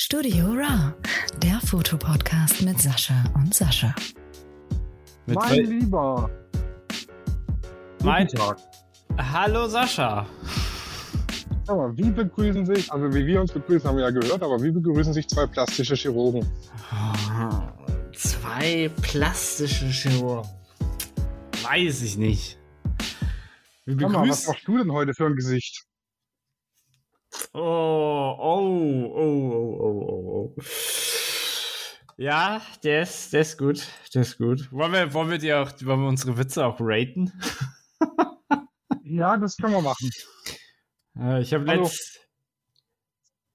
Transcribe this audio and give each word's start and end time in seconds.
Studio 0.00 0.46
Raw, 0.52 0.94
der 1.42 1.60
Fotopodcast 1.60 2.62
mit 2.62 2.80
Sascha 2.80 3.24
und 3.34 3.52
Sascha. 3.52 3.92
Mit 5.26 5.34
mein 5.34 5.64
Lieber. 5.64 6.30
Mein- 8.04 8.28
Guten 8.28 8.38
Tag. 8.38 8.58
Hallo 9.18 9.66
Sascha. 9.66 10.24
Aber 11.66 11.98
wie 11.98 12.12
begrüßen 12.12 12.64
sich, 12.64 12.92
also 12.92 13.12
wie 13.12 13.26
wir 13.26 13.40
uns 13.40 13.50
begrüßen, 13.50 13.88
haben 13.88 13.96
wir 13.96 14.04
ja 14.04 14.10
gehört, 14.10 14.40
aber 14.40 14.62
wie 14.62 14.70
begrüßen 14.70 15.12
sich 15.12 15.26
zwei 15.26 15.46
plastische 15.46 15.96
Chirurgen? 15.96 16.48
Zwei 18.14 18.92
plastische 19.02 19.86
Chirurgen. 19.86 20.48
Weiß 21.64 22.02
ich 22.02 22.16
nicht. 22.16 22.56
Wir 23.84 23.98
Sag 23.98 24.12
mal, 24.12 24.28
was 24.28 24.46
machst 24.46 24.68
du 24.68 24.78
denn 24.78 24.92
heute 24.92 25.12
für 25.12 25.26
ein 25.26 25.34
Gesicht? 25.34 25.87
Oh, 27.54 28.36
oh, 28.38 29.12
oh, 29.14 29.52
oh, 29.54 29.78
oh, 29.80 30.06
oh, 30.08 30.54
oh. 30.56 30.62
Ja, 32.16 32.60
der 32.82 33.02
ist, 33.02 33.32
der 33.32 33.42
ist 33.42 33.58
gut. 33.58 33.86
Der 34.14 34.22
ist 34.22 34.38
gut. 34.38 34.72
Wollen 34.72 34.92
wir, 34.92 35.14
wollen 35.14 35.30
wir, 35.30 35.38
die 35.38 35.52
auch, 35.54 35.70
wollen 35.84 36.00
wir 36.00 36.08
unsere 36.08 36.36
Witze 36.36 36.66
auch 36.66 36.76
raten? 36.80 37.32
Ja, 39.10 39.38
das 39.38 39.56
können 39.56 39.72
wir 39.72 39.80
machen. 39.80 40.10
Äh, 41.18 41.40
ich 41.40 41.54
habe 41.54 41.64
Hallo. 41.66 41.82
letzt. 41.82 42.28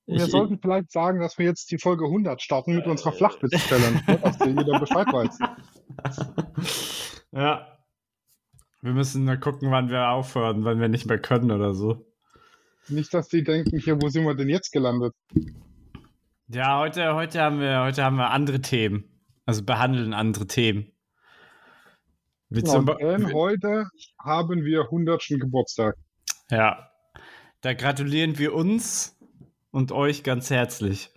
Wir 0.08 0.26
Ich, 0.26 0.32
sollten 0.32 0.60
vielleicht 0.60 0.92
sagen, 0.92 1.20
dass 1.20 1.38
wir 1.38 1.46
jetzt 1.46 1.72
die 1.72 1.78
Folge 1.78 2.06
100 2.06 2.42
starten 2.42 2.76
mit 2.76 2.88
unserer 2.88 3.14
Flachwitz-Challenge, 3.14 4.04
ne, 4.08 4.18
dass 4.18 4.40
jeder 4.40 4.80
Bescheid 4.80 5.08
weiß. 5.08 5.40
ja. 7.32 7.68
Wir 8.82 8.92
müssen 8.94 9.23
mal 9.23 9.40
gucken, 9.40 9.72
wann 9.72 9.90
wir 9.90 10.10
aufhören, 10.10 10.66
wann 10.66 10.82
wir 10.82 10.90
nicht 10.90 11.06
mehr 11.06 11.20
können 11.20 11.52
oder 11.52 11.73
so. 11.73 12.06
Nicht, 12.90 13.14
dass 13.14 13.30
die 13.30 13.44
denken, 13.44 13.80
hier, 13.80 14.02
wo 14.02 14.10
sind 14.10 14.26
wir 14.26 14.36
denn 14.36 14.50
jetzt 14.50 14.72
gelandet? 14.72 15.14
Ja, 16.48 16.80
heute, 16.80 17.16
heute, 17.16 17.42
haben 17.42 17.59
wir, 17.59 17.82
heute 17.82 18.04
haben 18.04 18.18
wir 18.18 18.30
andere 18.30 18.62
Themen. 18.62 19.06
Also 19.46 19.64
behandeln 19.64 20.14
andere 20.14 20.48
Themen. 20.48 20.92
Wie 22.50 22.64
zum 22.64 22.86
denn 22.86 23.34
heute 23.34 23.88
haben 24.20 24.64
wir 24.64 24.81
100. 24.81 25.26
Geburtstag. 25.39 25.95
ja. 26.50 26.89
Da 27.61 27.73
gratulieren 27.73 28.38
wir 28.38 28.54
uns 28.54 29.17
und 29.72 29.94
euch 29.94 30.23
ganz 30.23 30.50
herzlich. 30.50 31.09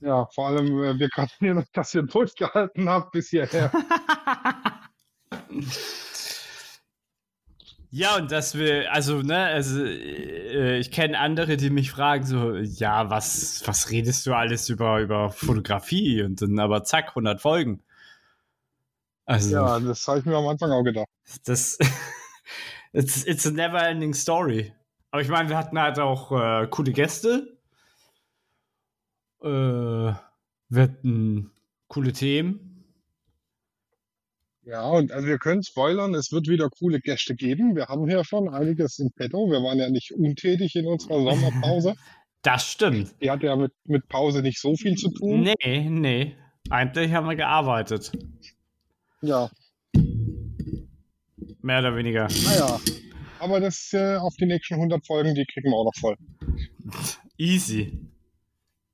Ja, 0.00 0.26
vor 0.34 0.48
allem, 0.48 0.66
äh, 0.82 0.98
wir 0.98 1.08
gratulieren 1.08 1.58
euch, 1.58 1.72
dass 1.72 1.94
ihr 1.94 2.02
durchgehalten 2.02 2.90
habt 2.90 3.12
bis 3.12 3.30
hierher. 3.30 3.72
Ja, 7.94 8.16
und 8.16 8.32
dass 8.32 8.56
wir, 8.56 8.90
also, 8.90 9.20
ne, 9.20 9.36
also, 9.36 9.84
äh, 9.84 10.78
ich 10.78 10.90
kenne 10.90 11.18
andere, 11.18 11.58
die 11.58 11.68
mich 11.68 11.90
fragen, 11.90 12.24
so, 12.24 12.56
ja, 12.56 13.10
was, 13.10 13.62
was 13.66 13.90
redest 13.90 14.26
du 14.26 14.32
alles 14.32 14.70
über, 14.70 15.00
über 15.00 15.30
Fotografie? 15.30 16.22
Und 16.22 16.40
dann 16.40 16.58
aber 16.58 16.84
zack, 16.84 17.08
100 17.10 17.42
Folgen. 17.42 17.82
Also, 19.26 19.56
Ja, 19.56 19.78
das 19.78 20.08
habe 20.08 20.20
ich 20.20 20.24
mir 20.24 20.36
am 20.36 20.46
Anfang 20.46 20.70
auch 20.70 20.82
gedacht. 20.82 21.06
das, 21.44 21.78
it's, 22.94 23.24
it's 23.24 23.46
a 23.46 23.50
never 23.50 23.86
ending 23.86 24.14
story. 24.14 24.72
Aber 25.10 25.20
ich 25.20 25.28
meine, 25.28 25.50
wir 25.50 25.58
hatten 25.58 25.78
halt 25.78 25.98
auch 25.98 26.32
äh, 26.32 26.66
coole 26.68 26.92
Gäste. 26.92 27.58
Äh, 29.42 29.48
wir 29.48 30.82
hatten 30.82 31.50
coole 31.88 32.14
Themen. 32.14 32.71
Ja, 34.64 34.88
und 34.88 35.10
also 35.10 35.26
wir 35.26 35.38
können 35.38 35.62
spoilern, 35.62 36.14
es 36.14 36.30
wird 36.30 36.46
wieder 36.48 36.68
coole 36.70 37.00
Gäste 37.00 37.34
geben. 37.34 37.74
Wir 37.74 37.86
haben 37.86 38.08
hier 38.08 38.24
schon 38.24 38.48
einiges 38.48 38.98
im 39.00 39.10
Petto. 39.10 39.50
Wir 39.50 39.62
waren 39.62 39.78
ja 39.78 39.90
nicht 39.90 40.12
untätig 40.12 40.76
in 40.76 40.86
unserer 40.86 41.22
Sommerpause. 41.22 41.94
Das 42.44 42.66
stimmt. 42.66 43.14
Die 43.22 43.30
hatte 43.30 43.46
ja 43.46 43.54
mit, 43.54 43.70
mit 43.84 44.08
Pause 44.08 44.42
nicht 44.42 44.60
so 44.60 44.74
viel 44.74 44.96
zu 44.96 45.12
tun. 45.12 45.42
Nee, 45.62 45.88
nee. 45.88 46.34
Eigentlich 46.70 47.12
haben 47.12 47.28
wir 47.28 47.36
gearbeitet. 47.36 48.10
Ja, 49.20 49.48
Mehr 51.62 51.78
oder 51.78 51.96
weniger. 51.96 52.26
naja. 52.44 52.80
Aber 53.38 53.60
das 53.60 53.92
äh, 53.92 54.16
auf 54.16 54.34
die 54.36 54.46
nächsten 54.46 54.74
100 54.74 55.06
Folgen, 55.06 55.34
die 55.34 55.44
kriegen 55.46 55.70
wir 55.70 55.76
auch 55.76 55.84
noch 55.84 55.94
voll. 55.98 56.16
Easy. 57.38 57.98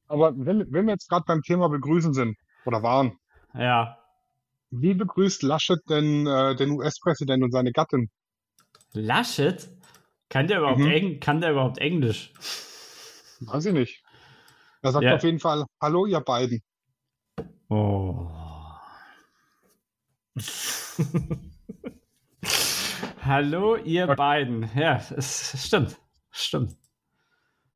Aber 0.06 0.34
wenn, 0.36 0.70
wenn 0.70 0.86
wir 0.86 0.92
jetzt 0.92 1.08
gerade 1.08 1.24
beim 1.26 1.42
Thema 1.42 1.68
Begrüßen 1.68 2.12
sind 2.12 2.36
oder 2.66 2.82
waren, 2.82 3.18
Ja. 3.54 3.96
Wie 4.70 4.94
begrüßt 4.94 5.42
Laschet 5.42 5.78
denn 5.88 6.26
äh, 6.26 6.56
den 6.56 6.70
US-Präsident 6.72 7.42
und 7.42 7.52
seine 7.52 7.72
Gattin? 7.72 8.10
Laschet? 8.92 9.68
Kann 10.28 10.46
der 10.46 10.58
überhaupt, 10.58 10.80
Mhm. 10.80 10.90
Eng 10.90 11.20
kann 11.20 11.40
der 11.40 11.52
überhaupt 11.52 11.78
Englisch? 11.78 12.32
Weiß 13.40 13.64
ich 13.66 13.72
nicht. 13.72 14.02
Er 14.82 14.92
sagt 14.92 15.04
Ja. 15.04 15.14
auf 15.16 15.22
jeden 15.24 15.40
Fall, 15.40 15.64
hallo 15.80 16.06
ihr 16.06 16.20
beiden. 16.20 16.60
Oh. 17.68 18.28
Hallo, 23.24 23.76
ihr 23.76 24.04
Okay. 24.04 24.14
beiden. 24.16 24.70
Ja, 24.74 25.02
es 25.16 25.66
stimmt. 25.66 25.98
Stimmt. 26.30 26.76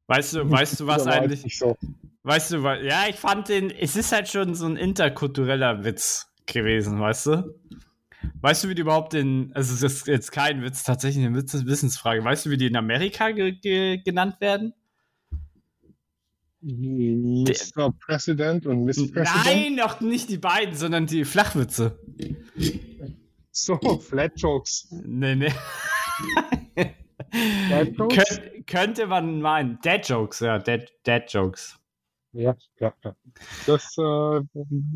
Weißt 0.07 0.35
du, 0.35 0.51
weißt 0.51 0.81
du, 0.81 0.87
was 0.87 1.07
eigentlich. 1.07 1.59
So. 1.59 1.77
Weißt 2.23 2.53
du, 2.53 2.59
ja, 2.83 3.07
ich 3.09 3.17
fand 3.17 3.49
den. 3.49 3.71
Es 3.71 3.97
ist 3.97 4.13
halt 4.13 4.29
schon 4.29 4.55
so 4.55 4.67
ein 4.67 4.77
interkultureller 4.77 5.85
Witz 5.85 6.32
gewesen, 6.47 7.01
weißt 7.01 7.27
du? 7.27 7.55
Weißt 8.41 8.65
du, 8.65 8.69
wie 8.69 8.75
die 8.75 8.83
überhaupt 8.83 9.15
in. 9.15 9.53
Also, 9.55 9.73
das 9.73 9.93
ist 9.93 10.07
jetzt 10.07 10.33
kein 10.33 10.63
Witz, 10.63 10.85
tatsächlich 10.85 11.25
eine 11.25 11.37
Witz 11.37 11.55
Wissensfrage. 11.67 12.23
Weißt 12.25 12.47
du, 12.47 12.51
wie 12.51 12.57
die 12.57 12.67
in 12.67 12.77
Amerika 12.77 13.31
ge 13.31 13.53
ge 13.53 13.99
genannt 13.99 14.37
werden? 14.41 14.75
Mr. 16.63 17.93
President 17.99 18.67
und 18.67 18.85
Miss 18.85 19.11
President. 19.11 19.45
Nein, 19.45 19.75
noch 19.75 20.01
nicht 20.01 20.29
die 20.29 20.39
beiden, 20.39 20.77
sondern 20.77 21.07
die 21.07 21.25
Flachwitze. 21.25 21.99
So, 23.51 23.77
Flat 23.99 24.33
Jokes. 24.37 24.89
Nee, 25.05 25.35
nee. 25.35 25.53
Kön 27.97 28.65
könnte 28.67 29.07
man 29.09 29.41
meinen. 29.41 29.79
Dad 29.83 30.09
Jokes, 30.09 30.41
ja, 30.41 30.59
Dad, 30.59 30.93
Dad 31.03 31.33
Jokes. 31.33 31.79
Ja, 32.33 32.57
ja, 32.81 32.95
ja. 33.05 33.15
Das 33.67 33.97
äh, 33.99 34.41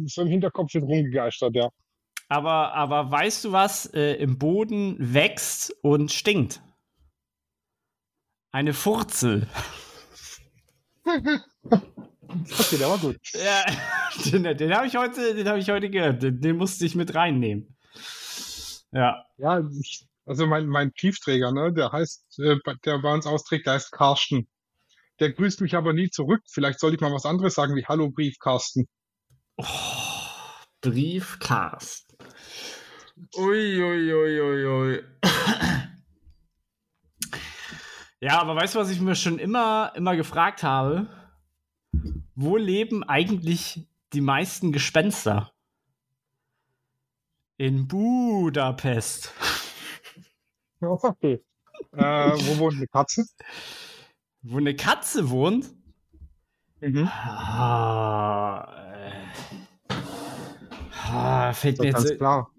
so 0.06 0.22
im 0.22 0.28
Hinterkopf 0.28 0.72
wird 0.74 0.84
rumgegeistert, 0.84 1.54
ja. 1.54 1.68
Aber, 2.28 2.74
aber 2.74 3.10
weißt 3.10 3.44
du, 3.44 3.52
was 3.52 3.86
äh, 3.94 4.14
im 4.14 4.38
Boden 4.38 4.96
wächst 4.98 5.72
und 5.82 6.10
stinkt? 6.10 6.60
Eine 8.52 8.72
Furzel. 8.72 9.48
Okay, 12.28 12.76
der 12.78 12.88
war 12.88 12.98
gut. 12.98 13.16
Ja, 13.34 13.64
den, 14.30 14.42
den 14.42 14.74
habe 14.74 14.86
ich 14.86 14.96
heute, 14.96 15.34
den 15.34 15.48
habe 15.48 15.58
ich 15.58 15.70
heute 15.70 15.88
gehört. 15.88 16.22
Den, 16.22 16.40
den 16.40 16.56
musste 16.56 16.84
ich 16.84 16.94
mit 16.94 17.14
reinnehmen. 17.14 17.76
Ja. 18.92 19.24
Ja, 19.38 19.62
also 20.26 20.46
mein, 20.46 20.66
mein 20.66 20.92
Briefträger, 20.92 21.52
ne, 21.52 21.72
der 21.72 21.92
heißt, 21.92 22.40
äh, 22.40 22.56
der 22.84 22.98
bei 22.98 23.14
uns 23.14 23.26
austrägt, 23.26 23.66
der 23.66 23.74
heißt 23.74 23.92
Carsten. 23.92 24.48
Der 25.18 25.32
grüßt 25.32 25.60
mich 25.62 25.74
aber 25.74 25.92
nie 25.92 26.10
zurück. 26.10 26.42
Vielleicht 26.46 26.78
sollte 26.78 26.96
ich 26.96 27.00
mal 27.00 27.12
was 27.12 27.24
anderes 27.24 27.54
sagen 27.54 27.74
wie 27.74 27.86
Hallo 27.86 28.10
Brief, 28.10 28.38
Carsten. 28.38 28.86
Oh, 29.56 29.64
Briefcast. 30.82 32.14
Ui, 33.38 33.82
ui, 33.82 34.12
ui, 34.12 34.40
ui, 34.40 34.66
ui. 34.66 35.04
Ja, 38.20 38.40
aber 38.40 38.56
weißt 38.56 38.74
du, 38.74 38.78
was 38.78 38.90
ich 38.90 39.00
mir 39.00 39.14
schon 39.14 39.38
immer, 39.38 39.92
immer 39.94 40.16
gefragt 40.16 40.62
habe? 40.62 41.08
Wo 42.34 42.56
leben 42.56 43.04
eigentlich 43.04 43.86
die 44.12 44.20
meisten 44.20 44.72
Gespenster? 44.72 45.52
In 47.56 47.88
Budapest. 47.88 49.32
Okay. 50.78 51.42
äh, 51.92 52.02
wo 52.02 52.58
wohnt 52.58 52.76
eine 52.76 52.86
Katze? 52.86 53.24
Wo 54.48 54.58
eine 54.58 54.76
Katze 54.76 55.28
wohnt? 55.30 55.74
Mhm. 56.80 57.08
Ah, 57.08 58.68
äh, 59.88 59.94
ah, 61.10 61.52
fällt 61.52 61.78
Das 61.80 61.84
mir 61.84 62.10
jetzt. 62.10 62.18
klar. 62.18 62.50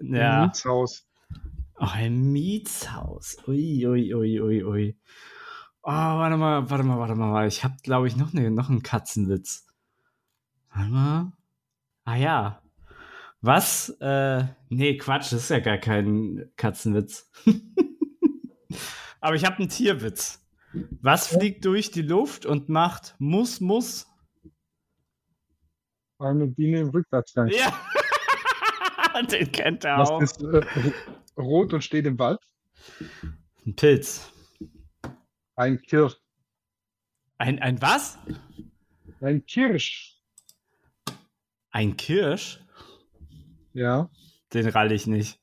Ein 0.00 0.14
Ja. 0.14 0.42
Mietshaus. 0.46 1.08
Ach, 1.76 1.96
ein 1.96 2.30
Mietshaus. 2.30 3.36
Ui, 3.48 3.84
ui, 3.84 4.14
ui, 4.14 4.40
ui, 4.40 4.62
ui. 4.64 4.96
Oh, 5.82 5.90
warte 5.90 6.36
mal, 6.36 6.70
warte 6.70 6.84
mal, 6.84 6.98
warte 7.00 7.16
mal. 7.16 7.48
Ich 7.48 7.64
habe, 7.64 7.74
glaube 7.82 8.06
ich, 8.06 8.14
noch, 8.16 8.32
ne, 8.32 8.50
noch 8.52 8.70
einen 8.70 8.84
Katzenwitz. 8.84 9.66
Warte 10.72 10.90
mal. 10.90 11.32
Ah 12.04 12.14
ja. 12.16 12.62
Was? 13.40 13.88
Äh, 14.00 14.44
nee, 14.68 14.96
Quatsch, 14.98 15.32
das 15.32 15.42
ist 15.42 15.48
ja 15.50 15.58
gar 15.58 15.78
kein 15.78 16.48
Katzenwitz. 16.56 17.28
Aber 19.20 19.34
ich 19.34 19.44
habe 19.44 19.56
einen 19.58 19.68
Tierwitz. 19.68 20.43
Was 21.00 21.28
fliegt 21.28 21.64
durch 21.64 21.90
die 21.90 22.02
Luft 22.02 22.46
und 22.46 22.68
macht 22.68 23.14
Muss, 23.18 23.60
Muss? 23.60 24.06
Eine 26.18 26.46
Biene 26.46 26.80
im 26.80 26.88
Rückwärtsgang. 26.90 27.48
Ja. 27.48 27.78
Den 29.30 29.52
kennt 29.52 29.84
er 29.84 29.98
Was 29.98 30.10
auch. 30.10 30.20
ist 30.20 30.42
äh, 30.42 30.64
rot 31.36 31.72
und 31.72 31.82
steht 31.82 32.06
im 32.06 32.18
Wald? 32.18 32.40
Ein 33.64 33.76
Pilz. 33.76 34.32
Ein 35.56 35.80
Kirsch. 35.82 36.16
Ein, 37.38 37.60
ein 37.60 37.80
was? 37.80 38.18
Ein 39.20 39.44
Kirsch. 39.46 40.20
Ein 41.70 41.96
Kirsch? 41.96 42.60
Ja. 43.72 44.10
Den 44.52 44.68
rall 44.68 44.92
ich 44.92 45.06
nicht. 45.06 45.40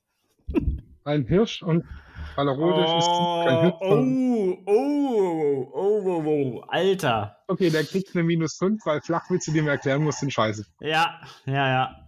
Ein 1.04 1.26
Hirsch 1.26 1.62
und 1.62 1.84
er 2.48 2.54
rot 2.54 2.76
ist, 2.78 3.08
Oh, 3.08 3.44
kein 3.44 3.60
Hirsch. 3.60 3.74
oh, 3.80 4.58
oh, 4.66 5.70
oh, 5.74 6.02
oh, 6.04 6.24
oh, 6.26 6.60
Alter. 6.68 7.36
Okay, 7.48 7.70
der 7.70 7.84
kriegt 7.84 8.14
eine 8.14 8.24
minus 8.24 8.56
5, 8.56 8.84
weil 8.86 9.00
Flachwitze, 9.00 9.52
die 9.52 9.60
man 9.60 9.70
erklären 9.70 10.02
muss, 10.02 10.18
sind 10.20 10.32
scheiße. 10.32 10.64
Ja, 10.80 11.20
ja, 11.46 11.68
ja. 11.68 12.06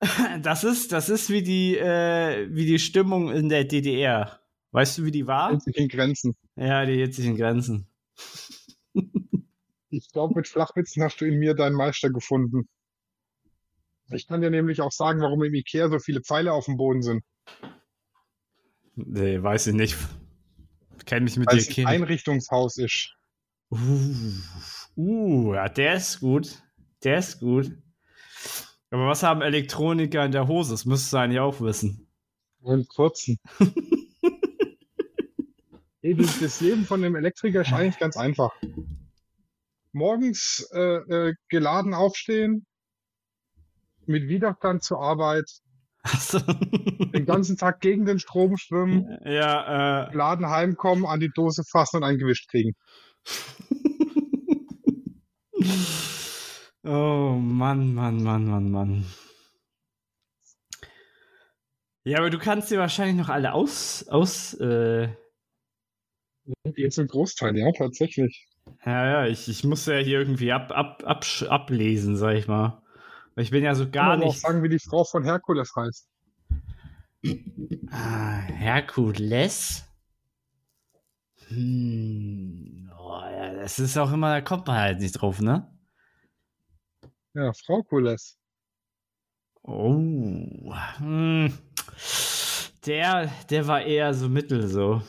Das 0.42 0.62
ist, 0.64 0.92
das 0.92 1.08
ist 1.08 1.30
wie 1.30 1.42
die, 1.42 1.76
äh, 1.78 2.48
wie 2.50 2.66
die 2.66 2.78
Stimmung 2.78 3.30
in 3.30 3.48
der 3.48 3.64
DDR. 3.64 4.40
Weißt 4.72 4.98
du, 4.98 5.04
wie 5.04 5.10
die 5.10 5.26
war? 5.26 5.58
Sich 5.58 5.76
in 5.76 5.88
Grenzen. 5.88 6.36
Ja, 6.54 6.84
die 6.84 7.00
in 7.02 7.36
Grenzen. 7.36 7.86
Ich 9.88 10.10
glaube, 10.12 10.34
mit 10.34 10.48
Flachwitzen 10.48 11.02
hast 11.02 11.20
du 11.20 11.24
in 11.24 11.38
mir 11.38 11.54
deinen 11.54 11.76
Meister 11.76 12.10
gefunden. 12.10 12.68
Ich 14.10 14.26
kann 14.26 14.40
dir 14.40 14.50
nämlich 14.50 14.80
auch 14.80 14.92
sagen, 14.92 15.20
warum 15.20 15.42
im 15.42 15.54
Ikea 15.54 15.88
so 15.88 15.98
viele 16.00 16.20
Pfeile 16.20 16.52
auf 16.52 16.66
dem 16.66 16.76
Boden 16.76 17.02
sind. 17.02 17.22
Nee, 18.96 19.42
weiß 19.42 19.68
ich 19.68 19.74
nicht. 19.74 19.96
Kenn 21.04 21.24
mich 21.24 21.36
mit 21.36 21.48
Weil 21.48 21.58
dir 21.58 21.86
ein. 21.86 22.02
Einrichtungshaus 22.02 22.78
ist. 22.78 23.14
Uh, 23.70 24.32
uh, 24.96 25.54
ja, 25.54 25.68
der 25.68 25.94
ist 25.94 26.20
gut. 26.20 26.62
Der 27.04 27.18
ist 27.18 27.38
gut. 27.40 27.70
Aber 28.90 29.06
was 29.06 29.22
haben 29.22 29.42
Elektroniker 29.42 30.24
in 30.24 30.32
der 30.32 30.48
Hose? 30.48 30.72
Das 30.72 30.84
müsstest 30.84 31.12
du 31.12 31.18
eigentlich 31.18 31.40
auch 31.40 31.60
wissen. 31.60 32.08
Und 32.60 32.88
kurzen. 32.88 33.38
Das 36.14 36.38
das 36.38 36.60
Leben 36.60 36.84
von 36.84 37.02
einem 37.02 37.16
Elektriker 37.16 37.62
ist 37.62 37.72
eigentlich 37.72 37.98
ganz 37.98 38.16
einfach. 38.16 38.52
Morgens 39.90 40.68
äh, 40.72 40.80
äh, 41.30 41.34
geladen 41.48 41.94
aufstehen, 41.94 42.64
mit 44.04 44.28
Widerstand 44.28 44.84
zur 44.84 45.00
Arbeit, 45.00 45.50
Achso. 46.12 46.38
den 46.38 47.26
ganzen 47.26 47.56
Tag 47.56 47.80
gegen 47.80 48.04
den 48.04 48.18
Strom 48.18 48.56
schwimmen, 48.56 49.18
ja, 49.24 50.06
äh. 50.06 50.10
geladen 50.10 50.48
heimkommen, 50.48 51.06
an 51.06 51.20
die 51.20 51.30
Dose 51.34 51.62
fassen 51.64 51.98
und 51.98 52.04
ein 52.04 52.18
Gewicht 52.18 52.48
kriegen. 52.48 52.74
oh 56.84 57.38
Mann, 57.40 57.94
Mann, 57.94 58.22
Mann, 58.22 58.46
Mann, 58.46 58.70
Mann. 58.70 59.06
Ja, 62.04 62.18
aber 62.18 62.30
du 62.30 62.38
kannst 62.38 62.70
dir 62.70 62.78
wahrscheinlich 62.78 63.16
noch 63.16 63.30
alle 63.30 63.52
aus, 63.52 64.06
aus, 64.08 64.54
äh, 64.54 65.08
Jetzt 66.76 66.98
ein 66.98 67.08
Großteil, 67.08 67.56
ja, 67.56 67.72
tatsächlich. 67.72 68.46
ja, 68.84 69.06
ja, 69.06 69.26
ich, 69.26 69.48
ich 69.48 69.64
muss 69.64 69.86
ja 69.86 69.96
hier 69.96 70.20
irgendwie 70.20 70.52
ab, 70.52 70.70
ab, 70.70 71.02
ab, 71.04 71.24
ablesen, 71.48 72.16
sag 72.16 72.36
ich 72.36 72.46
mal. 72.46 72.82
Ich 73.36 73.50
bin 73.50 73.62
ja 73.62 73.74
so 73.74 73.90
gar 73.90 74.10
Kann 74.10 74.18
man 74.20 74.28
auch 74.28 74.32
nicht. 74.32 74.40
sagen, 74.40 74.62
wie 74.62 74.68
die 74.68 74.78
Frau 74.78 75.04
von 75.04 75.22
Herkules 75.24 75.70
heißt. 75.76 76.08
Ah, 77.90 78.38
Herkules? 78.40 79.84
Hm, 81.48 82.90
oh, 82.98 83.20
ja, 83.20 83.54
das 83.54 83.78
ist 83.78 83.96
auch 83.98 84.12
immer, 84.12 84.30
da 84.30 84.40
kommt 84.40 84.66
man 84.66 84.76
halt 84.76 85.00
nicht 85.00 85.12
drauf, 85.12 85.40
ne? 85.40 85.70
Ja, 87.34 87.52
Frau 87.52 87.82
Kules. 87.82 88.38
Oh, 89.62 89.94
hm. 90.98 91.52
Der, 92.86 93.26
der 93.50 93.66
war 93.66 93.82
eher 93.82 94.14
so 94.14 94.28
mittel 94.28 94.66
so. 94.68 95.02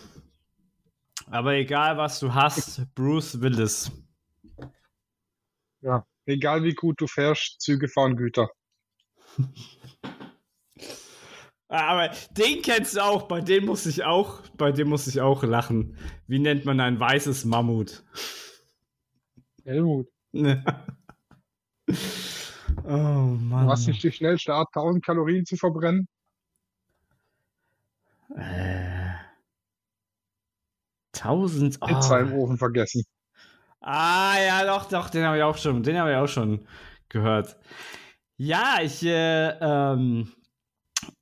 Aber 1.29 1.53
egal, 1.53 1.97
was 1.97 2.19
du 2.19 2.33
hast, 2.33 2.93
Bruce 2.95 3.39
Willis. 3.39 3.91
Ja. 5.81 6.05
Egal 6.27 6.63
wie 6.63 6.73
gut 6.73 6.99
du 6.99 7.07
fährst, 7.07 7.61
Züge 7.61 7.87
fahren 7.87 8.17
Güter. 8.17 8.49
Aber 11.69 12.11
den 12.31 12.61
kennst 12.61 12.95
du 12.95 13.03
auch, 13.03 13.23
bei 13.23 13.41
dem 13.41 13.65
muss 13.65 13.85
ich 13.85 14.03
auch, 14.03 14.41
bei 14.57 14.71
dem 14.71 14.89
muss 14.89 15.07
ich 15.07 15.19
auch 15.21 15.43
lachen. 15.43 15.97
Wie 16.27 16.39
nennt 16.39 16.65
man 16.65 16.79
ein 16.79 16.99
weißes 16.99 17.45
Mammut? 17.45 18.03
Helmut. 19.63 20.07
Ne. 20.31 20.63
oh 22.83 22.87
Mann. 22.87 23.65
Du 23.65 23.71
hast 23.71 23.87
nicht 23.87 24.03
die 24.03 24.11
schnellste 24.11 24.53
Art, 24.53 24.67
1000 24.73 25.05
Kalorien 25.05 25.45
zu 25.45 25.57
verbrennen. 25.57 26.07
Äh, 28.35 29.13
1000. 31.13 31.79
Pizza 31.81 32.19
im 32.19 32.33
Oh. 32.33 32.43
Ofen 32.43 32.57
vergessen. 32.57 33.03
Ah, 33.81 34.35
ja, 34.39 34.65
doch, 34.65 34.85
doch, 34.89 35.09
den 35.09 35.23
habe 35.25 35.37
ich 35.37 35.43
auch 35.43 35.57
schon, 35.57 35.83
den 35.83 35.97
habe 35.97 36.11
ich 36.11 36.17
auch 36.17 36.27
schon 36.27 36.67
gehört. 37.09 37.57
Ja, 38.37 38.77
ich, 38.81 39.03
äh, 39.03 39.49
ähm, 39.61 40.33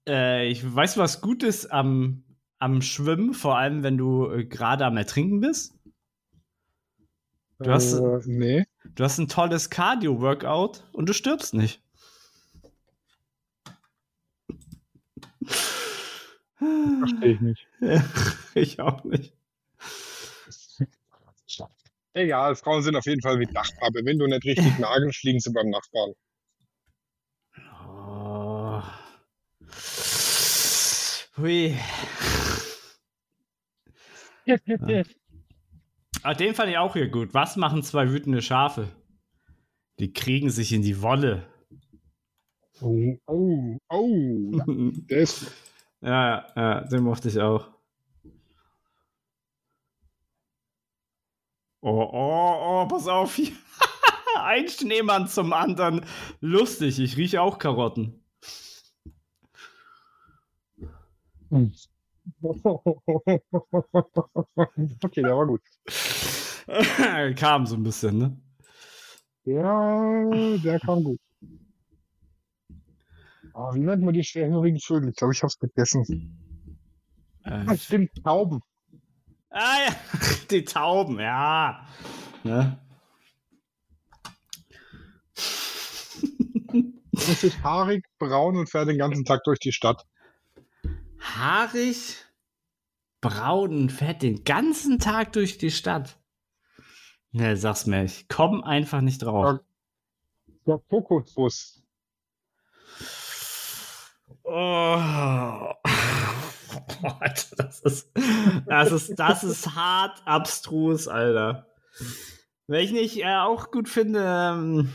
äh, 0.07 0.47
ich 0.49 0.63
weiß 0.75 0.97
was 0.97 1.21
Gutes 1.21 1.69
am, 1.69 2.23
am 2.59 2.81
Schwimmen, 2.81 3.33
vor 3.33 3.57
allem 3.57 3.83
wenn 3.83 3.97
du 3.97 4.29
äh, 4.31 4.45
gerade 4.45 4.85
am 4.85 4.97
Ertrinken 4.97 5.41
bist. 5.41 5.75
Du 7.59 7.71
hast- 7.71 7.93
äh, 7.93 8.19
nee. 8.25 8.65
Du 8.95 9.03
hast 9.03 9.17
ein 9.17 9.27
tolles 9.27 9.69
Cardio-Workout 9.69 10.83
und 10.93 11.09
du 11.09 11.13
stirbst 11.13 11.53
nicht. 11.53 11.81
Verstehe 16.99 17.33
ich 17.33 17.41
nicht. 17.41 17.67
ich 18.55 18.79
auch 18.79 19.03
nicht. 19.03 19.33
Egal, 22.15 22.55
Frauen 22.55 22.81
sind 22.81 22.95
auf 22.95 23.05
jeden 23.05 23.21
Fall 23.21 23.39
wie 23.39 23.45
Dachpappe. 23.45 23.99
Wenn 24.05 24.17
du 24.17 24.25
nicht 24.25 24.45
richtig 24.45 24.79
nagelst, 24.79 25.19
fliegen 25.19 25.39
sie 25.41 25.51
beim 25.51 25.69
Nachbarn. 25.69 26.13
Oh. 27.87 28.81
Hui. 31.37 31.77
Ah, 36.23 36.33
den 36.33 36.55
fand 36.55 36.71
ich 36.71 36.77
auch 36.79 36.93
hier 36.93 37.07
gut. 37.07 37.35
Was 37.35 37.55
machen 37.55 37.83
zwei 37.83 38.09
wütende 38.09 38.41
Schafe? 38.41 38.87
Die 39.99 40.11
kriegen 40.11 40.49
sich 40.49 40.73
in 40.73 40.81
die 40.81 41.03
Wolle. 41.03 41.45
Oh, 42.81 43.15
oh, 43.27 43.77
oh. 43.89 44.51
ja, 44.51 44.65
ist 45.07 45.51
ja, 46.01 46.47
ja, 46.55 46.81
den 46.81 47.03
mochte 47.03 47.29
ich 47.29 47.39
auch. 47.39 47.74
Oh, 51.87 52.09
oh, 52.11 52.81
oh, 52.81 52.87
pass 52.87 53.07
auf. 53.07 53.35
hier. 53.35 53.51
Ein 54.41 54.67
Schneemann 54.67 55.27
zum 55.27 55.53
anderen. 55.53 56.03
Lustig, 56.41 56.99
ich 56.99 57.15
rieche 57.15 57.41
auch 57.43 57.59
Karotten. 57.59 58.23
Okay, 65.03 65.21
der 65.21 65.37
war 65.37 65.45
gut. 65.45 65.61
Kam 67.37 67.67
so 67.67 67.75
ein 67.75 67.83
bisschen, 67.83 68.17
ne? 68.17 68.41
Ja, 69.43 70.57
der 70.57 70.79
kam 70.79 71.03
gut. 71.03 71.19
Ah, 73.53 73.71
wie 73.75 73.79
nennt 73.79 74.01
man 74.01 74.15
die 74.15 74.23
schwerhörigen 74.23 74.79
Vögel? 74.79 75.09
Ich 75.09 75.17
glaube, 75.17 75.33
ich 75.35 75.41
habe 75.43 75.47
es 75.49 75.55
vergessen. 75.55 76.03
Äh, 77.43 77.63
Ah, 77.67 77.77
stimmt, 77.77 78.09
Tauben. 78.23 78.59
Ah 79.57 79.77
ja, 79.87 79.95
die 80.51 80.65
Tauben, 80.65 81.19
ja. 81.19 81.87
Ne? 82.43 82.77
Das 87.13 87.45
ist 87.45 87.63
haarig, 87.63 88.05
braun 88.19 88.57
und 88.57 88.69
fährt 88.69 88.89
den 88.89 88.97
ganzen 88.97 89.23
Tag 89.23 89.45
durch 89.45 89.59
die 89.59 89.71
Stadt. 89.71 90.05
Haarig, 91.21 92.25
braun 93.21 93.71
und 93.71 93.89
fährt 93.89 94.21
den 94.21 94.43
ganzen 94.43 94.99
Tag 94.99 95.31
durch 95.31 95.57
die 95.57 95.71
Stadt. 95.71 96.19
Ne, 97.31 97.55
sag's 97.55 97.85
mir, 97.85 98.03
ich 98.03 98.27
komm 98.27 98.61
einfach 98.61 98.99
nicht 98.99 99.19
drauf. 99.19 99.61
Der 100.67 100.77
Kokosbus. 100.89 101.81
Oh. 104.43 105.73
Alter, 107.19 107.55
das 107.57 107.79
ist, 107.81 108.11
das 108.65 108.91
ist, 108.91 109.15
das 109.19 109.43
ist 109.43 109.75
hart 109.75 110.21
abstrus, 110.25 111.07
Alter. 111.07 111.67
Wenn 112.67 112.83
ich 112.83 112.91
nicht 112.91 113.17
äh, 113.17 113.37
auch 113.37 113.71
gut 113.71 113.89
finde, 113.89 114.21
ähm, 114.23 114.93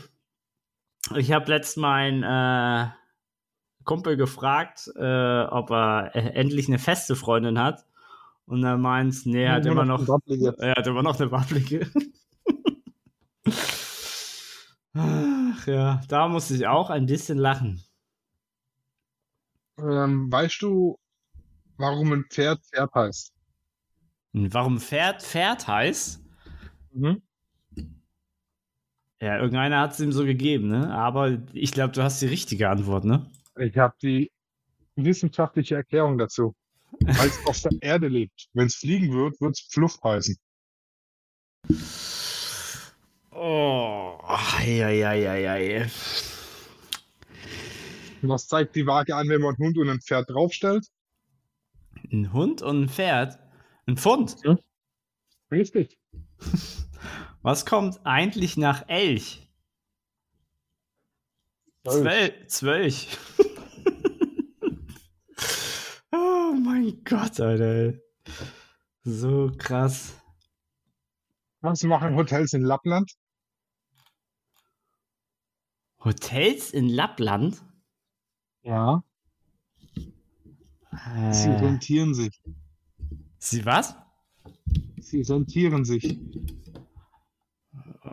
ich 1.15 1.31
habe 1.31 1.49
letztens 1.49 1.81
meinen 1.81 2.23
äh, 2.23 2.89
Kumpel 3.83 4.17
gefragt, 4.17 4.91
äh, 4.95 5.43
ob 5.43 5.71
er 5.71 6.15
äh, 6.15 6.33
endlich 6.33 6.67
eine 6.67 6.79
feste 6.79 7.15
Freundin 7.15 7.59
hat. 7.59 7.85
Und 8.45 8.63
er 8.63 8.77
meint, 8.77 9.25
nee, 9.25 9.43
er 9.43 9.53
hat 9.53 9.65
immer 9.65 9.85
noch, 9.85 10.07
Wabbelige. 10.07 10.55
er 10.59 10.75
hat 10.75 10.85
immer 10.87 11.03
noch 11.03 11.19
eine 11.19 11.31
wabbelige. 11.31 11.89
Ach 14.93 15.67
ja, 15.67 16.01
da 16.09 16.27
muss 16.27 16.51
ich 16.51 16.67
auch 16.67 16.89
ein 16.89 17.05
bisschen 17.05 17.37
lachen. 17.37 17.81
Ähm, 19.79 20.31
weißt 20.31 20.61
du, 20.61 20.99
warum 21.81 22.13
ein 22.13 22.25
Pferd 22.29 22.63
Pferd 22.65 22.93
heißt? 22.93 23.33
Und 24.33 24.53
warum 24.53 24.79
Pferd 24.79 25.21
Pferd 25.21 25.67
heißt? 25.67 26.21
Mhm. 26.93 27.21
Ja, 29.21 29.37
irgendeiner 29.37 29.81
hat 29.81 29.93
es 29.93 29.99
ihm 29.99 30.11
so 30.11 30.25
gegeben, 30.25 30.69
ne? 30.69 30.91
Aber 30.91 31.37
ich 31.53 31.71
glaube, 31.71 31.93
du 31.93 32.01
hast 32.01 32.21
die 32.21 32.27
richtige 32.27 32.69
Antwort, 32.69 33.05
ne? 33.05 33.29
Ich 33.59 33.77
habe 33.77 33.93
die 34.01 34.31
wissenschaftliche 34.95 35.75
Erklärung 35.75 36.17
dazu. 36.17 36.55
Weil 37.01 37.27
es 37.27 37.45
auf 37.45 37.61
der 37.61 37.71
Erde 37.81 38.07
lebt. 38.07 38.47
Wenn 38.53 38.67
es 38.67 38.75
fliegen 38.75 39.13
wird, 39.13 39.39
wird 39.39 39.57
es 39.57 39.67
Fluff 39.69 39.99
heißen. 40.03 40.37
Oh, 43.31 44.19
ja, 44.65 44.89
ja, 44.89 45.13
ja, 45.13 45.35
ja, 45.35 45.55
ja. 45.55 45.85
Was 48.23 48.47
zeigt 48.47 48.75
die 48.75 48.85
Waage 48.85 49.15
an, 49.15 49.29
wenn 49.29 49.41
man 49.41 49.55
einen 49.55 49.67
Hund 49.67 49.77
und 49.77 49.89
ein 49.89 50.01
Pferd 50.01 50.29
draufstellt? 50.29 50.85
Ein 52.11 52.33
Hund 52.33 52.61
und 52.61 52.83
ein 52.83 52.89
Pferd? 52.89 53.39
Ein 53.85 53.97
Pfund? 53.97 54.37
Richtig. 55.51 55.99
Was 57.41 57.65
kommt 57.65 57.99
eigentlich 58.05 58.57
nach 58.57 58.87
Elch? 58.87 59.47
Zwölf. 61.83 62.47
Zwölf. 62.47 63.37
oh 66.11 66.53
mein 66.53 67.03
Gott, 67.03 67.39
Alter. 67.39 67.99
So 69.03 69.51
krass. 69.57 70.13
Was 71.61 71.83
machen 71.83 72.15
Hotels 72.15 72.53
in 72.53 72.61
Lappland? 72.61 73.11
Hotels 76.03 76.71
in 76.71 76.89
Lappland? 76.89 77.63
Ja. 78.63 79.03
Sie 81.29 81.49
Äh, 81.49 81.57
rentieren 81.57 82.13
sich. 82.13 82.41
sie 83.39 83.65
was? 83.65 83.95
Sie 84.99 85.21
rentieren 85.21 85.85
sich. 85.85 86.17
Äh, 88.05 88.09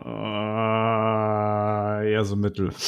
ja, 2.13 2.23
so 2.23 2.35
mittel. 2.35 2.71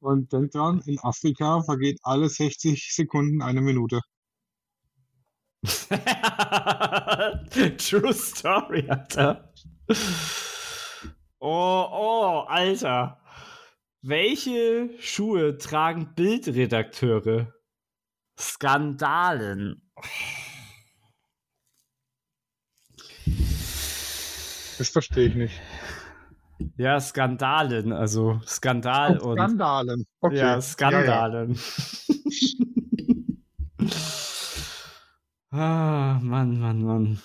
Und 0.00 0.32
denk 0.32 0.50
dran, 0.50 0.82
in 0.84 0.98
Afrika 0.98 1.62
vergeht 1.62 2.00
alle 2.02 2.28
60 2.28 2.92
Sekunden 2.94 3.40
eine 3.40 3.60
Minute. 3.62 4.00
True 7.78 8.14
Story, 8.14 8.86
Alter. 8.88 9.52
Oh, 11.40 11.86
oh, 11.90 12.44
Alter. 12.48 13.18
Welche 14.02 14.90
Schuhe 15.00 15.58
tragen 15.58 16.14
Bildredakteure? 16.14 17.52
Skandalen. 18.40 19.82
Das 24.78 24.88
verstehe 24.88 25.28
ich 25.28 25.34
nicht. 25.34 25.60
Ja, 26.76 27.00
Skandalen, 27.00 27.92
also 27.92 28.40
Skandal 28.46 29.18
Oh, 29.20 29.30
und. 29.30 29.38
Skandalen. 29.38 30.06
Okay. 30.20 30.36
Ja, 30.36 30.54
Ja, 30.54 30.60
Skandalen. 30.62 31.58
ah, 35.50 36.18
Mann, 36.22 36.58
Mann, 36.58 36.82
Mann. 36.82 37.18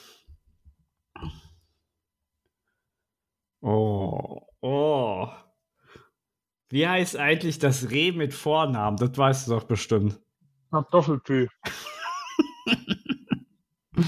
Oh, 3.62 4.42
oh. 4.62 5.28
Wie 6.70 6.88
heißt 6.88 7.18
eigentlich 7.18 7.60
das 7.60 7.90
Reh 7.90 8.12
mit 8.12 8.34
Vornamen? 8.34 8.98
Das 8.98 9.18
weißt 9.18 9.48
du 9.48 9.52
doch 9.52 9.64
bestimmt. 9.64 10.20
Kartoffelpü. 10.72 11.48
Äh, 13.96 14.02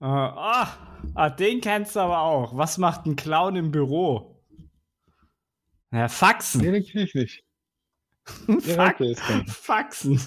ah, 0.00 0.68
ah, 1.14 1.30
den 1.30 1.60
kennst 1.60 1.96
du 1.96 2.00
aber 2.00 2.20
auch. 2.20 2.56
Was 2.56 2.78
macht 2.78 3.06
ein 3.06 3.16
Clown 3.16 3.56
im 3.56 3.70
Büro? 3.70 4.40
Ja, 5.92 6.08
Faxen. 6.08 6.62
Nee, 6.62 6.72
den 6.72 6.84
kenn 6.84 7.02
ich 7.02 7.14
nicht. 7.14 7.44
Fax. 8.60 9.20
Faxen. 9.48 10.20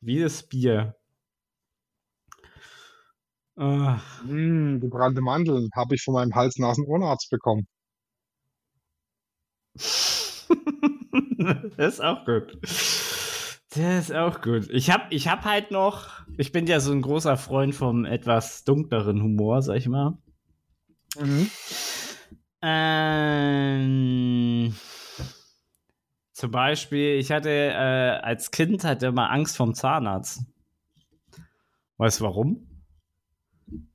Wie 0.00 0.20
das 0.20 0.42
Bier. 0.42 0.94
Ah, 3.56 4.00
Mm, 4.24 4.78
gebrannte 4.80 5.20
Mandeln 5.20 5.68
habe 5.74 5.94
ich 5.96 6.02
von 6.02 6.14
meinem 6.14 6.34
Hals-Nasen-Ohrenarzt 6.34 7.28
bekommen. 7.30 7.66
das 9.74 10.46
ist 11.94 12.00
auch 12.00 12.24
gut. 12.24 12.56
Das 13.70 14.08
ist 14.08 14.14
auch 14.14 14.40
gut. 14.40 14.70
Ich 14.70 14.90
hab, 14.90 15.12
ich 15.12 15.28
hab 15.28 15.44
halt 15.44 15.70
noch, 15.70 16.26
ich 16.38 16.52
bin 16.52 16.66
ja 16.66 16.80
so 16.80 16.90
ein 16.92 17.02
großer 17.02 17.36
Freund 17.36 17.74
vom 17.74 18.06
etwas 18.06 18.64
dunkleren 18.64 19.22
Humor, 19.22 19.60
sag 19.62 19.76
ich 19.76 19.88
mal. 19.88 20.16
Mhm. 21.18 21.50
Ähm, 22.62 23.84
zum 26.32 26.50
Beispiel, 26.50 27.18
ich 27.18 27.30
hatte 27.30 27.50
äh, 27.50 28.20
als 28.22 28.50
Kind 28.50 28.84
hatte 28.84 29.06
immer 29.06 29.30
Angst 29.30 29.56
vom 29.56 29.74
Zahnarzt. 29.74 30.42
Weißt 31.98 32.20
du 32.20 32.24
warum? 32.24 32.66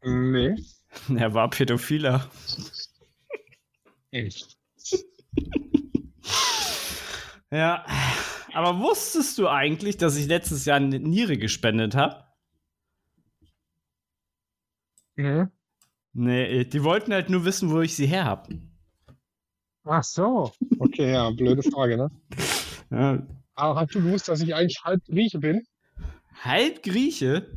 Nee. 0.04 0.56
Er 1.18 1.34
war 1.34 1.50
Pädophiler. 1.50 2.30
Echt? 4.12 4.56
Ja. 7.50 7.84
Aber 8.54 8.80
wusstest 8.80 9.40
du 9.40 9.48
eigentlich, 9.48 9.98
dass 9.98 10.16
ich 10.16 10.28
letztes 10.28 10.66
Jahr 10.66 10.78
eine 10.78 11.00
Niere 11.00 11.38
gespendet 11.38 11.96
habe? 11.96 12.24
Mhm. 15.16 15.52
Nee, 16.14 16.64
die 16.66 16.84
wollten 16.84 17.14
halt 17.14 17.30
nur 17.30 17.46
wissen, 17.46 17.72
wo 17.72 17.82
ich 17.82 17.96
sie 17.96 18.06
her 18.06 18.26
habe. 18.26 18.60
Ach 19.84 20.04
so. 20.04 20.52
Okay, 20.80 21.12
ja, 21.12 21.32
blöde 21.32 21.64
Frage, 21.64 21.98
ne? 21.98 22.12
Ja. 22.92 23.26
Aber 23.56 23.80
hast 23.80 23.96
du 23.96 24.04
gewusst, 24.04 24.28
dass 24.28 24.42
ich 24.42 24.54
eigentlich 24.54 24.84
halb 24.84 25.04
Grieche 25.06 25.40
bin? 25.40 25.66
Halb 26.44 26.84
Grieche? 26.84 27.52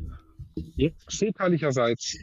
Ja. 0.55 0.89
Väterlicherseits. 1.07 2.17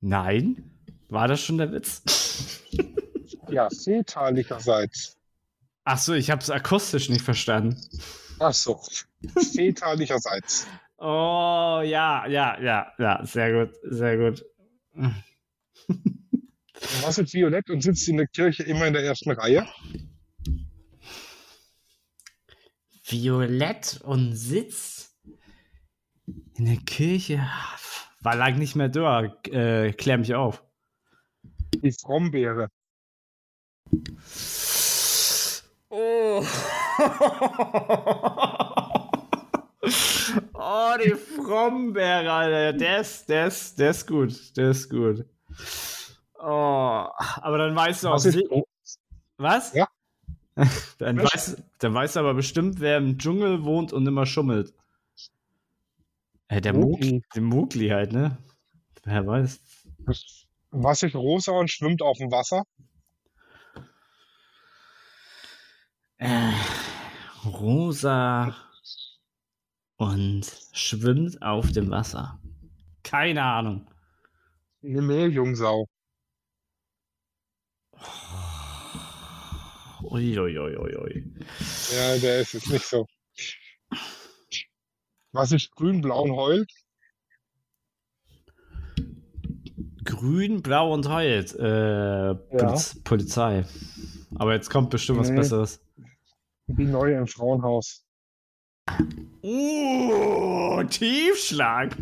Nein. 0.00 0.70
War 1.08 1.26
das 1.26 1.40
schon 1.40 1.58
der 1.58 1.72
Witz? 1.72 2.62
Ja, 3.52 3.68
väterlicherseits. 3.70 5.16
Ach 5.84 5.98
so, 5.98 6.14
ich 6.14 6.30
habe 6.30 6.40
es 6.40 6.50
akustisch 6.50 7.08
nicht 7.08 7.22
verstanden. 7.22 7.76
Ach 8.38 8.54
so. 8.54 8.80
Väterlicherseits. 9.54 10.66
Oh, 10.98 11.80
ja, 11.84 12.26
ja, 12.26 12.60
ja, 12.60 12.92
ja, 12.98 13.26
sehr 13.26 13.52
gut, 13.52 13.74
sehr 13.82 14.16
gut. 14.16 14.44
Du 14.94 15.10
warst 17.02 17.18
jetzt 17.18 17.34
violett 17.34 17.68
und 17.70 17.82
sitzt 17.82 18.08
in 18.08 18.16
der 18.16 18.28
Kirche 18.28 18.62
immer 18.62 18.86
in 18.86 18.92
der 18.92 19.02
ersten 19.02 19.32
Reihe. 19.32 19.66
Violett 23.04 24.00
und 24.04 24.34
Sitz 24.34 25.16
in 26.54 26.64
der 26.64 26.76
Kirche. 26.76 27.46
War 28.20 28.36
lang 28.36 28.58
nicht 28.58 28.76
mehr 28.76 28.88
da. 28.88 29.24
Äh, 29.50 29.92
klär 29.92 30.18
mich 30.18 30.34
auf. 30.34 30.62
Die 31.74 31.92
Frombeere. 31.92 32.68
Oh. 35.90 36.42
oh, 40.54 40.92
die 41.04 41.14
Frombeere, 41.14 42.32
Alter. 42.32 42.72
Der 42.72 43.00
ist, 43.00 43.28
der 43.28 43.48
ist, 43.48 43.78
der 43.78 43.90
ist 43.90 44.06
gut. 44.06 44.56
Der 44.56 44.70
ist 44.70 44.88
gut. 44.88 45.26
Oh, 46.38 47.06
aber 47.42 47.58
dann 47.58 47.76
weißt 47.76 48.04
du 48.04 48.08
auch. 48.08 48.14
Was 48.14 48.24
ist, 48.24 48.42
Was? 49.36 49.74
Ja. 49.74 49.86
Dann 50.98 51.16
weißt, 51.16 51.62
dann 51.78 51.94
weißt 51.94 52.16
du 52.16 52.20
aber 52.20 52.34
bestimmt, 52.34 52.78
wer 52.78 52.98
im 52.98 53.16
Dschungel 53.16 53.64
wohnt 53.64 53.94
und 53.94 54.06
immer 54.06 54.26
schummelt. 54.26 54.74
Äh, 56.48 56.60
der. 56.60 56.74
Mowgli. 56.74 57.22
Der 57.34 57.40
Mowgli 57.40 57.88
halt, 57.88 58.12
ne? 58.12 58.36
Wer 59.04 59.26
weiß. 59.26 59.60
was 60.70 61.02
ist 61.02 61.14
rosa 61.14 61.52
und 61.52 61.70
schwimmt 61.70 62.02
auf 62.02 62.18
dem 62.18 62.30
Wasser? 62.30 62.64
Äh, 66.24 66.52
rosa 67.44 68.54
und 69.96 70.46
schwimmt 70.72 71.42
auf 71.42 71.72
dem 71.72 71.90
Wasser. 71.90 72.38
Keine 73.02 73.42
Ahnung. 73.42 73.90
Eine 74.84 75.02
Meerjungsau. 75.02 75.88
Uiuiuiui. 80.04 81.24
Ja, 81.92 82.16
der 82.18 82.40
ist 82.42 82.52
jetzt 82.54 82.70
nicht 82.70 82.84
so. 82.84 83.08
Was 85.32 85.50
ist 85.50 85.72
grün, 85.72 86.02
blau 86.02 86.22
und 86.22 86.36
heult? 86.36 86.70
Grün, 90.04 90.62
blau 90.62 90.94
und 90.94 91.08
heult. 91.08 91.52
Äh, 91.56 92.34
Poliz 92.34 93.02
Polizei. 93.02 93.64
Aber 94.36 94.54
jetzt 94.54 94.70
kommt 94.70 94.90
bestimmt 94.90 95.18
was 95.18 95.30
Nee. 95.30 95.36
Besseres. 95.36 95.80
Die 96.78 96.84
neue 96.84 97.18
im 97.18 97.26
Frauenhaus. 97.26 98.04
Uh, 99.42 100.82
Tiefschlag. 100.84 101.94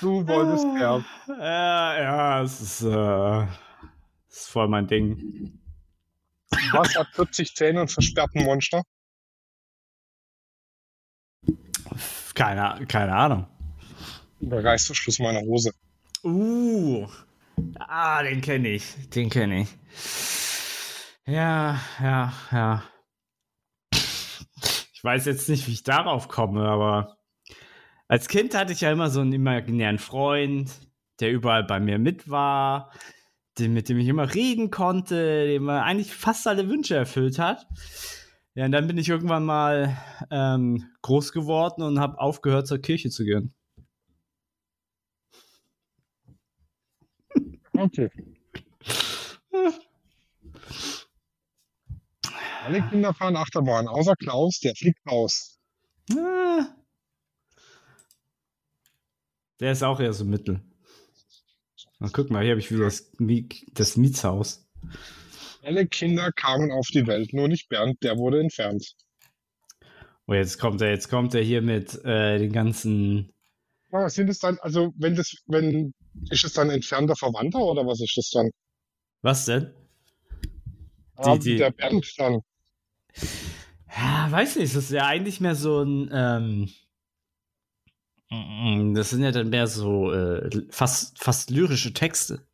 Du 0.00 0.26
wolltest 0.26 0.64
gern. 0.76 1.04
Ja, 1.28 2.02
ja, 2.02 2.42
es 2.42 2.60
ist, 2.60 2.82
äh, 2.82 3.46
ist 4.28 4.48
voll 4.48 4.68
mein 4.68 4.86
Ding. 4.86 5.60
Was 6.72 6.94
hat 6.96 7.08
40 7.14 7.54
Zähne 7.54 7.80
und 7.80 7.90
versperrt 7.90 8.30
ein 8.34 8.44
Monster? 8.44 8.82
Keine, 12.34 12.86
keine 12.86 13.14
Ahnung. 13.14 13.46
Der 14.40 14.62
Reißverschluss 14.62 15.18
meiner 15.18 15.40
Hose. 15.40 15.72
Uh. 16.22 17.08
Ah, 17.78 18.22
den 18.22 18.40
kenne 18.40 18.68
ich. 18.68 19.08
Den 19.10 19.30
kenne 19.30 19.62
ich. 19.62 19.68
Ja, 21.26 21.80
ja, 22.00 22.32
ja. 22.50 22.82
Ich 23.92 25.04
weiß 25.04 25.26
jetzt 25.26 25.48
nicht, 25.48 25.66
wie 25.66 25.72
ich 25.72 25.82
darauf 25.82 26.28
komme, 26.28 26.68
aber 26.68 27.18
als 28.08 28.28
Kind 28.28 28.54
hatte 28.54 28.72
ich 28.72 28.82
ja 28.82 28.92
immer 28.92 29.10
so 29.10 29.20
einen 29.20 29.32
imaginären 29.32 29.98
Freund, 29.98 30.70
der 31.20 31.32
überall 31.32 31.64
bei 31.64 31.80
mir 31.80 31.98
mit 31.98 32.28
war, 32.28 32.92
den, 33.58 33.72
mit 33.72 33.88
dem 33.88 33.98
ich 33.98 34.08
immer 34.08 34.34
reden 34.34 34.70
konnte, 34.70 35.46
dem 35.46 35.64
mir 35.64 35.82
eigentlich 35.82 36.14
fast 36.14 36.46
alle 36.46 36.68
Wünsche 36.68 36.94
erfüllt 36.94 37.38
hat. 37.38 37.66
Ja, 38.54 38.66
und 38.66 38.72
dann 38.72 38.86
bin 38.86 38.98
ich 38.98 39.08
irgendwann 39.08 39.44
mal 39.44 39.96
ähm, 40.30 40.84
groß 41.02 41.32
geworden 41.32 41.82
und 41.82 41.98
habe 41.98 42.20
aufgehört, 42.20 42.66
zur 42.66 42.78
Kirche 42.78 43.10
zu 43.10 43.24
gehen. 43.24 43.54
Okay. 47.82 48.10
Alle 52.64 52.88
Kinder 52.88 53.12
fahren 53.12 53.34
Achterbahn, 53.34 53.88
außer 53.88 54.14
Klaus, 54.14 54.60
der 54.60 54.76
fliegt 54.76 55.00
raus. 55.10 55.58
Ah. 56.12 56.66
Der 59.58 59.72
ist 59.72 59.82
auch 59.82 59.98
eher 59.98 60.12
so 60.12 60.24
mittel. 60.24 60.62
Na, 61.98 62.08
guck 62.12 62.30
mal, 62.30 62.42
hier 62.42 62.52
habe 62.52 62.60
ich 62.60 62.70
wieder 62.70 62.84
das, 62.84 63.10
das 63.72 63.96
Mietshaus. 63.96 64.64
Alle 65.64 65.86
Kinder 65.88 66.30
kamen 66.30 66.70
auf 66.70 66.86
die 66.88 67.06
Welt, 67.08 67.32
nur 67.32 67.48
nicht 67.48 67.68
Bernd, 67.68 68.00
der 68.04 68.16
wurde 68.16 68.40
entfernt. 68.40 68.94
Oh, 70.28 70.34
jetzt 70.34 70.58
kommt 70.58 70.80
er, 70.82 70.90
jetzt 70.90 71.08
kommt 71.08 71.34
er 71.34 71.42
hier 71.42 71.62
mit 71.62 72.04
äh, 72.04 72.38
den 72.38 72.52
ganzen. 72.52 73.32
Aber 73.92 74.10
sind 74.10 74.28
es 74.28 74.40
dann, 74.40 74.58
also 74.60 74.92
wenn 74.96 75.14
das, 75.14 75.34
wenn, 75.46 75.94
ist 76.30 76.44
es 76.44 76.52
dann 76.54 76.68
entfernter 76.70 77.14
Verwandter 77.14 77.60
oder 77.60 77.86
was 77.86 78.00
ist 78.00 78.16
das 78.16 78.30
dann? 78.30 78.50
Was 79.22 79.46
denn? 79.46 79.72
Ah, 81.16 81.36
die- 81.38 81.56
der 81.56 81.70
Bernd 81.70 82.06
dann. 82.18 82.42
Ja, 83.94 84.30
weiß 84.30 84.56
nicht, 84.56 84.74
das 84.74 84.84
ist 84.84 84.90
ja 84.90 85.06
eigentlich 85.06 85.40
mehr 85.40 85.54
so 85.54 85.82
ein. 85.82 86.08
Ähm, 86.12 86.68
mm, 88.30 88.94
das 88.94 89.10
sind 89.10 89.22
ja 89.22 89.30
dann 89.32 89.50
mehr 89.50 89.66
so 89.66 90.12
äh, 90.12 90.50
fast, 90.70 91.18
fast 91.22 91.50
lyrische 91.50 91.92
Texte. 91.92 92.46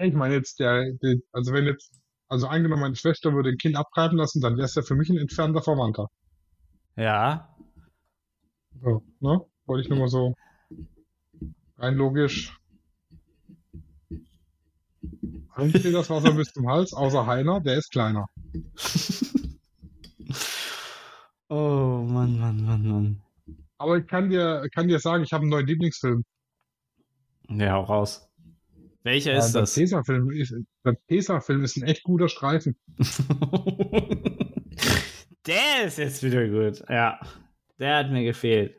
Ich 0.00 0.14
meine 0.14 0.34
jetzt, 0.34 0.58
der, 0.58 0.92
der, 0.94 1.16
also 1.30 1.52
wenn 1.52 1.64
jetzt, 1.66 1.92
also 2.28 2.48
angenommen, 2.48 2.82
meine 2.82 2.96
Schwester 2.96 3.32
würde 3.34 3.50
ein 3.50 3.56
Kind 3.58 3.76
abtreiben 3.76 4.18
lassen, 4.18 4.40
dann 4.40 4.56
wäre 4.56 4.64
es 4.66 4.74
ja 4.74 4.82
für 4.82 4.94
mich 4.96 5.10
ein 5.10 5.16
entfernter 5.18 5.62
Verwandter. 5.62 6.08
Ja. 6.96 7.48
So, 8.82 9.02
ne? 9.20 9.40
Wollte 9.66 9.82
ich 9.84 9.88
nur 9.88 9.98
mal 9.98 10.08
so 10.08 10.34
rein 11.78 11.94
logisch. 11.94 12.56
Allen 15.54 15.70
steht 15.70 15.94
das 15.94 16.10
Wasser 16.10 16.32
bis 16.32 16.52
zum 16.52 16.68
Hals, 16.68 16.92
außer 16.92 17.26
Heiner, 17.26 17.60
der 17.60 17.78
ist 17.78 17.90
kleiner. 17.90 18.26
Oh, 21.48 22.04
Mann, 22.08 22.38
Mann, 22.38 22.64
Mann, 22.64 22.86
Mann. 22.86 23.20
Aber 23.78 23.98
ich 23.98 24.06
kann 24.06 24.30
dir, 24.30 24.68
kann 24.72 24.86
dir 24.88 25.00
sagen, 25.00 25.24
ich 25.24 25.32
habe 25.32 25.42
einen 25.42 25.50
neuen 25.50 25.66
Lieblingsfilm. 25.66 26.24
Ja, 27.48 27.72
hau 27.74 27.82
raus. 27.82 28.28
Welcher 29.02 29.32
Ja, 29.32 29.38
ist 29.38 29.52
der 29.54 29.62
das? 29.62 29.74
Tesafilm 29.74 30.30
ist, 30.30 30.54
der 30.84 30.96
Tesafilm 31.08 31.64
ist 31.64 31.76
ein 31.76 31.84
echt 31.84 32.02
guter 32.04 32.28
Streifen. 32.28 32.76
der 35.46 35.84
ist 35.84 35.98
jetzt 35.98 36.22
wieder 36.22 36.46
gut. 36.48 36.82
Ja. 36.88 37.20
Der 37.78 37.96
hat 37.96 38.10
mir 38.10 38.24
gefehlt. 38.24 38.76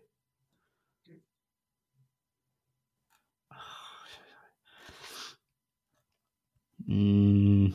Hm, 6.88 7.74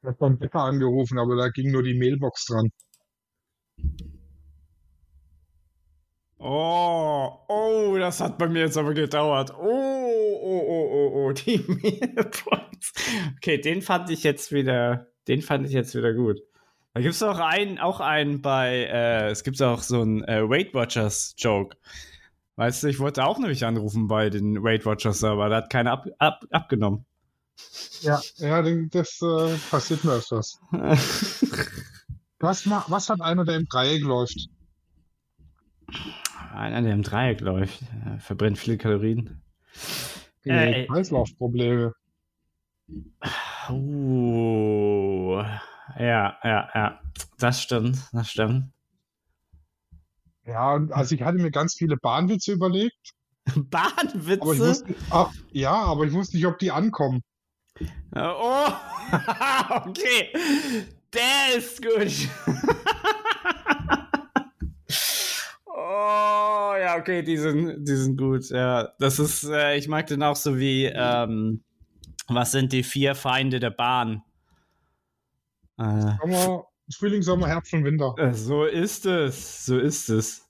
Ich 0.00 0.04
habe 0.06 0.16
beim 0.18 0.38
Bäcker 0.40 0.58
angerufen, 0.62 1.18
aber 1.20 1.36
da 1.36 1.50
ging 1.50 1.70
nur 1.70 1.84
die 1.84 1.94
Mailbox 1.94 2.46
dran. 2.46 2.70
Oh, 6.40 7.44
oh, 7.48 7.96
das 7.98 8.20
hat 8.20 8.38
bei 8.38 8.48
mir 8.48 8.60
jetzt 8.62 8.76
aber 8.76 8.94
gedauert. 8.94 9.52
Oh, 9.58 9.60
oh, 9.60 10.62
oh, 10.66 10.88
oh, 10.92 11.26
oh, 11.28 11.32
die 11.32 11.58
Mailbox. 11.68 12.92
Okay, 13.36 13.58
den 13.60 13.82
fand 13.82 14.10
ich 14.10 14.22
jetzt 14.22 14.52
wieder, 14.52 15.08
den 15.26 15.42
fand 15.42 15.66
ich 15.66 15.72
jetzt 15.72 15.94
wieder 15.96 16.14
gut. 16.14 16.38
Da 16.98 17.02
gibt 17.02 17.14
es 17.14 17.22
auch 17.22 17.38
einen, 17.38 17.78
auch 17.78 18.00
einen 18.00 18.42
bei, 18.42 18.88
äh, 18.90 19.28
es 19.28 19.44
gibt 19.44 19.62
auch 19.62 19.82
so 19.82 20.00
einen 20.00 20.24
äh, 20.24 20.42
Weight 20.48 20.74
Watchers 20.74 21.36
Joke. 21.38 21.76
Weißt 22.56 22.82
du, 22.82 22.88
ich 22.88 22.98
wollte 22.98 23.24
auch 23.24 23.38
nämlich 23.38 23.64
anrufen 23.64 24.08
bei 24.08 24.30
den 24.30 24.64
Weight 24.64 24.84
Watchers, 24.84 25.22
aber 25.22 25.48
da 25.48 25.58
hat 25.58 25.70
keiner 25.70 25.92
ab, 25.92 26.06
ab, 26.18 26.44
abgenommen. 26.50 27.06
Ja, 28.00 28.20
ja, 28.38 28.62
das 28.62 29.22
äh, 29.22 29.56
passiert 29.70 30.02
mir 30.02 30.14
öfters. 30.14 30.60
Was, 32.40 32.68
was 32.68 33.10
hat 33.10 33.20
einer, 33.20 33.44
der 33.44 33.56
im 33.56 33.66
Dreieck 33.68 34.02
läuft? 34.02 34.48
Einer, 36.52 36.82
der 36.82 36.94
im 36.94 37.02
Dreieck 37.02 37.40
läuft, 37.40 37.82
äh, 37.82 38.18
verbrennt 38.18 38.58
viele 38.58 38.76
Kalorien. 38.76 39.40
Äh, 40.44 40.86
Kreislaufprobleme. 40.86 41.94
Uh, 43.70 45.44
ja, 45.98 46.38
ja, 46.42 46.68
ja. 46.74 47.00
Das 47.38 47.62
stimmt, 47.62 47.98
das 48.12 48.30
stimmt. 48.30 48.72
Ja, 50.44 50.80
also 50.90 51.14
ich 51.14 51.22
hatte 51.22 51.38
mir 51.38 51.50
ganz 51.50 51.74
viele 51.74 51.96
Bahnwitze 51.96 52.52
überlegt, 52.52 53.12
Bahnwitze? 53.54 54.40
aber 54.40 54.58
wusste, 54.58 54.94
ach, 55.10 55.32
ja, 55.52 55.74
aber 55.74 56.04
ich 56.04 56.12
wusste 56.12 56.36
nicht, 56.36 56.46
ob 56.46 56.58
die 56.58 56.70
ankommen. 56.70 57.22
Oh, 58.14 58.68
okay. 59.86 60.32
Der 61.12 61.56
ist 61.56 61.80
gut. 61.82 62.28
oh, 65.66 66.74
ja, 66.80 66.96
okay, 66.98 67.22
die 67.22 67.36
sind, 67.36 67.84
die 67.86 67.96
sind 67.96 68.18
gut. 68.18 68.48
Ja, 68.50 68.88
das 68.98 69.18
ist, 69.18 69.44
äh, 69.44 69.76
ich 69.76 69.88
mag 69.88 70.06
den 70.06 70.22
auch 70.22 70.36
so 70.36 70.58
wie, 70.58 70.86
ähm, 70.86 71.62
was 72.26 72.52
sind 72.52 72.72
die 72.72 72.82
vier 72.82 73.14
Feinde 73.14 73.60
der 73.60 73.70
Bahn? 73.70 74.22
Äh, 75.78 76.16
Sommer, 76.20 76.64
Frühling, 76.96 77.22
Sommer, 77.22 77.48
Herbst 77.48 77.72
und 77.72 77.84
Winter. 77.84 78.14
äh, 78.18 78.32
so 78.32 78.64
ist 78.64 79.06
es, 79.06 79.64
so 79.64 79.78
ist 79.78 80.08
es. 80.08 80.48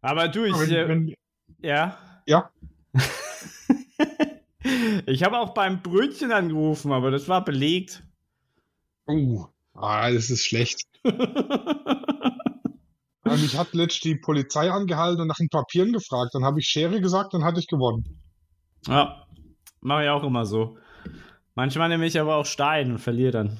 Aber 0.00 0.28
du, 0.28 0.44
ich, 0.44 0.58
Wenn, 0.58 0.70
äh, 0.70 0.88
wenn, 0.88 1.14
ja. 1.60 1.98
ja, 2.26 2.50
ich 5.06 5.22
habe 5.22 5.38
auch 5.38 5.54
beim 5.54 5.82
Brötchen 5.82 6.32
angerufen, 6.32 6.92
aber 6.92 7.10
das 7.10 7.28
war 7.28 7.44
belegt. 7.44 8.02
uh, 9.08 9.44
ah, 9.74 10.10
das 10.10 10.30
ist 10.30 10.44
schlecht. 10.44 10.82
Und 13.24 13.42
mich 13.42 13.58
hat 13.58 13.74
letztlich 13.74 14.14
die 14.14 14.20
Polizei 14.20 14.70
angehalten 14.70 15.20
und 15.20 15.28
nach 15.28 15.36
den 15.36 15.50
Papieren 15.50 15.92
gefragt. 15.92 16.30
Dann 16.32 16.44
habe 16.44 16.60
ich 16.60 16.66
Schere 16.66 16.98
gesagt, 16.98 17.34
dann 17.34 17.44
hatte 17.44 17.60
ich 17.60 17.66
gewonnen. 17.66 18.18
ja, 18.86 19.26
mache 19.82 20.04
ich 20.04 20.08
auch 20.08 20.24
immer 20.24 20.46
so. 20.46 20.78
Manchmal 21.58 21.88
nehme 21.88 22.06
ich 22.06 22.20
aber 22.20 22.36
auch 22.36 22.46
Stein 22.46 22.92
und 22.92 22.98
verliere 23.00 23.32
dann. 23.32 23.58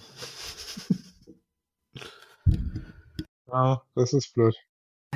Ja, 3.48 3.82
das 3.96 4.12
ist 4.12 4.32
blöd. 4.34 4.54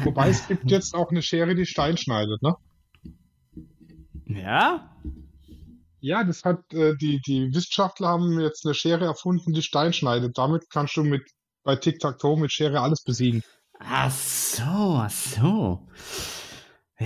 Wobei 0.03 0.31
es 0.31 0.49
gibt 0.49 0.65
jetzt 0.69 0.93
auch 0.93 1.09
eine 1.13 1.23
Schere, 1.23 1.55
die 1.55 1.65
Stein 1.65 1.97
schneidet, 1.97 2.43
ne? 2.43 2.57
Ja? 4.27 4.99
Ja, 6.01 6.25
das 6.25 6.43
hat 6.43 6.75
äh, 6.75 6.97
die, 6.97 7.21
die 7.21 7.55
Wissenschaftler 7.55 8.09
haben 8.09 8.41
jetzt 8.41 8.67
eine 8.67 8.75
Schere 8.75 9.05
erfunden, 9.05 9.53
die 9.53 9.63
Stein 9.63 9.93
schneidet. 9.93 10.37
Damit 10.37 10.69
kannst 10.69 10.97
du 10.97 11.05
mit 11.05 11.23
bei 11.63 11.77
Tic-Tac-Toe 11.77 12.37
mit 12.37 12.51
Schere 12.51 12.81
alles 12.81 13.05
besiegen. 13.05 13.45
Ach 13.79 14.11
so, 14.11 14.65
ach 14.65 15.09
so. 15.09 15.87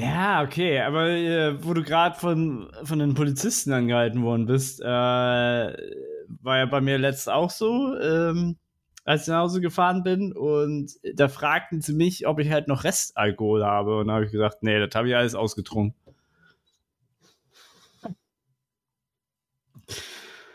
Ja, 0.01 0.43
okay, 0.43 0.81
aber 0.81 1.09
äh, 1.09 1.65
wo 1.65 1.73
du 1.73 1.83
gerade 1.83 2.19
von, 2.19 2.71
von 2.85 2.99
den 2.99 3.15
Polizisten 3.15 3.73
angehalten 3.73 4.23
worden 4.23 4.47
bist, 4.47 4.81
äh, 4.81 4.85
war 4.85 6.59
ja 6.59 6.67
bei 6.67 6.81
mir 6.81 6.99
letztens 6.99 7.29
auch 7.29 7.51
so, 7.51 7.97
ähm, 7.99 8.57
als 9.05 9.23
ich 9.23 9.29
nach 9.29 9.41
Hause 9.43 9.61
gefahren 9.61 10.03
bin 10.03 10.33
und 10.33 10.93
da 11.15 11.29
fragten 11.29 11.81
sie 11.81 11.95
mich, 11.95 12.27
ob 12.27 12.41
ich 12.41 12.51
halt 12.51 12.69
noch 12.69 12.85
Restalkohol 12.85 13.65
habe 13.65 13.99
und 13.99 14.09
da 14.09 14.15
habe 14.15 14.27
ich 14.27 14.33
gesagt, 14.33 14.63
nee, 14.63 14.79
das 14.85 14.95
habe 14.95 15.09
ich 15.09 15.17
alles 15.17 15.35
ausgetrunken. 15.35 15.95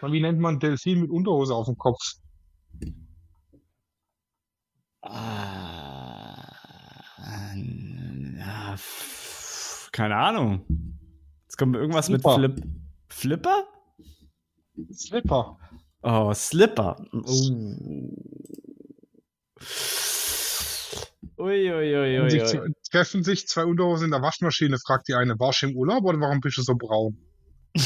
Und 0.02 0.12
wie 0.14 0.22
nennt 0.22 0.40
man 0.40 0.60
Delfin 0.60 1.02
mit 1.02 1.10
Unterhose 1.10 1.56
auf 1.56 1.66
dem 1.66 1.78
Kopf? 1.78 2.16
Ah, 5.04 6.52
na, 7.56 8.76
keine 9.92 10.16
Ahnung. 10.16 10.98
Jetzt 11.44 11.58
kommt 11.58 11.76
irgendwas 11.76 12.06
Slipper. 12.08 12.38
mit 12.38 12.54
Flip. 12.54 12.68
Flipper? 13.10 13.68
Slipper. 14.94 15.58
Oh, 16.02 16.34
Slipper. 16.34 16.96
Oh. 17.12 17.50
Ui, 21.38 21.72
ui, 21.72 22.20
ui, 22.22 22.30
sich, 22.30 22.60
treffen 22.92 23.24
sich 23.24 23.48
zwei 23.48 23.66
Unterhosen 23.66 24.06
in 24.06 24.12
der 24.12 24.22
Waschmaschine, 24.22 24.78
fragt 24.78 25.08
die 25.08 25.16
eine, 25.16 25.40
warst 25.40 25.64
du 25.64 25.70
im 25.70 25.76
Urlaub 25.76 26.04
oder 26.04 26.20
warum 26.20 26.40
bist 26.40 26.58
du 26.60 26.62
so 26.62 26.76
braun? 26.76 27.18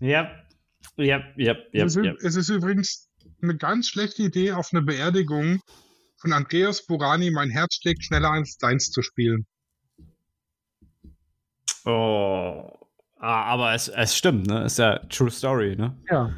ja, 0.00 0.30
ja, 0.96 1.22
ja, 1.36 1.56
ja, 1.72 1.84
es 1.84 2.36
ist 2.36 2.48
übrigens 2.48 3.08
eine 3.42 3.56
ganz 3.56 3.88
schlechte 3.88 4.22
Idee, 4.24 4.52
auf 4.52 4.70
eine 4.72 4.82
Beerdigung 4.82 5.60
von 6.20 6.32
Andreas 6.32 6.86
Burani 6.86 7.30
Mein 7.30 7.50
Herz 7.50 7.76
schlägt 7.76 8.04
schneller 8.04 8.30
als 8.30 8.58
deins 8.58 8.90
zu 8.90 9.02
spielen. 9.02 9.46
Oh. 11.84 12.70
Ah, 13.18 13.44
aber 13.44 13.74
es, 13.74 13.88
es 13.88 14.16
stimmt, 14.16 14.46
ne? 14.46 14.64
Ist 14.64 14.78
ja 14.78 14.98
True 15.08 15.30
Story, 15.30 15.76
ne? 15.76 15.96
Ja. 16.10 16.34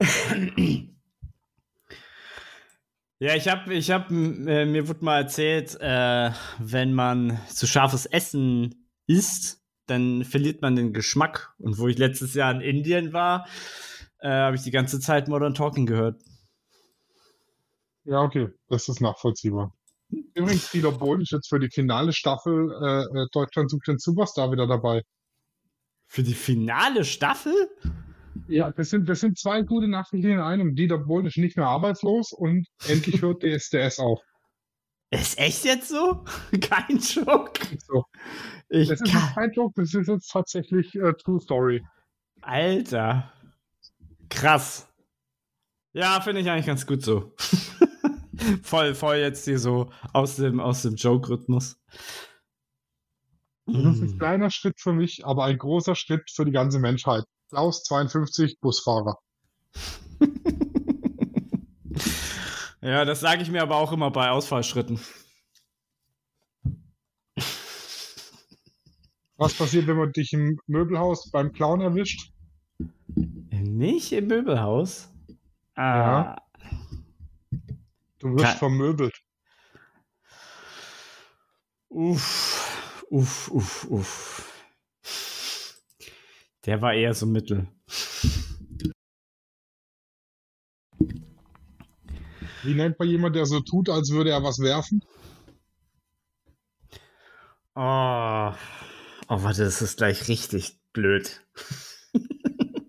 Ja, 3.18 3.34
ich 3.34 3.48
habe, 3.48 3.72
ich 3.72 3.90
hab, 3.90 4.10
äh, 4.10 4.66
mir 4.66 4.88
wurde 4.88 5.02
mal 5.02 5.22
erzählt, 5.22 5.74
äh, 5.80 6.30
wenn 6.58 6.92
man 6.92 7.40
zu 7.48 7.66
scharfes 7.66 8.04
Essen 8.04 8.90
isst, 9.06 9.62
dann 9.86 10.22
verliert 10.24 10.60
man 10.60 10.76
den 10.76 10.92
Geschmack. 10.92 11.54
Und 11.58 11.78
wo 11.78 11.88
ich 11.88 11.96
letztes 11.96 12.34
Jahr 12.34 12.52
in 12.52 12.60
Indien 12.60 13.14
war, 13.14 13.46
äh, 14.20 14.28
habe 14.28 14.56
ich 14.56 14.62
die 14.62 14.70
ganze 14.70 15.00
Zeit 15.00 15.28
Modern 15.28 15.54
Talking 15.54 15.86
gehört. 15.86 16.20
Ja, 18.06 18.22
okay, 18.22 18.48
das 18.68 18.88
ist 18.88 19.00
nachvollziehbar. 19.00 19.72
Übrigens, 20.34 20.70
Dieter 20.70 20.92
Bohlen 20.92 21.22
ist 21.22 21.32
jetzt 21.32 21.48
für 21.48 21.58
die 21.58 21.70
finale 21.70 22.12
Staffel 22.12 22.70
äh, 22.80 23.22
äh, 23.22 23.26
Deutschland 23.32 23.70
sucht 23.70 23.88
den 23.88 23.98
Superstar 23.98 24.52
wieder 24.52 24.66
dabei. 24.66 25.02
Für 26.06 26.22
die 26.22 26.34
finale 26.34 27.04
Staffel? 27.04 27.54
Ja, 28.46 28.70
das 28.70 28.90
sind, 28.90 29.08
das 29.08 29.20
sind 29.20 29.38
zwei 29.38 29.62
gute 29.62 29.88
Nachrichten 29.88 30.30
in 30.30 30.38
einem. 30.38 30.76
Dieter 30.76 30.98
Bohlen 30.98 31.26
ist 31.26 31.36
nicht 31.36 31.56
mehr 31.56 31.66
arbeitslos 31.66 32.32
und 32.32 32.66
endlich 32.86 33.20
hört 33.22 33.42
DSDS 33.42 33.98
auf. 33.98 34.20
Ist 35.10 35.38
echt 35.38 35.64
jetzt 35.64 35.88
so? 35.88 36.24
Kein 36.60 37.00
Schock. 37.00 37.58
So. 37.86 38.04
Ich 38.68 38.88
Das 38.88 39.00
ist 39.00 39.12
kann, 39.12 39.34
kein 39.34 39.52
Joke, 39.52 39.80
das 39.80 39.94
ist 39.94 40.08
jetzt 40.08 40.30
tatsächlich 40.30 40.94
äh, 40.96 41.12
True 41.14 41.40
Story. 41.40 41.84
Alter. 42.42 43.32
Krass. 44.28 44.88
Ja, 45.92 46.20
finde 46.20 46.40
ich 46.40 46.50
eigentlich 46.50 46.66
ganz 46.66 46.86
gut 46.86 47.02
so. 47.02 47.34
voll, 48.62 48.94
voll 48.94 49.16
jetzt 49.16 49.44
hier 49.44 49.58
so 49.58 49.90
aus 50.12 50.36
dem, 50.36 50.60
aus 50.60 50.82
dem 50.82 50.94
Joke-Rhythmus. 50.94 51.78
Das 53.66 53.96
ist 53.96 54.02
ein 54.02 54.18
kleiner 54.18 54.50
Schritt 54.50 54.80
für 54.80 54.92
mich, 54.92 55.26
aber 55.26 55.44
ein 55.44 55.58
großer 55.58 55.96
Schritt 55.96 56.30
für 56.30 56.44
die 56.44 56.52
ganze 56.52 56.78
Menschheit. 56.78 57.24
Klaus 57.50 57.82
52, 57.84 58.58
Busfahrer. 58.60 59.18
Ja, 62.82 63.04
das 63.04 63.18
sage 63.18 63.42
ich 63.42 63.50
mir 63.50 63.62
aber 63.62 63.76
auch 63.76 63.90
immer 63.90 64.12
bei 64.12 64.30
Ausfallschritten. 64.30 65.00
Was 69.36 69.54
passiert, 69.54 69.86
wenn 69.86 69.96
man 69.96 70.12
dich 70.12 70.32
im 70.32 70.58
Möbelhaus 70.66 71.30
beim 71.30 71.52
Clown 71.52 71.80
erwischt? 71.80 72.30
Nicht 73.16 74.12
im 74.12 74.28
Möbelhaus? 74.28 75.10
Ah, 75.74 75.82
Ja. 75.82 76.36
Du 78.26 78.34
wirst 78.34 78.44
Kein- 78.44 78.58
vermöbelt. 78.58 79.14
Uff, 81.88 83.04
uff, 83.08 83.48
uff, 83.52 83.84
uff. 83.88 84.52
Der 86.64 86.82
war 86.82 86.92
eher 86.92 87.14
so 87.14 87.24
mittel. 87.26 87.68
Wie 92.64 92.74
nennt 92.74 92.98
man 92.98 93.08
jemand, 93.08 93.36
der 93.36 93.46
so 93.46 93.60
tut, 93.60 93.88
als 93.88 94.10
würde 94.10 94.30
er 94.30 94.42
was 94.42 94.58
werfen? 94.58 95.00
Oh, 97.76 98.52
oh 99.28 99.42
warte, 99.42 99.62
das 99.64 99.82
ist 99.82 99.98
gleich 99.98 100.26
richtig 100.26 100.80
blöd. 100.92 101.46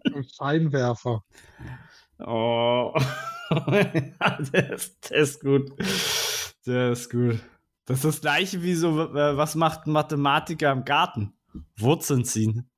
Ein 0.05 0.25
Scheinwerfer. 0.35 1.23
Oh, 2.17 2.93
der, 3.49 4.71
ist, 4.73 5.09
der 5.09 5.17
ist 5.17 5.41
gut. 5.41 5.71
Der 6.65 6.91
ist 6.91 7.09
gut. 7.09 7.39
Das 7.85 7.97
ist 7.99 8.05
das 8.05 8.21
gleiche 8.21 8.63
wie 8.63 8.75
so, 8.75 8.99
äh, 9.01 9.37
was 9.37 9.55
macht 9.55 9.87
ein 9.87 9.91
Mathematiker 9.91 10.71
im 10.71 10.83
Garten? 10.83 11.33
Wurzeln 11.77 12.25
ziehen. 12.25 12.69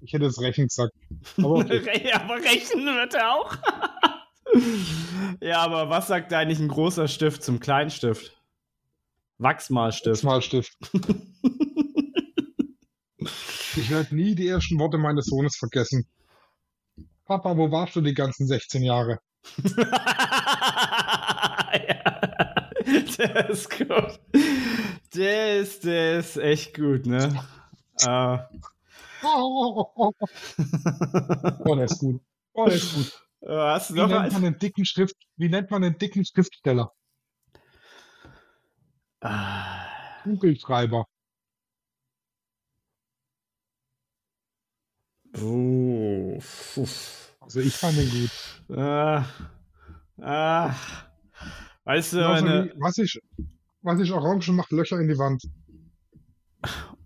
Ich 0.00 0.12
hätte 0.12 0.26
es 0.26 0.40
Rechen 0.40 0.68
gesagt. 0.68 0.94
Aber 1.36 1.58
okay. 1.58 2.10
Aber 2.14 2.36
rechnen 2.36 2.86
wird 2.86 3.14
er 3.14 3.34
auch. 3.34 3.56
ja, 5.40 5.60
aber 5.62 5.88
was 5.88 6.08
sagt 6.08 6.32
eigentlich 6.32 6.58
ein 6.58 6.68
großer 6.68 7.08
Stift 7.08 7.42
zum 7.42 7.60
kleinen 7.60 7.90
Stift? 7.90 8.36
Wachsmalstift. 9.38 10.24
Malstift. 10.24 10.76
Ich 13.74 13.88
werde 13.90 14.14
nie 14.14 14.34
die 14.34 14.48
ersten 14.48 14.78
Worte 14.78 14.98
meines 14.98 15.26
Sohnes 15.26 15.56
vergessen. 15.56 16.06
Papa, 17.24 17.56
wo 17.56 17.70
warst 17.70 17.96
du 17.96 18.00
die 18.00 18.14
ganzen 18.14 18.46
16 18.46 18.82
Jahre? 18.82 19.18
ja, 19.76 19.90
der 23.18 23.50
ist 23.50 23.70
gut. 23.70 24.20
Der 25.14 25.58
ist, 25.58 25.84
der 25.84 26.18
ist 26.18 26.36
echt 26.36 26.74
gut, 26.74 27.06
ne? 27.06 27.44
Äh, 28.00 28.38
Oh, 29.24 29.84
oh, 29.86 29.92
oh, 29.94 30.12
oh, 31.64 31.74
der 31.76 31.84
ist 31.84 32.00
gut. 32.00 32.20
Oh, 32.54 32.66
der 32.66 32.74
ist 32.74 32.94
gut. 32.94 33.12
hast 33.48 33.90
du 33.90 33.94
Wie 33.94 34.00
noch 34.00 34.08
nennt 34.08 34.32
man 34.32 34.44
einen 34.44 34.58
dicken 34.58 34.84
Schrift? 34.84 35.16
Wie 35.36 35.48
nennt 35.48 35.70
man 35.70 35.84
einen 35.84 35.96
dicken 35.96 36.24
Schriftsteller? 36.24 36.92
Ah, 39.20 39.86
Kugelschreiber. 40.24 41.06
Uh, 45.40 46.36
uff. 46.76 47.36
Also 47.40 47.60
ich 47.60 47.74
fand 47.76 47.96
den 47.96 48.10
gut. 48.10 48.76
Ah, 48.78 49.24
ah. 50.20 50.74
Weißt 51.84 52.12
du, 52.12 52.16
Genauso 52.18 52.46
eine 52.46 52.64
wie, 52.66 52.80
was 52.80 52.98
ich, 52.98 53.20
was 53.82 54.00
ich 54.00 54.12
orange 54.12 54.52
macht 54.52 54.70
Löcher 54.70 55.00
in 55.00 55.08
die 55.08 55.18
Wand. 55.18 55.42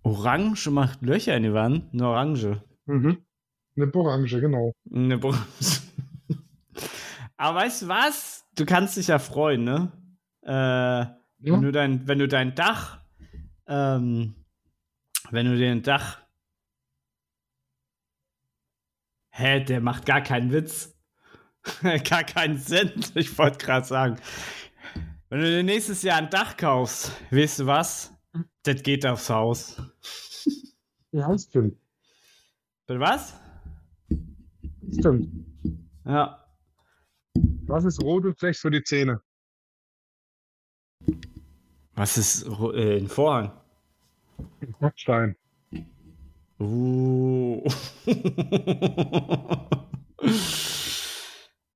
Orange 0.02 0.70
macht 0.70 1.02
Löcher 1.02 1.36
in 1.36 1.44
die 1.44 1.52
Wand? 1.54 1.92
Eine 1.92 2.08
Orange. 2.08 2.62
Mhm. 2.84 3.18
Eine 3.76 3.94
Orange, 3.94 4.40
genau. 4.40 4.72
Eine 4.92 5.22
Orange. 5.22 5.82
Aber 7.36 7.58
weißt 7.60 7.82
du 7.82 7.88
was? 7.88 8.44
Du 8.54 8.64
kannst 8.64 8.96
dich 8.96 9.08
ja 9.08 9.18
freuen, 9.18 9.64
ne? 9.64 9.92
Äh, 10.42 10.50
Ja? 10.50 11.52
wenn, 11.52 11.62
du 11.62 11.72
dein, 11.72 12.06
wenn 12.08 12.18
du 12.18 12.28
dein 12.28 12.54
Dach, 12.54 13.00
ähm, 13.66 14.34
wenn 15.30 15.46
du 15.46 15.56
den 15.56 15.82
Dach. 15.82 16.22
Hä, 19.38 19.60
der 19.60 19.82
macht 19.82 20.06
gar 20.06 20.22
keinen 20.22 20.50
Witz. 20.50 20.96
gar 22.08 22.24
keinen 22.24 22.56
Sinn. 22.56 22.92
Ich 23.14 23.36
wollte 23.36 23.58
gerade 23.58 23.86
sagen. 23.86 24.16
Wenn 25.28 25.40
du 25.40 25.46
dir 25.46 25.62
nächstes 25.62 26.00
Jahr 26.00 26.16
ein 26.16 26.30
Dach 26.30 26.56
kaufst, 26.56 27.12
weißt 27.30 27.58
du 27.58 27.66
was? 27.66 28.14
Das 28.62 28.82
geht 28.82 29.04
aufs 29.04 29.28
Haus. 29.28 29.76
Ja, 31.12 31.36
stimmt. 31.38 31.76
Bitte 32.86 33.00
was? 33.00 33.34
Stimmt. 34.98 35.28
Ja. 36.06 36.42
Was 37.66 37.84
ist 37.84 38.02
rot 38.02 38.24
und 38.24 38.38
schlecht 38.38 38.60
für 38.60 38.70
die 38.70 38.82
Zähne? 38.82 39.20
Was 41.94 42.16
ist 42.16 42.46
äh, 42.46 43.00
ein 43.00 43.08
Vorhang? 43.08 43.52
Backstein. 44.80 45.36
Uh. 46.58 47.60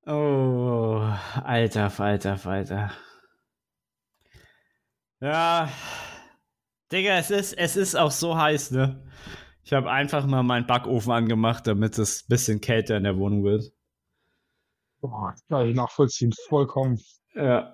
oh, 0.07 1.15
alter, 1.45 2.01
alter, 2.01 2.47
alter. 2.47 2.91
Ja, 5.21 5.69
Digga, 6.91 7.19
es 7.19 7.31
ist, 7.31 7.53
es 7.53 7.77
ist 7.77 7.95
auch 7.95 8.11
so 8.11 8.37
heiß, 8.37 8.73
ne? 8.73 9.01
Ich 9.63 9.73
habe 9.73 9.91
einfach 9.91 10.27
mal 10.27 10.43
meinen 10.43 10.67
Backofen 10.67 11.13
angemacht, 11.13 11.67
damit 11.67 11.99
es 11.99 12.23
ein 12.23 12.29
bisschen 12.29 12.61
kälter 12.61 12.97
in 12.97 13.05
der 13.05 13.17
Wohnung 13.17 13.45
wird. 13.45 13.73
Boah, 15.01 15.35
kann 15.49 15.69
ich 15.69 15.77
nachvollziehen. 15.77 16.33
Vollkommen. 16.49 17.01
Ja. 17.35 17.73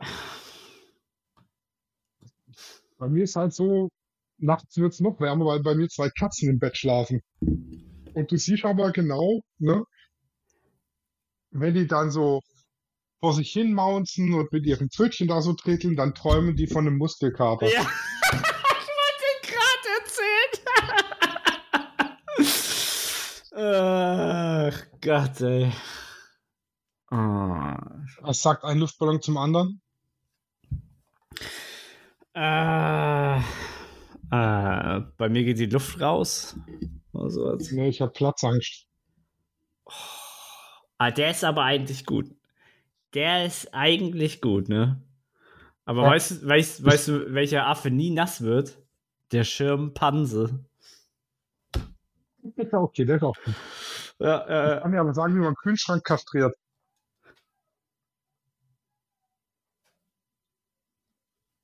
Bei 2.98 3.08
mir 3.08 3.24
ist 3.24 3.36
halt 3.36 3.54
so, 3.54 3.88
nachts 4.38 4.76
wird 4.76 4.92
es 4.92 5.00
noch 5.00 5.20
wärmer, 5.20 5.46
weil 5.46 5.62
bei 5.62 5.74
mir 5.74 5.88
zwei 5.88 6.10
Katzen 6.10 6.48
im 6.50 6.58
Bett 6.58 6.76
schlafen. 6.76 7.22
Und 7.40 8.30
du 8.30 8.36
siehst 8.36 8.64
aber 8.64 8.92
genau, 8.92 9.40
ne, 9.58 9.84
wenn 11.50 11.74
die 11.74 11.86
dann 11.86 12.10
so 12.10 12.40
vor 13.20 13.32
sich 13.32 13.50
hin 13.50 13.72
maunzen 13.72 14.34
und 14.34 14.52
mit 14.52 14.66
ihren 14.66 14.90
Pfötchen 14.90 15.28
da 15.28 15.40
so 15.40 15.54
treten, 15.54 15.96
dann 15.96 16.14
träumen 16.14 16.56
die 16.56 16.66
von 16.66 16.86
einem 16.86 16.98
Muskelkater. 16.98 17.66
Ja, 17.66 17.80
ich 18.32 18.38
wollte 19.00 19.26
gerade 19.42 19.88
erzählen. 20.00 20.52
Ach 24.74 24.86
Gott, 25.00 25.40
ey. 25.40 25.72
Oh. 27.10 27.76
Was 28.20 28.42
sagt 28.42 28.64
ein 28.64 28.78
Luftballon 28.78 29.22
zum 29.22 29.36
anderen? 29.36 29.80
Äh, 32.34 33.40
äh, 34.30 35.00
bei 35.16 35.28
mir 35.28 35.44
geht 35.44 35.58
die 35.58 35.66
Luft 35.66 36.00
raus. 36.00 36.56
Sowas. 37.12 37.70
Nee, 37.72 37.88
ich 37.88 38.00
habe 38.00 38.12
Platzangst. 38.12 38.86
Ah, 40.98 41.10
der 41.10 41.30
ist 41.30 41.44
aber 41.44 41.62
eigentlich 41.62 42.04
gut. 42.06 42.26
Der 43.14 43.46
ist 43.46 43.72
eigentlich 43.74 44.40
gut, 44.40 44.68
ne? 44.68 45.02
Aber 45.84 46.02
Ja. 46.02 46.10
weißt, 46.10 46.42
du- 46.42 46.46
weißt, 46.48 46.84
weißt 46.84 47.08
du, 47.08 47.34
welcher 47.34 47.66
Affe 47.66 47.90
nie 47.90 48.10
nass 48.10 48.40
wird? 48.42 48.78
Der 49.32 49.44
Schirmpanse. 49.44 50.64
Der 52.42 52.64
ist 52.66 52.72
okay, 52.74 53.04
der 53.04 53.16
ist 53.16 53.22
auch 53.22 53.36
gut. 53.44 53.54
Ja, 54.18 54.74
Ich 54.76 54.82
kann 54.82 54.90
mir 54.90 55.00
aber 55.00 55.14
sagen, 55.14 55.34
wie 55.34 55.38
man 55.38 55.48
einen 55.48 55.56
Kühlschrank 55.56 56.04
kastriert. 56.04 56.54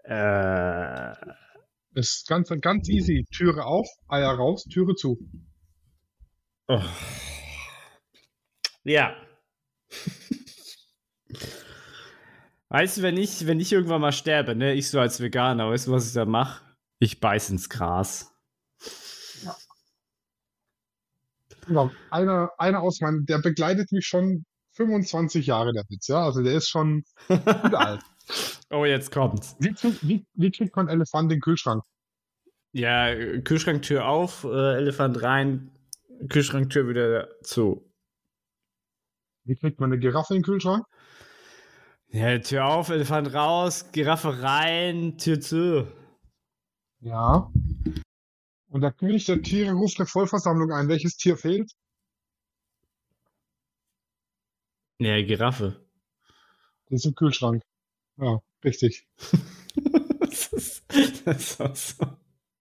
äh, 0.05 1.12
äh, 1.12 1.12
Ist 1.95 2.27
ganz, 2.27 2.49
ganz 2.61 2.89
easy. 2.89 3.27
Türe 3.31 3.65
auf, 3.65 3.87
Eier 4.09 4.33
raus, 4.33 4.65
Türe 4.65 4.95
zu. 4.95 5.19
oh. 6.69 6.83
Ja. 8.85 9.15
Weißt 12.69 12.97
du, 12.97 13.03
wenn 13.03 13.19
ich, 13.19 13.47
wenn 13.47 13.61
ich 13.61 13.71
irgendwann 13.71 14.01
mal 14.01 14.13
sterbe, 14.13 14.57
ne, 14.57 14.73
ich 14.73 14.89
so 14.89 14.99
als 14.99 15.21
Veganer, 15.21 15.69
weißt 15.69 15.89
du, 15.89 15.93
was 15.93 16.07
ich 16.07 16.15
da 16.15 16.25
mache? 16.25 16.65
Ich 17.01 17.21
beiß 17.21 17.51
ins 17.51 17.69
Gras. 17.69 18.33
Genau. 21.67 21.91
Einer, 22.11 22.51
einer 22.57 22.81
aus 22.81 23.01
meinem, 23.03 23.27
der 23.27 23.41
begleitet 23.41 23.93
mich 23.93 24.07
schon 24.07 24.47
25 24.77 25.47
Jahre, 25.47 25.75
der 25.75 25.85
Witz, 25.91 26.09
ja. 26.09 26.25
Also 26.25 26.43
der 26.43 26.55
ist 26.55 26.69
schon 26.71 27.05
gut 27.29 27.75
alt. 27.75 28.01
Oh, 28.71 28.85
jetzt 28.85 29.11
kommt's. 29.13 29.57
Wie, 29.59 29.75
wie, 30.03 30.27
wie 30.35 30.51
kriegt 30.51 30.77
man 30.77 30.89
Elefant 30.89 31.25
in 31.25 31.37
den 31.37 31.41
Kühlschrank? 31.41 31.83
Ja, 32.73 33.15
Kühlschranktür 33.41 34.07
auf, 34.07 34.45
äh, 34.45 34.77
Elefant 34.77 35.23
rein, 35.23 35.71
Kühlschranktür 36.29 36.89
wieder 36.89 37.29
zu. 37.43 37.93
Wie 39.45 39.57
kriegt 39.57 39.81
man 39.81 39.93
eine 39.93 40.01
Giraffe 40.01 40.35
in 40.35 40.41
den 40.41 40.47
Kühlschrank? 40.47 40.87
Ja, 42.09 42.39
Tür 42.39 42.67
auf, 42.67 42.89
Elefant 42.89 43.35
raus, 43.35 43.91
Giraffe 43.93 44.43
rein, 44.43 45.19
Tür 45.19 45.41
zu. 45.41 45.87
Ja. 47.01 47.51
Und 48.69 48.81
der 48.81 48.93
König 48.93 49.27
der 49.27 49.43
Tiere 49.43 49.73
ruft 49.73 49.99
eine 49.99 50.07
Vollversammlung 50.07 50.73
ein. 50.73 50.89
Welches 50.89 51.17
Tier 51.17 51.37
fehlt? 51.37 51.73
Ja, 54.99 55.21
Giraffe. 55.23 55.85
Das 56.89 57.01
ist 57.01 57.07
im 57.07 57.15
Kühlschrank. 57.15 57.63
Ja, 58.23 58.39
richtig. 58.65 59.07
das, 60.21 60.53
ist, 60.53 60.85
das 61.27 61.61
ist 61.61 61.99
so. 61.99 62.07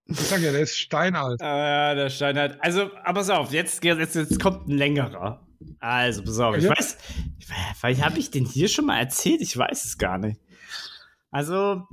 Ich 0.08 0.18
sag 0.20 0.42
ja, 0.42 0.52
der 0.52 0.62
ist 0.62 0.78
steinalt. 0.78 1.42
Ah, 1.42 1.58
ja, 1.90 1.96
der 1.96 2.10
Stein 2.10 2.38
hat. 2.38 2.58
Also, 2.62 2.90
aber 3.04 3.20
pass 3.22 3.30
auf, 3.30 3.54
jetzt, 3.54 3.84
jetzt, 3.84 4.16
jetzt 4.16 4.42
kommt 4.42 4.68
ein 4.68 4.78
längerer. 4.78 5.46
Also, 5.80 6.24
pass 6.24 6.40
auf, 6.40 6.58
ich 6.58 6.64
Ja. 6.66 6.72
weiß, 6.72 6.98
ich, 7.40 7.48
vielleicht 7.80 8.04
habe 8.04 8.20
ich 8.20 8.32
den 8.32 8.46
hier 8.46 8.68
schon 8.68 8.86
mal 8.88 9.00
erzählt, 9.00 9.42
ich 9.42 9.56
weiß 9.56 9.86
es 9.86 9.98
gar 9.98 10.18
nicht. 10.18 10.42
Also, 11.30 11.84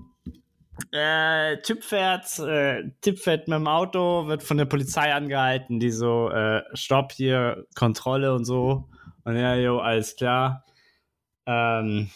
äh, 0.90 1.58
Typ 1.62 1.84
fährt, 1.84 2.38
äh, 2.40 2.90
Typ 3.02 3.18
fährt 3.18 3.46
mit 3.46 3.56
dem 3.56 3.68
Auto, 3.68 4.26
wird 4.26 4.42
von 4.42 4.56
der 4.56 4.64
Polizei 4.64 5.12
angehalten, 5.14 5.78
die 5.78 5.90
so, 5.90 6.30
äh, 6.30 6.62
Stopp 6.74 7.12
hier, 7.12 7.66
Kontrolle 7.76 8.34
und 8.34 8.44
so. 8.44 8.88
Und 9.24 9.36
ja, 9.36 9.54
jo, 9.54 9.78
alles 9.78 10.16
klar. 10.16 10.64
Ähm, 11.46 12.10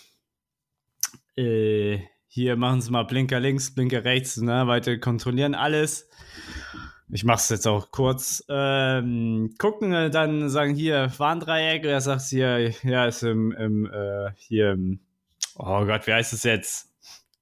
äh, 1.37 2.01
hier 2.27 2.57
machen 2.57 2.81
Sie 2.81 2.91
mal 2.91 3.05
Blinker 3.05 3.41
links, 3.41 3.75
Blinker 3.75 4.05
rechts, 4.05 4.39
ne, 4.39 4.67
weiter 4.67 4.97
kontrollieren 4.99 5.55
alles. 5.55 6.09
Ich 7.11 7.25
mach's 7.25 7.51
jetzt 7.51 7.67
auch 7.67 7.91
kurz. 7.91 8.43
Ähm, 8.49 9.55
gucken, 9.59 9.93
äh, 9.93 10.09
dann 10.09 10.49
sagen 10.49 10.75
hier 10.75 11.13
Warndreieck, 11.19 11.85
er 11.85 12.01
sagt 12.01 12.23
hier, 12.23 12.71
ja, 12.83 13.05
ist 13.05 13.23
im, 13.23 13.53
im 13.53 13.85
äh, 13.85 14.31
hier 14.39 14.73
im, 14.73 15.01
oh 15.57 15.85
Gott, 15.85 16.07
wie 16.07 16.15
heißt 16.15 16.33
es 16.33 16.43
jetzt? 16.45 16.89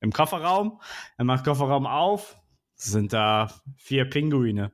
Im 0.00 0.12
Kofferraum. 0.12 0.80
Er 1.18 1.24
macht 1.24 1.44
Kofferraum 1.44 1.86
auf, 1.86 2.36
sind 2.74 3.12
da 3.12 3.52
vier 3.76 4.10
Pinguine. 4.10 4.72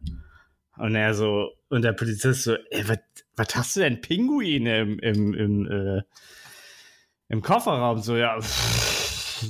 Und 0.78 0.94
er 0.94 1.12
so, 1.12 1.50
und 1.68 1.82
der 1.82 1.92
Polizist 1.92 2.44
so, 2.44 2.54
ey, 2.70 2.88
was, 2.88 2.98
was 3.36 3.54
hast 3.54 3.76
du 3.76 3.80
denn 3.80 4.00
Pinguine 4.00 4.80
im, 4.80 4.98
im, 5.00 5.34
im, 5.34 5.70
äh, 5.70 6.02
im 7.28 7.42
Kofferraum? 7.42 7.98
So, 7.98 8.16
ja, 8.16 8.40
pff, 8.40 8.95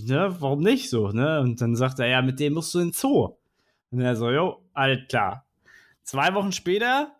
ne, 0.05 0.37
warum 0.41 0.61
nicht 0.61 0.91
so, 0.91 1.09
ne? 1.09 1.41
Und 1.41 1.61
dann 1.61 1.77
sagt 1.77 1.99
er, 1.99 2.07
ja, 2.07 2.23
mit 2.23 2.41
dem 2.41 2.55
musst 2.55 2.75
du 2.75 2.79
in 2.79 2.89
den 2.89 2.93
Zoo. 2.93 3.37
Und 3.91 4.01
er 4.01 4.17
so, 4.17 4.31
jo, 4.31 4.63
alles 4.73 5.09
klar. 5.09 5.47
Zwei 6.03 6.35
Wochen 6.35 6.53
später 6.53 7.13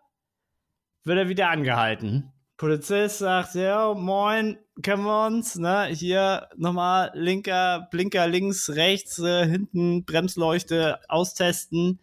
wird 1.03 1.17
er 1.17 1.29
wieder 1.29 1.49
angehalten. 1.49 2.31
Polizist 2.57 3.19
sagt, 3.19 3.53
ja, 3.55 3.93
moin, 3.93 4.57
kennen 4.81 5.03
wir 5.03 5.27
uns, 5.27 5.57
ne? 5.57 5.85
Hier 5.87 6.47
nochmal 6.55 7.11
linker, 7.13 7.87
Blinker 7.91 8.27
links, 8.27 8.69
rechts, 8.71 9.19
äh, 9.19 9.45
hinten, 9.45 10.05
Bremsleuchte 10.05 10.99
austesten. 11.07 11.99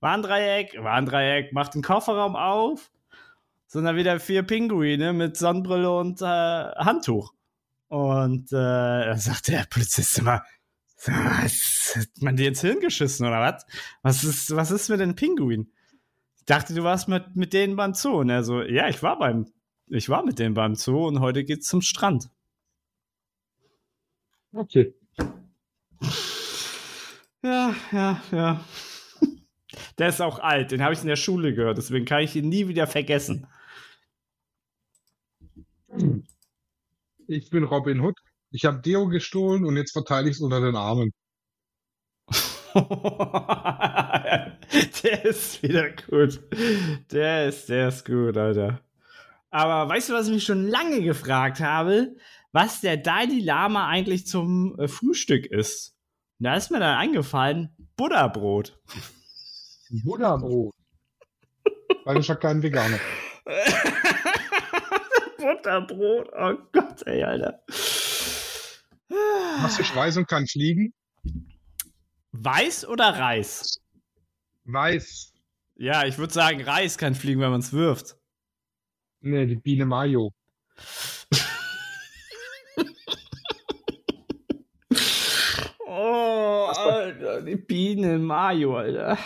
Warndreieck, 0.00 0.74
Warndreieck, 0.82 1.52
macht 1.52 1.74
den 1.74 1.82
Kofferraum 1.82 2.34
auf. 2.34 2.90
Sind 3.66 3.84
da 3.84 3.94
wieder 3.94 4.18
vier 4.18 4.42
Pinguine 4.42 5.12
mit 5.12 5.36
Sonnenbrille 5.36 5.90
und 5.90 6.22
äh, 6.22 6.24
Handtuch. 6.24 7.34
Und 7.90 8.52
äh, 8.52 8.54
da 8.54 9.16
sagt 9.16 9.48
der 9.48 9.66
Polizist 9.68 10.16
immer, 10.18 10.44
was, 11.06 11.96
hat 11.96 12.06
man 12.20 12.36
dir 12.36 12.46
ins 12.46 12.60
Hirn 12.60 12.78
geschissen 12.78 13.26
oder 13.26 13.40
was? 13.40 13.66
Was 14.02 14.22
ist, 14.22 14.54
was 14.54 14.70
ist 14.70 14.88
mit 14.90 15.00
den 15.00 15.16
Pinguinen? 15.16 15.72
Ich 16.36 16.44
dachte, 16.44 16.72
du 16.72 16.84
warst 16.84 17.08
mit, 17.08 17.34
mit 17.34 17.52
denen 17.52 17.74
beim 17.74 17.94
Zoo. 17.94 18.20
Und 18.20 18.30
er 18.30 18.44
so, 18.44 18.62
ja, 18.62 18.88
ich 18.88 19.02
war 19.02 19.18
beim, 19.18 19.52
ich 19.88 20.08
war 20.08 20.24
mit 20.24 20.38
denen 20.38 20.54
beim 20.54 20.76
Zoo 20.76 21.08
und 21.08 21.18
heute 21.18 21.42
geht's 21.42 21.66
zum 21.66 21.82
Strand. 21.82 22.30
Okay. 24.52 24.94
Ja, 27.42 27.74
ja, 27.90 28.22
ja. 28.30 28.64
Der 29.98 30.10
ist 30.10 30.20
auch 30.20 30.38
alt, 30.38 30.70
den 30.70 30.82
habe 30.82 30.94
ich 30.94 31.00
in 31.00 31.08
der 31.08 31.16
Schule 31.16 31.54
gehört, 31.54 31.78
deswegen 31.78 32.04
kann 32.04 32.22
ich 32.22 32.36
ihn 32.36 32.48
nie 32.48 32.68
wieder 32.68 32.86
vergessen. 32.86 33.48
Ich 37.30 37.48
bin 37.48 37.62
Robin 37.62 38.00
Hood. 38.00 38.18
Ich 38.50 38.64
habe 38.64 38.80
Deo 38.80 39.06
gestohlen 39.06 39.64
und 39.64 39.76
jetzt 39.76 39.92
verteile 39.92 40.28
ich 40.28 40.34
es 40.34 40.40
unter 40.40 40.60
den 40.60 40.74
Armen. 40.74 41.12
der 45.04 45.24
ist 45.24 45.62
wieder 45.62 45.90
gut. 45.90 46.40
Der 47.12 47.46
ist, 47.46 47.68
der 47.68 47.86
ist 47.88 48.04
gut, 48.04 48.36
Alter. 48.36 48.80
Aber 49.50 49.88
weißt 49.88 50.08
du, 50.08 50.14
was 50.14 50.26
ich 50.26 50.34
mich 50.34 50.44
schon 50.44 50.66
lange 50.66 51.02
gefragt 51.02 51.60
habe? 51.60 52.16
Was 52.50 52.80
der 52.80 52.96
Dalai 52.96 53.38
Lama 53.40 53.86
eigentlich 53.86 54.26
zum 54.26 54.76
äh, 54.80 54.88
Frühstück 54.88 55.46
isst? 55.46 55.96
Und 56.40 56.46
da 56.46 56.56
ist 56.56 56.72
mir 56.72 56.80
dann 56.80 56.98
eingefallen, 56.98 57.70
Butterbrot. 57.96 58.76
Butterbrot. 60.04 60.74
Weil 62.04 62.18
ich 62.18 62.26
ja 62.26 62.34
kein 62.34 62.60
Veganer. 62.60 62.98
Butterbrot, 65.40 66.28
oh 66.32 66.56
Gott, 66.72 67.06
ey, 67.06 67.22
Alter. 67.24 67.62
Was 69.62 69.78
ich 69.78 69.94
weiß 69.94 70.18
und 70.18 70.28
kann 70.28 70.46
fliegen? 70.46 70.94
Weiß 72.32 72.86
oder 72.86 73.06
Reis? 73.18 73.80
Weiß. 74.64 75.32
Ja, 75.76 76.06
ich 76.06 76.18
würde 76.18 76.32
sagen, 76.32 76.62
Reis 76.62 76.98
kann 76.98 77.14
fliegen, 77.14 77.40
wenn 77.40 77.50
man 77.50 77.60
es 77.60 77.72
wirft. 77.72 78.16
Nee, 79.20 79.46
die 79.46 79.56
Biene 79.56 79.86
Mayo. 79.86 80.32
Oh, 85.86 86.70
Alter, 86.76 87.42
die 87.42 87.56
Biene 87.56 88.18
Mayo, 88.18 88.76
Alter. 88.76 89.18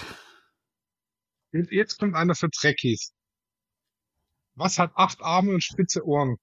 Jetzt, 1.52 1.70
jetzt 1.70 1.98
kommt 1.98 2.16
einer 2.16 2.34
für 2.34 2.50
Trekkies. 2.50 3.13
Was 4.56 4.78
hat 4.78 4.92
acht 4.94 5.20
Arme 5.20 5.54
und 5.54 5.64
spitze 5.64 6.06
Ohren? 6.06 6.36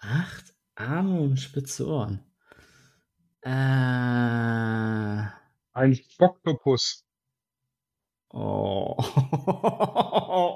Acht 0.00 0.54
Arme 0.74 1.20
und 1.20 1.38
spitze 1.38 1.86
Ohren. 1.86 2.24
Äh. 3.42 3.50
Ein 5.74 5.98
Oktopus. 6.18 7.04
Oh. 8.30 8.96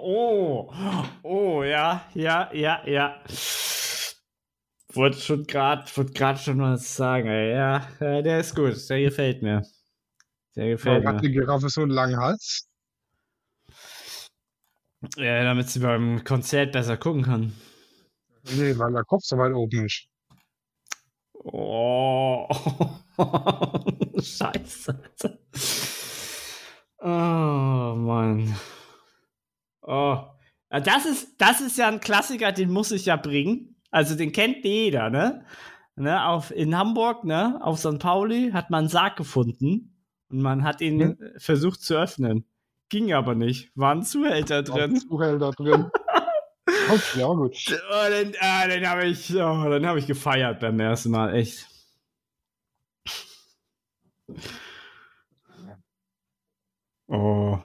oh. 0.02 0.72
Oh, 1.22 1.62
ja, 1.62 2.06
ja, 2.14 2.50
ja, 2.52 2.86
ja. 2.86 3.22
wollte 4.92 5.20
schon 5.20 5.46
gerade 5.46 5.84
wollt 5.94 6.38
schon 6.38 6.60
was 6.60 6.96
sagen. 6.96 7.28
Ja, 7.28 7.88
der 8.00 8.40
ist 8.40 8.54
gut. 8.54 8.76
Der 8.90 9.00
gefällt 9.00 9.42
mir. 9.42 9.62
Der 10.54 10.68
gefällt 10.68 11.04
Warum 11.04 11.16
mir. 11.16 11.18
hat 11.18 11.24
die 11.24 11.32
Giraffe 11.32 11.68
so 11.68 11.82
einen 11.82 11.90
langen 11.90 12.18
Hals? 12.18 12.68
Ja, 15.16 15.44
damit 15.44 15.68
sie 15.70 15.80
beim 15.80 16.24
Konzert 16.24 16.72
besser 16.72 16.96
gucken 16.96 17.22
kann. 17.22 17.52
Nee, 18.56 18.76
weil 18.78 18.92
der 18.92 19.04
Kopf 19.04 19.22
so 19.24 19.38
weit 19.38 19.52
oben 19.54 19.86
ist. 19.86 20.06
Oh. 21.32 22.48
Scheiße. 24.20 25.00
Oh, 26.98 27.06
Mann. 27.96 28.54
Oh. 29.82 30.18
Das 30.70 31.06
ist, 31.06 31.40
das 31.40 31.60
ist 31.60 31.78
ja 31.78 31.88
ein 31.88 32.00
Klassiker, 32.00 32.52
den 32.52 32.70
muss 32.70 32.90
ich 32.90 33.06
ja 33.06 33.16
bringen. 33.16 33.76
Also 33.90 34.16
den 34.16 34.32
kennt 34.32 34.64
jeder, 34.64 35.10
ne? 35.10 35.44
ne 35.94 36.26
auf, 36.26 36.50
in 36.50 36.76
Hamburg, 36.76 37.24
ne? 37.24 37.58
Auf 37.62 37.78
St. 37.78 37.98
Pauli 37.98 38.50
hat 38.52 38.70
man 38.70 38.80
einen 38.80 38.88
Sarg 38.88 39.16
gefunden 39.16 39.96
und 40.28 40.42
man 40.42 40.64
hat 40.64 40.80
ihn 40.80 41.00
Hm. 41.00 41.18
versucht 41.38 41.80
zu 41.80 41.94
öffnen. 41.96 42.44
Ging 42.88 43.12
aber 43.12 43.34
nicht. 43.34 43.70
War 43.74 43.94
ein 43.94 44.02
Zuhälter 44.02 44.62
drin. 44.62 44.98
Zuhälter 44.98 45.50
drin. 45.52 45.90
Okay, 46.88 47.20
ja, 47.20 47.26
gut. 47.26 47.56
Oh, 47.90 48.10
den 48.10 48.36
ah, 48.40 48.66
den 48.68 48.88
habe 48.88 49.06
ich, 49.06 49.34
oh, 49.34 49.68
den 49.68 49.86
hab 49.86 49.96
ich 49.96 50.06
gefeiert 50.06 50.60
beim 50.60 50.78
ersten 50.78 51.10
Mal, 51.10 51.34
echt. 51.34 51.68
Oh. 57.08 57.58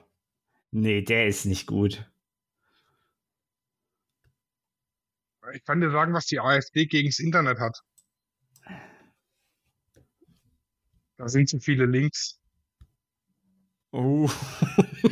Nee, 0.70 1.02
der 1.02 1.26
ist 1.26 1.44
nicht 1.44 1.66
gut. 1.66 2.04
Ich 5.54 5.64
kann 5.64 5.80
dir 5.80 5.90
sagen, 5.90 6.14
was 6.14 6.26
die 6.26 6.40
AfD 6.40 6.86
gegen 6.86 7.08
das 7.08 7.18
Internet 7.18 7.58
hat. 7.58 7.82
Da 11.16 11.28
sind 11.28 11.48
zu 11.48 11.60
viele 11.60 11.86
Links. 11.86 12.40
Oh. 13.92 14.28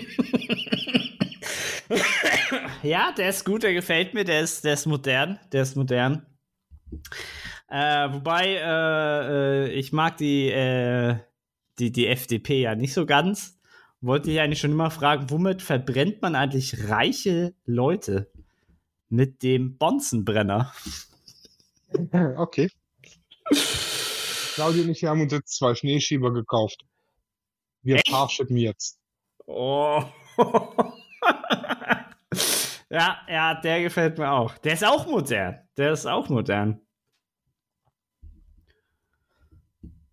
ja, 2.83 3.13
der 3.13 3.31
ist 3.31 3.45
gut, 3.45 3.63
der 3.63 3.73
gefällt 3.73 4.15
mir, 4.15 4.25
der 4.25 4.41
ist, 4.41 4.65
der 4.65 4.75
ist 4.75 4.87
modern, 4.87 5.39
der 5.53 5.63
ist 5.63 5.77
modern. 5.77 6.27
Äh, 7.69 8.13
wobei, 8.13 8.57
äh, 8.57 9.67
äh, 9.67 9.73
ich 9.73 9.93
mag 9.93 10.17
die, 10.17 10.49
äh, 10.49 11.17
die, 11.79 11.93
die 11.93 12.07
FDP 12.07 12.63
ja 12.63 12.75
nicht 12.75 12.93
so 12.93 13.07
ganz. 13.07 13.59
Wollte 14.01 14.31
ich 14.31 14.41
eigentlich 14.41 14.61
schon 14.61 14.73
immer 14.73 14.91
fragen, 14.91 15.31
womit 15.31 15.63
verbrennt 15.63 16.23
man 16.23 16.35
eigentlich 16.35 16.89
reiche 16.89 17.55
Leute? 17.67 18.31
Mit 19.09 19.43
dem 19.43 19.77
Bonzenbrenner. 19.77 20.73
Okay. 22.37 22.71
Claudia 24.55 24.85
und 24.85 24.91
ich 24.91 25.03
haben 25.03 25.23
uns 25.23 25.33
jetzt 25.33 25.57
zwei 25.57 25.75
Schneeschieber 25.75 26.33
gekauft. 26.33 26.85
Wir 27.83 28.01
parschippen 28.09 28.57
jetzt. 28.57 29.01
Oh. 29.47 30.05
ja, 32.91 33.19
ja, 33.29 33.55
der 33.61 33.83
gefällt 33.83 34.19
mir 34.19 34.31
auch. 34.31 34.59
Der 34.59 34.75
ist 34.75 34.85
auch 34.85 35.07
modern. 35.07 35.59
Der 35.77 35.93
ist 35.93 36.07
auch 36.07 36.29
modern. 36.29 36.81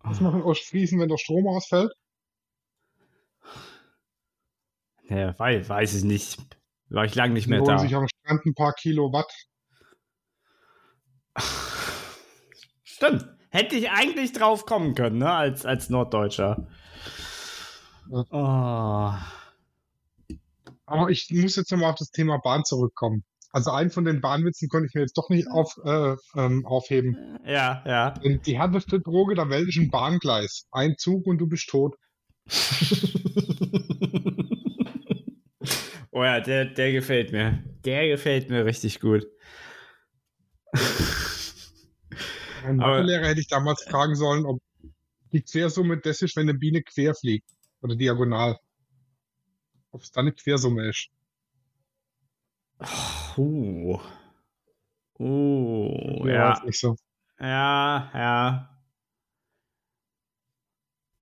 Was 0.00 0.20
machen 0.20 0.42
Ostfriesen, 0.42 0.98
wenn 1.00 1.08
der 1.08 1.18
Strom 1.18 1.46
ausfällt? 1.48 1.92
Ja, 5.08 5.38
weiß, 5.38 5.68
weiß 5.68 5.94
ich 5.94 6.04
nicht. 6.04 6.38
War 6.90 7.04
ich 7.04 7.14
lange 7.14 7.34
nicht 7.34 7.46
Die 7.46 7.50
mehr 7.50 7.60
holen 7.60 7.68
da. 7.68 7.78
sich 7.78 7.94
am 7.94 8.06
Strand 8.08 8.46
ein 8.46 8.54
paar 8.54 8.72
Kilowatt. 8.72 9.30
Stimmt. 12.84 13.26
Hätte 13.50 13.76
ich 13.76 13.90
eigentlich 13.90 14.32
drauf 14.32 14.66
kommen 14.66 14.94
können, 14.94 15.18
ne? 15.18 15.30
Als, 15.32 15.64
als 15.64 15.88
Norddeutscher. 15.88 16.66
Ja. 18.10 18.24
Oh. 18.30 19.37
Aber 20.88 21.10
ich 21.10 21.28
muss 21.30 21.56
jetzt 21.56 21.70
nochmal 21.70 21.90
auf 21.90 21.98
das 21.98 22.10
Thema 22.10 22.38
Bahn 22.38 22.64
zurückkommen. 22.64 23.24
Also 23.50 23.70
einen 23.70 23.90
von 23.90 24.04
den 24.04 24.20
Bahnwitzen 24.20 24.68
konnte 24.68 24.86
ich 24.88 24.94
mir 24.94 25.00
jetzt 25.02 25.16
doch 25.16 25.30
nicht 25.30 25.48
auf, 25.50 25.74
äh, 25.84 26.16
ähm, 26.36 26.66
aufheben. 26.66 27.38
Ja, 27.46 27.82
ja. 27.86 28.10
Denn 28.10 28.40
die 28.42 28.58
härteste 28.58 29.00
Droge 29.00 29.34
der 29.34 29.48
Welt 29.48 29.68
ist 29.68 29.78
ein 29.78 29.90
Bahngleis. 29.90 30.66
Ein 30.70 30.96
Zug 30.98 31.26
und 31.26 31.38
du 31.38 31.46
bist 31.46 31.68
tot. 31.68 31.96
oh 36.10 36.22
ja, 36.24 36.40
der, 36.40 36.66
der 36.66 36.92
gefällt 36.92 37.32
mir. 37.32 37.62
Der 37.84 38.08
gefällt 38.08 38.50
mir 38.50 38.64
richtig 38.64 39.00
gut. 39.00 39.26
Aber- 42.64 42.74
Mathelehrer 42.74 43.26
hätte 43.28 43.40
ich 43.40 43.48
damals 43.48 43.82
fragen 43.84 44.14
sollen, 44.14 44.44
ob 44.44 44.60
die 45.32 45.42
Quersumme 45.42 45.98
das 45.98 46.22
ist, 46.22 46.36
wenn 46.36 46.48
eine 46.48 46.58
Biene 46.58 46.82
quer 46.82 47.14
fliegt. 47.14 47.48
Oder 47.80 47.96
diagonal. 47.96 48.58
Ob 49.90 50.02
es 50.02 50.10
dann 50.10 50.26
eine 50.26 50.32
Quersumme 50.32 50.88
ist. 50.88 51.08
Uh. 53.36 53.98
Uh, 55.18 56.26
Ja, 56.26 56.62
nicht 56.64 56.78
so. 56.78 56.96
Ja, 57.40 58.10
ja. 58.14 58.78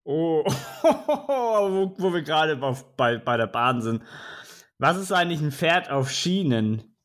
Oh, 0.05 0.45
wo, 0.83 1.95
wo 1.99 2.13
wir 2.13 2.23
gerade 2.23 2.57
bei, 2.97 3.19
bei 3.19 3.37
der 3.37 3.47
Bahn 3.47 3.83
sind. 3.83 4.03
Was 4.79 4.99
ist 4.99 5.13
eigentlich 5.13 5.41
ein 5.41 5.53
Pferd 5.53 5.91
auf 5.91 6.11
Schienen? 6.11 6.97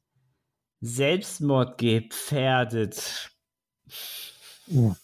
Selbstmord 0.82 1.78
gefährdet. 1.78 3.32
Uh. 4.68 4.94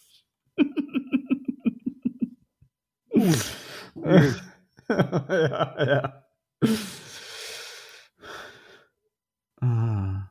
Uh. 3.18 4.22
ja, 4.88 5.84
ja. 5.84 6.27
Ah. 9.60 10.30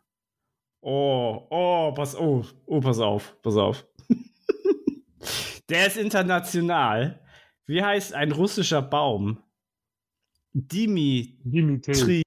Oh, 0.82 1.48
oh, 1.50 1.92
pass, 1.94 2.16
oh, 2.16 2.46
oh, 2.66 2.80
pass 2.80 3.00
auf, 3.00 3.36
pass 3.42 3.58
auf. 3.58 3.86
Der 5.70 5.88
ist 5.88 5.98
international. 5.98 7.22
Wie 7.66 7.84
heißt 7.84 8.14
ein 8.14 8.32
russischer 8.32 8.82
Baum? 8.82 9.44
Dimitri. 10.54 11.38
Dimitri. 11.44 12.22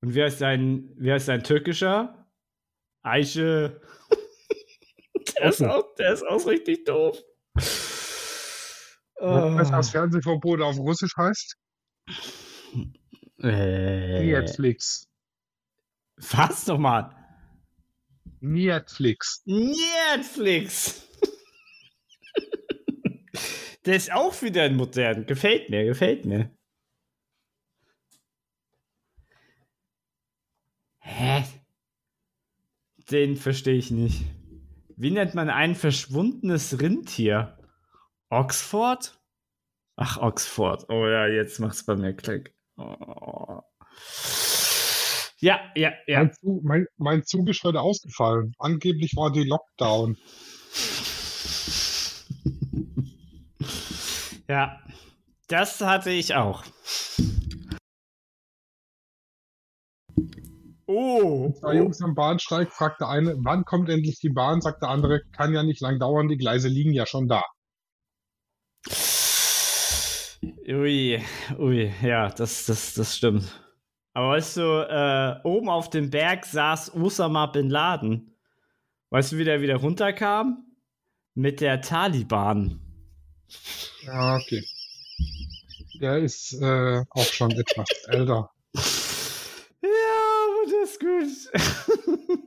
Und 0.00 0.14
wie 0.14 0.22
heißt 0.22 0.42
ein, 0.42 0.90
wie 0.96 1.12
heißt 1.12 1.28
ein 1.30 1.44
türkischer? 1.44 2.26
Eiche. 3.02 3.80
Der 5.38 5.48
ist, 5.50 5.62
auch, 5.62 5.94
der 5.96 6.12
ist 6.12 6.22
auch 6.26 6.46
richtig 6.46 6.84
doof. 6.84 7.18
Weißt 7.54 9.20
du, 9.20 9.22
Oh. 9.26 9.56
was 9.72 9.90
Fernsehverbot 9.90 10.60
auf 10.60 10.76
Russisch 10.78 11.12
heißt? 11.16 11.56
Äh, 13.42 14.24
Netflix. 14.24 15.08
was 16.16 16.66
nochmal? 16.66 17.14
Netflix. 18.40 19.42
Netflix. 19.44 21.06
Der 23.84 23.96
ist 23.96 24.12
auch 24.12 24.42
wieder 24.42 24.64
ein 24.64 24.76
modern. 24.76 25.26
Gefällt 25.26 25.70
mir, 25.70 25.84
gefällt 25.84 26.24
mir. 26.24 26.50
Hä? 30.98 31.44
Den 33.10 33.36
verstehe 33.36 33.76
ich 33.76 33.92
nicht. 33.92 34.24
Wie 34.96 35.10
nennt 35.10 35.34
man 35.34 35.50
ein 35.50 35.76
verschwundenes 35.76 36.80
Rindtier? 36.80 37.58
Oxford? 38.28 39.20
Ach, 39.94 40.16
Oxford. 40.18 40.86
Oh 40.88 41.06
ja, 41.06 41.28
jetzt 41.28 41.60
macht's 41.60 41.84
bei 41.84 41.94
mir 41.94 42.12
Klick. 42.14 42.55
Oh. 42.76 43.60
Ja, 45.38 45.60
ja, 45.74 45.92
ja. 46.06 46.20
Mein, 46.20 46.32
Zug, 46.32 46.64
mein, 46.64 46.86
mein 46.96 47.24
Zug 47.24 47.48
ist 47.48 47.62
heute 47.64 47.80
ausgefallen. 47.80 48.54
Angeblich 48.58 49.14
war 49.16 49.30
die 49.30 49.44
Lockdown. 49.44 50.16
Ja, 54.48 54.78
das 55.48 55.80
hatte 55.80 56.10
ich 56.10 56.34
auch. 56.34 56.64
Oh, 60.88 61.52
Zwei 61.58 61.74
Jungs 61.76 62.00
am 62.00 62.14
Bahnsteig 62.14 62.72
fragt 62.72 63.00
der 63.00 63.08
eine, 63.08 63.34
wann 63.38 63.64
kommt 63.64 63.88
endlich 63.88 64.20
die 64.20 64.28
Bahn? 64.28 64.60
Sagt 64.60 64.82
der 64.82 64.90
andere, 64.90 65.20
kann 65.32 65.52
ja 65.52 65.64
nicht 65.64 65.80
lang 65.80 65.98
dauern, 65.98 66.28
die 66.28 66.36
Gleise 66.36 66.68
liegen 66.68 66.92
ja 66.92 67.06
schon 67.06 67.26
da. 67.26 67.42
Ui, 70.68 71.22
ui, 71.58 71.92
ja, 72.02 72.28
das, 72.28 72.66
das, 72.66 72.94
das 72.94 73.16
stimmt. 73.16 73.60
Aber 74.12 74.30
weißt 74.30 74.56
du, 74.56 74.62
äh, 74.62 75.46
oben 75.46 75.68
auf 75.68 75.90
dem 75.90 76.10
Berg 76.10 76.46
saß 76.46 76.94
Osama 76.94 77.46
Bin 77.46 77.68
Laden. 77.68 78.34
Weißt 79.10 79.32
du, 79.32 79.38
wie 79.38 79.44
der 79.44 79.60
wieder 79.60 79.76
runterkam? 79.76 80.64
Mit 81.34 81.60
der 81.60 81.80
Taliban. 81.80 82.80
Ja, 84.02 84.36
okay. 84.36 84.64
Der 86.00 86.18
ist 86.18 86.54
äh, 86.60 87.02
auch 87.10 87.24
schon 87.24 87.50
etwas 87.52 87.88
älter. 88.08 88.50
Ja, 89.82 89.90
aber 90.44 90.70
das 90.70 90.86
alles 90.86 90.98
gut. 90.98 91.28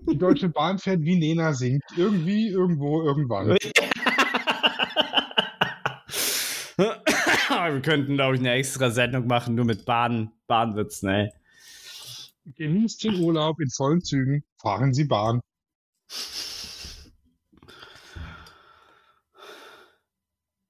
Die 0.09 0.17
Deutsche 0.17 0.49
Bahn 0.49 0.77
fährt 0.77 1.01
wie 1.03 1.17
Nena 1.17 1.53
singt. 1.53 1.83
Irgendwie, 1.97 2.49
irgendwo, 2.49 3.03
irgendwann. 3.03 3.57
Wir 7.73 7.81
könnten, 7.81 8.15
glaube 8.15 8.35
ich, 8.35 8.41
eine 8.41 8.51
extra 8.51 8.91
Sendung 8.91 9.27
machen, 9.27 9.55
nur 9.55 9.65
mit 9.65 9.85
Bahn, 9.85 10.31
Bahnwitzen, 10.47 11.09
ey. 11.09 11.31
Genießt 12.55 13.03
den 13.03 13.19
Urlaub 13.19 13.59
in 13.59 13.69
vollen 13.69 14.01
Zügen. 14.01 14.43
Fahren 14.57 14.93
Sie 14.93 15.05
Bahn. 15.05 15.41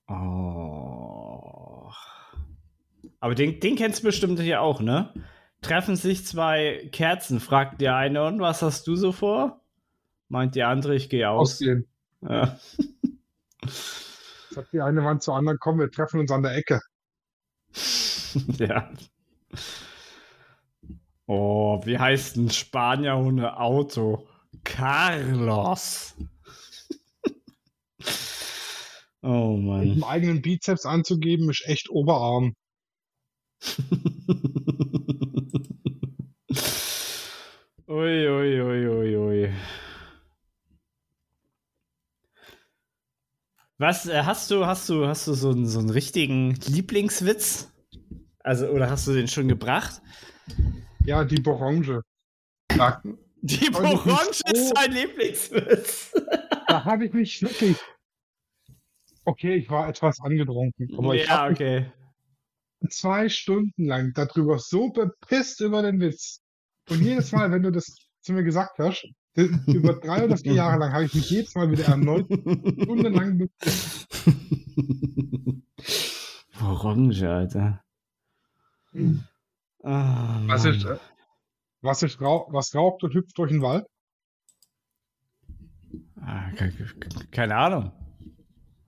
Oh. 0.08 1.92
Aber 3.20 3.36
den, 3.36 3.60
den 3.60 3.76
kennst 3.76 4.00
du 4.00 4.08
bestimmt 4.08 4.40
hier 4.40 4.62
auch, 4.62 4.82
ne? 4.82 5.14
Treffen 5.62 5.96
sich 5.96 6.26
zwei 6.26 6.90
Kerzen, 6.92 7.40
fragt 7.40 7.82
der 7.82 7.96
eine, 7.96 8.26
und 8.26 8.40
was 8.40 8.62
hast 8.62 8.88
du 8.88 8.96
so 8.96 9.12
vor? 9.12 9.62
Meint 10.30 10.56
die 10.56 10.64
andere, 10.64 10.96
ich 10.96 11.10
gehe 11.10 11.30
aus. 11.30 11.54
Ausgehen. 11.54 11.86
Ja. 12.22 12.58
Sagt 14.52 14.74
die 14.74 14.82
eine 14.82 15.04
Wand 15.04 15.24
zur 15.24 15.36
anderen, 15.36 15.58
komm, 15.60 15.80
wir 15.80 15.92
treffen 15.92 16.20
uns 16.20 16.32
an 16.32 16.44
der 16.44 16.56
Ecke. 16.56 16.82
ja. 18.58 18.92
Oh, 21.28 21.80
wie 21.86 21.98
heißt 22.00 22.38
ein 22.38 22.50
Spanier 22.50 23.16
ohne 23.16 23.58
Auto? 23.60 24.28
Carlos. 24.64 26.16
oh 29.22 29.58
Mit 29.58 29.66
Mann. 29.66 29.90
dem 29.94 30.04
eigenen 30.04 30.42
Bizeps 30.42 30.86
anzugeben, 30.86 31.50
ist 31.50 31.68
echt 31.68 31.90
Oberarm. 31.90 32.56
ui, 37.88 38.28
ui, 38.28 38.62
ui, 38.62 38.88
ui, 38.88 39.16
ui. 39.18 39.54
Was 43.80 44.06
äh, 44.08 44.24
hast 44.24 44.52
du, 44.52 44.66
hast 44.66 44.90
du, 44.90 45.08
hast 45.08 45.26
du 45.26 45.34
so 45.34 45.52
einen, 45.52 45.66
so 45.66 45.80
einen 45.80 45.90
richtigen 45.90 46.54
Lieblingswitz? 46.68 47.72
Also, 48.44 48.68
oder 48.68 48.90
hast 48.90 49.08
du 49.08 49.14
den 49.14 49.30
schon 49.30 49.48
gebracht? 49.48 50.02
Ja, 51.06 51.24
die 51.24 51.40
Borange. 51.40 52.02
Da, 52.68 53.02
Die 53.42 53.74
Orange 53.74 54.42
ist 54.54 54.68
so- 54.68 54.74
dein 54.76 54.92
Lieblingswitz. 54.92 56.12
da 56.68 56.84
habe 56.84 57.06
ich 57.06 57.14
mich 57.14 57.42
wirklich. 57.42 57.78
Okay, 59.24 59.56
ich 59.56 59.70
war 59.70 59.88
etwas 59.88 60.20
angetrunken, 60.20 60.90
aber 60.98 61.16
ich 61.16 61.28
ja, 61.28 61.30
habe 61.30 61.52
mich 61.52 61.60
okay. 61.62 61.92
zwei 62.90 63.30
Stunden 63.30 63.86
lang 63.86 64.12
darüber 64.14 64.60
so 64.60 64.90
bepisst 64.90 65.62
über 65.62 65.82
den 65.84 66.02
Witz. 66.02 66.42
Und 66.90 67.02
jedes 67.02 67.32
Mal, 67.32 67.50
wenn 67.52 67.64
du 67.64 67.72
das 67.72 67.96
zu 68.22 68.34
mir 68.34 68.44
gesagt 68.44 68.78
hast, 68.80 69.08
über 69.36 69.94
drei 69.94 70.26
oder 70.26 70.38
vier 70.38 70.54
Jahre 70.54 70.80
lang 70.80 70.92
habe 70.94 71.06
ich 71.06 71.14
mich 71.14 71.30
jedes 71.30 71.56
Mal 71.56 71.70
wieder 71.72 71.86
erneut 71.86 72.26
stundenlang 72.28 73.38
bepisst. 73.38 74.08
Orange, 76.62 77.24
Alter. 77.30 77.84
Ah, 79.84 80.42
Was 80.48 80.66
ist, 80.66 80.84
äh, 80.84 80.98
was 81.82 82.04
ist 82.04 82.20
rau 82.20 82.48
was 82.52 82.74
raucht 82.76 83.04
und 83.04 83.14
hüpft 83.14 83.38
durch 83.38 83.52
den 83.52 83.62
Wald? 83.62 83.86
Ah, 86.20 86.52
ke- 86.52 86.72
ke- 86.72 87.28
keine 87.32 87.56
Ahnung. 87.56 87.92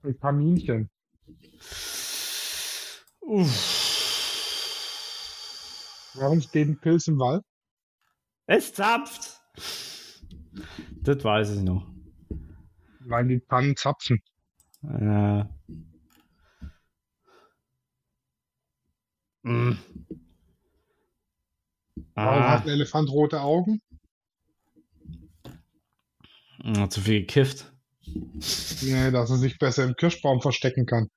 Ein 0.02 0.18
Kaminchen. 0.18 0.90
Uff. 3.20 3.78
Warum 6.14 6.40
steht 6.42 6.68
ein 6.68 6.78
Pilz 6.78 7.06
im 7.08 7.18
Wald? 7.18 7.42
Es 8.46 8.74
zapft. 8.74 9.40
Das 11.02 11.22
weiß 11.24 11.56
ich 11.56 11.62
noch. 11.62 11.86
Weil 13.00 13.28
die 13.28 13.40
Tannen 13.40 13.76
zapfen. 13.76 14.22
Ja. 14.82 15.48
Mm. 19.44 19.76
Warum 22.22 22.48
hat 22.48 22.62
Ah, 22.62 22.62
ein 22.62 22.68
Elefant 22.68 23.10
rote 23.10 23.40
Augen? 23.42 23.80
mm, 26.64 26.88
zu 26.90 27.00
viel 27.00 27.20
gekifft. 27.20 27.72
Nee, 28.82 29.10
dass 29.10 29.30
er 29.30 29.36
sich 29.38 29.58
besser 29.58 29.84
im 29.84 29.94
Kirschbaum 29.96 30.40
verstecken 30.40 30.86
kann. 30.86 31.08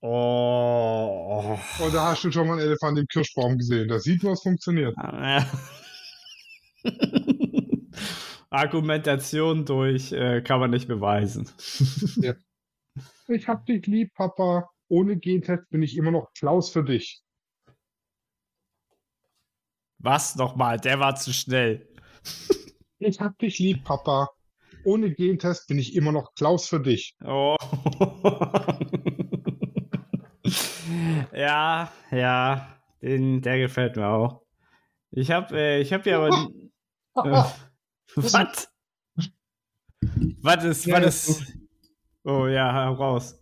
Oh. 0.00 1.58
Oder 1.78 2.02
hast 2.02 2.24
du 2.24 2.30
schon 2.30 2.46
mal 2.46 2.54
einen 2.54 2.66
Elefant 2.66 2.98
im 2.98 3.06
Kirschbaum 3.08 3.56
gesehen? 3.58 3.88
Da 3.88 3.98
sieht 3.98 4.22
man, 4.22 4.34
es 4.34 4.42
funktioniert. 4.42 4.96
Ja. 4.96 5.46
Argumentation 8.54 9.64
durch 9.64 10.12
äh, 10.12 10.42
kann 10.42 10.60
man 10.60 10.70
nicht 10.70 10.88
beweisen. 10.88 11.48
Ich 13.28 13.48
hab 13.48 13.66
dich 13.66 13.86
lieb, 13.86 14.14
Papa. 14.14 14.70
Ohne 14.88 15.16
Gentest 15.16 15.68
bin 15.70 15.82
ich 15.82 15.96
immer 15.96 16.10
noch 16.10 16.32
Klaus 16.34 16.70
für 16.70 16.84
dich. 16.84 17.22
Was 19.98 20.36
nochmal? 20.36 20.78
Der 20.78 21.00
war 21.00 21.16
zu 21.16 21.32
schnell. 21.32 21.88
Ich 22.98 23.20
hab 23.20 23.38
dich 23.38 23.58
lieb, 23.58 23.84
Papa. 23.84 24.28
Ohne 24.84 25.14
Gentest 25.14 25.68
bin 25.68 25.78
ich 25.78 25.96
immer 25.96 26.12
noch 26.12 26.34
Klaus 26.34 26.68
für 26.68 26.80
dich. 26.80 27.16
Oh. 27.24 27.56
ja, 31.32 31.90
ja, 32.10 32.78
den, 33.00 33.40
der 33.40 33.58
gefällt 33.58 33.96
mir 33.96 34.08
auch. 34.08 34.42
Ich 35.10 35.30
habe 35.30 35.58
äh, 35.58 35.80
ich 35.80 35.90
hab 35.92 36.04
ja 36.06 36.18
aber. 36.18 36.48
Äh, 37.16 37.44
was? 38.16 38.68
Was 40.42 40.64
ist, 40.64 40.86
Ja, 40.86 41.02
was 41.02 41.28
ist. 41.28 41.52
Oh 42.24 42.46
ja, 42.46 42.88
raus. 42.88 43.38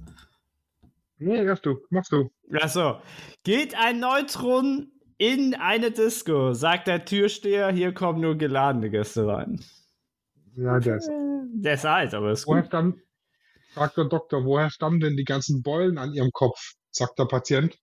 Nee, 1.19 1.45
erst 1.45 1.65
du. 1.67 1.79
Machst 1.91 2.13
du. 2.13 2.31
Achso. 2.53 3.01
Geht 3.45 3.75
ein 3.77 4.01
Neutron 4.01 4.91
in 5.19 5.55
eine 5.55 5.93
Disco, 5.93 6.53
sagt 6.53 6.89
der 6.89 7.05
Türsteher, 7.05 7.71
hier 7.71 7.95
kommen 7.95 8.21
nur 8.21 8.37
geladene 8.37 8.91
Gäste 8.91 9.27
rein. 9.27 9.65
Ja, 10.57 10.81
der 10.81 10.97
ist. 10.97 11.09
Der 11.55 11.75
ist 11.75 11.87
alt, 11.87 12.15
aber 12.15 12.33
ist 12.33 12.47
Woher 12.47 12.63
gut. 12.63 12.69
stammt, 12.69 13.01
fragt 13.73 13.97
der 13.97 14.07
Doktor, 14.07 14.45
woher 14.45 14.71
stammen 14.71 14.99
denn 15.01 15.17
die 15.17 15.25
ganzen 15.25 15.63
Beulen 15.63 15.97
an 15.99 16.13
Ihrem 16.13 16.31
Kopf? 16.33 16.73
Sagt 16.91 17.19
der 17.19 17.27
Patient. 17.27 17.77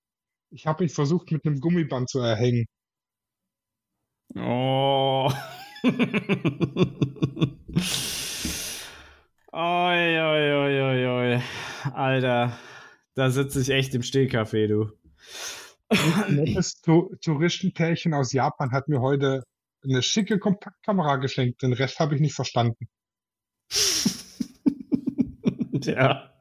Ich 0.52 0.68
habe 0.68 0.84
mich 0.84 0.94
versucht, 0.94 1.32
mit 1.32 1.46
einem 1.46 1.60
Gummiband 1.60 2.10
zu 2.10 2.20
erhängen. 2.20 2.66
Oh. 4.36 5.32
Oi, 5.84 5.92
oi, 9.54 10.54
oi, 10.54 10.82
oi, 10.82 11.06
oi. 11.08 11.42
Alter, 11.94 12.58
da 13.16 13.30
sitze 13.32 13.62
ich 13.62 13.70
echt 13.70 13.94
im 13.96 14.04
Stehkaffee, 14.04 14.68
du. 14.68 14.92
Ein 15.90 16.36
nettes 16.36 16.82
Tu- 16.82 17.16
Touristenpärchen 17.22 18.14
aus 18.14 18.34
Japan 18.34 18.72
hat 18.72 18.88
mir 18.88 19.02
heute 19.02 19.44
eine 19.84 20.02
schicke 20.02 20.40
Kompaktkamera 20.40 21.18
geschenkt. 21.18 21.62
Den 21.62 21.74
Rest 21.74 22.00
habe 22.00 22.16
ich 22.16 22.22
nicht 22.22 22.36
verstanden. 22.36 22.88
ja. 25.86 26.32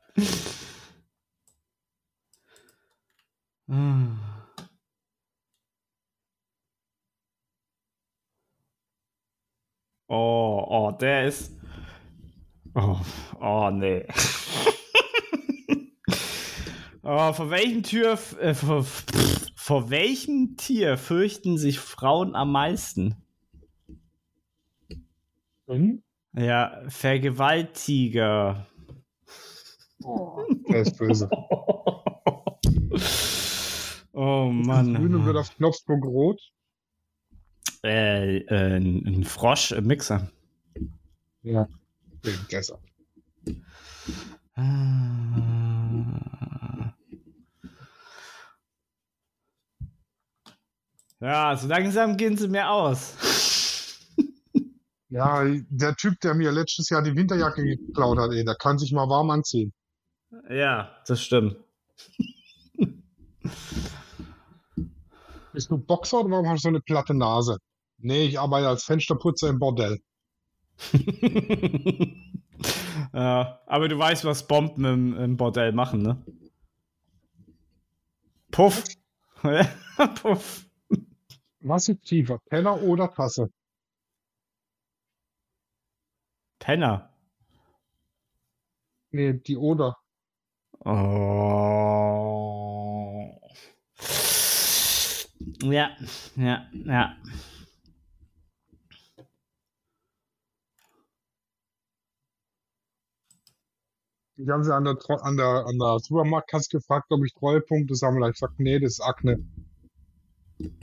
Hm. 3.69 4.38
Oh, 10.09 10.65
oh, 10.67 10.91
der 10.91 11.27
ist. 11.27 11.55
Oh, 12.75 12.97
oh 13.41 13.71
nee. 13.71 14.07
oh, 17.03 17.33
vor 17.35 17.51
welchem 17.51 17.83
Tür, 17.83 18.19
äh, 18.41 18.55
vor, 18.55 18.85
pff, 18.85 19.53
vor 19.55 19.91
welchem 19.91 20.57
Tier 20.57 20.97
fürchten 20.97 21.59
sich 21.59 21.79
Frauen 21.79 22.35
am 22.35 22.53
meisten? 22.53 23.17
Hm? 25.67 26.03
Ja, 26.35 26.83
Vergewaltiger. 26.89 28.67
Der 30.69 30.83
ist 30.83 30.97
böse. 30.97 31.29
Oh 34.13 34.53
Das 34.57 34.67
Mann. 34.67 34.95
Grüne 34.95 35.25
wird 35.25 35.37
auf 35.37 35.55
Knopfdruck 35.57 36.05
rot. 36.05 36.41
Äh, 37.85 38.39
äh, 38.39 38.77
ein 38.77 39.25
Frosch 39.25 39.73
im 39.73 39.87
Mixer. 39.87 40.31
Ja. 41.43 41.69
Ist 42.23 42.73
Ah. 44.55 44.99
Ja, 51.21 51.57
so 51.57 51.67
langsam 51.69 52.17
gehen 52.17 52.37
sie 52.37 52.49
mir 52.49 52.69
aus. 52.71 53.15
Ja, 55.11 55.43
der 55.71 55.95
Typ, 55.97 56.21
der 56.21 56.35
mir 56.35 56.53
letztes 56.53 56.91
Jahr 56.91 57.03
die 57.03 57.17
Winterjacke 57.17 57.65
geklaut 57.65 58.19
hat, 58.19 58.31
ey, 58.33 58.45
der 58.45 58.57
kann 58.57 58.79
sich 58.79 58.93
mal 58.93 59.09
warm 59.09 59.31
anziehen. 59.31 59.73
ja, 60.51 60.95
das 61.07 61.23
stimmt. 61.23 61.57
Bist 65.59 65.73
du 65.73 65.77
Boxer 65.77 66.21
oder 66.21 66.31
warum 66.31 66.49
hast 66.49 66.61
du 66.61 66.63
so 66.63 66.69
eine 66.69 66.81
platte 66.81 67.15
Nase? 67.15 67.59
Nee, 67.97 68.27
ich 68.27 68.39
arbeite 68.39 68.69
als 68.69 68.85
Fensterputzer 68.85 69.49
im 69.49 69.59
Bordell. 69.59 69.99
ja, 73.13 73.61
aber 73.67 73.89
du 73.89 73.99
weißt, 73.99 74.25
was 74.25 74.47
Bomben 74.47 74.85
im, 74.85 75.19
im 75.19 75.37
Bordell 75.37 75.73
machen, 75.73 76.03
ne? 76.03 76.25
Puff. 78.53 78.85
Puff. 80.23 80.65
Was 81.59 81.89
ist 81.89 82.03
tiefer, 82.05 82.39
Teller 82.49 82.81
oder 82.81 83.13
Tasse? 83.13 83.51
Penner. 86.61 87.13
Nee, 89.11 89.33
die 89.33 89.57
oder. 89.57 89.97
Oh. 90.85 91.68
Ja, 95.63 95.91
ja, 96.37 96.67
ja. 96.73 97.17
Ich 104.37 104.49
habe 104.49 104.63
sie 104.63 104.73
an 104.75 104.85
der, 104.85 104.97
an 105.23 105.37
der, 105.37 105.67
an 105.67 105.79
der 105.79 105.99
Supermarktkasse 105.99 106.71
gefragt, 106.71 107.07
ob 107.11 107.25
ich 107.25 107.35
Treuepunkte 107.35 107.95
sammle. 107.97 108.31
Ich 108.31 108.39
sag, 108.39 108.53
nee, 108.59 108.79
das 108.79 108.93
ist 108.93 109.01
Akne. 109.01 109.45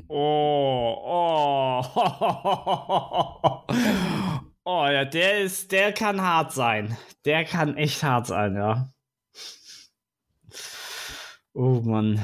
Oh, 0.10 0.96
oh. 1.06 1.82
Oh, 4.68 4.88
ja, 4.88 5.06
der 5.06 5.42
ist, 5.42 5.72
der 5.72 5.94
kann 5.94 6.20
hart 6.22 6.52
sein. 6.52 6.98
Der 7.24 7.46
kann 7.46 7.78
echt 7.78 8.02
hart 8.02 8.26
sein, 8.26 8.56
ja. 8.56 8.92
Oh 11.54 11.82
Mann. 11.82 12.20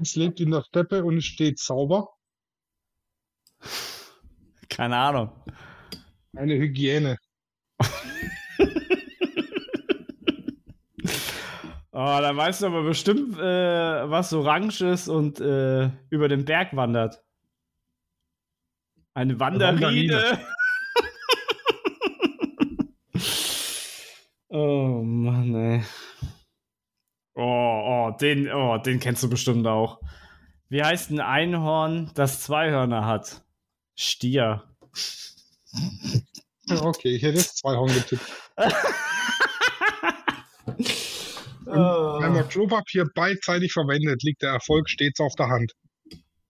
Es 0.00 0.16
lebt 0.16 0.40
in 0.40 0.50
der 0.50 0.62
Steppe 0.62 1.04
und 1.04 1.18
es 1.18 1.24
steht 1.24 1.58
sauber. 1.58 2.08
Keine 4.68 4.96
Ahnung. 4.96 5.32
Eine 6.36 6.54
Hygiene. 6.54 7.18
Oh, 12.00 12.18
da 12.20 12.36
weißt 12.36 12.62
du 12.62 12.66
aber 12.66 12.84
bestimmt, 12.84 13.36
äh, 13.40 14.08
was 14.08 14.32
Orange 14.32 14.82
ist 14.82 15.08
und 15.08 15.40
äh, 15.40 15.90
über 16.10 16.28
den 16.28 16.44
Berg 16.44 16.76
wandert. 16.76 17.24
Eine 19.14 19.40
Wanderine. 19.40 20.38
oh 24.48 25.02
Mann, 25.02 25.52
ey. 25.56 25.82
Oh, 27.34 27.42
oh, 27.42 28.07
den, 28.20 28.52
oh, 28.52 28.78
den 28.78 29.00
kennst 29.00 29.22
du 29.22 29.30
bestimmt 29.30 29.66
auch. 29.66 30.00
Wie 30.68 30.82
heißt 30.82 31.10
ein 31.10 31.20
Einhorn, 31.20 32.10
das 32.14 32.42
zwei 32.42 32.70
Hörner 32.70 33.06
hat? 33.06 33.42
Stier. 33.94 34.62
Okay, 36.70 37.16
ich 37.16 37.22
hätte 37.22 37.38
jetzt 37.38 37.58
zwei 37.58 37.76
Horn 37.76 37.92
getippt. 37.92 38.22
Wenn 41.64 42.32
man 42.32 42.48
Klopapier 42.48 43.06
beidseitig 43.14 43.72
verwendet, 43.72 44.22
liegt 44.22 44.42
der 44.42 44.52
Erfolg 44.52 44.88
stets 44.88 45.20
auf 45.20 45.34
der 45.36 45.48
Hand. 45.48 45.72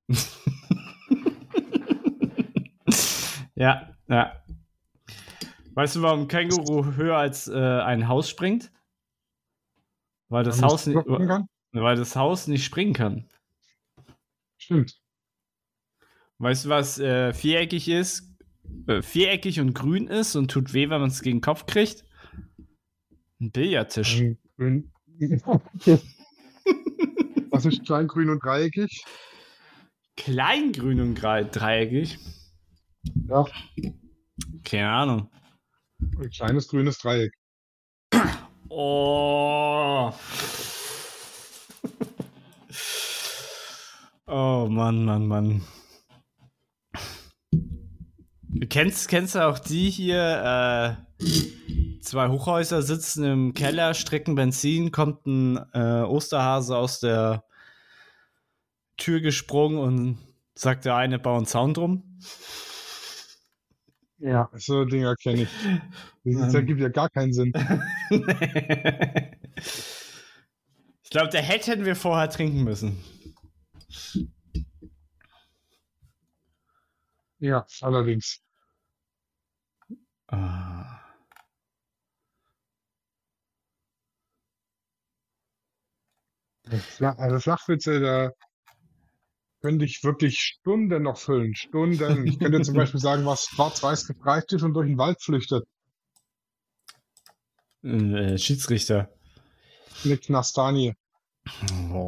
Ja, 3.58 3.92
ja. 4.06 4.40
Weißt 5.74 5.96
du, 5.96 6.02
warum 6.02 6.20
ein 6.20 6.28
Känguru 6.28 6.94
höher 6.94 7.16
als 7.16 7.48
äh, 7.48 7.56
ein 7.56 8.06
Haus 8.06 8.30
springt? 8.30 8.70
Weil 10.28 10.44
das, 10.44 10.62
Haus 10.62 10.86
nicht, 10.86 11.04
kann. 11.04 11.48
Weil 11.82 11.96
das 11.96 12.16
Haus 12.16 12.46
nicht 12.46 12.64
springen 12.64 12.92
kann. 12.92 13.28
Stimmt. 14.58 15.00
Weißt 16.38 16.64
du, 16.64 16.68
was 16.68 16.98
äh, 16.98 17.32
viereckig 17.32 17.88
ist? 17.88 18.24
Äh, 18.86 19.02
viereckig 19.02 19.60
und 19.60 19.74
grün 19.74 20.06
ist 20.06 20.36
und 20.36 20.50
tut 20.50 20.72
weh, 20.72 20.88
wenn 20.90 21.00
man 21.00 21.10
es 21.10 21.22
gegen 21.22 21.38
den 21.38 21.42
Kopf 21.42 21.66
kriegt? 21.66 22.04
Ein 23.40 23.50
Billardtisch. 23.50 24.22
Grün. 24.56 24.92
Was 27.50 27.64
ist 27.64 27.84
klein, 27.86 28.06
grün 28.06 28.30
und 28.30 28.44
dreieckig? 28.44 29.04
Klein, 30.16 30.72
grün 30.72 31.00
und 31.00 31.14
dreieckig? 31.16 32.18
Ja, 33.26 33.44
Keine 34.64 34.88
Ahnung. 34.90 35.30
ein 36.00 36.30
kleines 36.30 36.68
grünes 36.68 36.98
Dreieck. 36.98 37.32
Oh. 38.68 40.12
Oh 44.30 44.66
Mann, 44.68 45.06
Mann, 45.06 45.26
Mann. 45.26 45.62
Kennst, 48.68 49.08
kennst 49.08 49.34
du 49.34 49.46
auch 49.46 49.58
die 49.58 49.88
hier? 49.88 50.98
Äh, 51.18 52.02
zwei 52.02 52.28
Hochhäuser 52.28 52.82
sitzen 52.82 53.24
im 53.24 53.54
Keller, 53.54 53.94
strecken 53.94 54.34
Benzin, 54.34 54.92
kommt 54.92 55.26
ein 55.26 55.56
äh, 55.72 56.02
Osterhase 56.02 56.76
aus 56.76 57.00
der 57.00 57.42
Tür 58.98 59.22
gesprungen 59.22 59.78
und 59.78 60.18
sagt 60.54 60.84
der 60.84 60.96
eine, 60.96 61.18
bau 61.18 61.38
einen 61.38 61.46
Zaun 61.46 61.72
drum. 61.72 62.18
Ja. 64.18 64.50
So 64.56 64.84
Dinger 64.84 65.16
kenne 65.16 65.42
ich. 65.44 65.48
Das 66.24 66.52
ergibt 66.52 66.80
ja 66.80 66.90
gar 66.90 67.08
keinen 67.08 67.32
Sinn. 67.32 67.54
ich 71.02 71.08
glaube, 71.08 71.30
der 71.30 71.40
hätten 71.40 71.86
wir 71.86 71.96
vorher 71.96 72.28
trinken 72.28 72.64
müssen. 72.64 72.98
Ja, 77.40 77.66
allerdings. 77.80 78.42
Ah. 80.26 81.00
Also 87.00 87.38
Flachwitze, 87.40 88.00
da 88.00 88.30
könnte 89.60 89.84
ich 89.84 90.04
wirklich 90.04 90.38
Stunden 90.40 91.02
noch 91.02 91.18
füllen. 91.18 91.54
Stunden. 91.54 92.26
Ich 92.26 92.38
könnte 92.38 92.60
zum 92.62 92.74
Beispiel 92.74 93.00
sagen, 93.00 93.24
was 93.24 93.46
schwarz-weiß 93.46 94.06
gestreift 94.06 94.52
ist 94.52 94.62
und 94.62 94.74
durch 94.74 94.86
den 94.86 94.98
Wald 94.98 95.22
flüchtet. 95.22 95.64
Äh, 97.82 98.36
Schiedsrichter. 98.38 99.08
Eine 100.04 100.18
Knastanie. 100.18 100.94
Oh. 101.92 102.07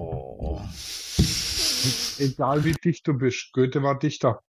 Egal 2.21 2.65
wie 2.65 2.73
dicht 2.73 3.07
du 3.09 3.15
bist. 3.15 3.51
Goethe 3.55 3.83
war 3.83 3.99
Dichter. 3.99 4.43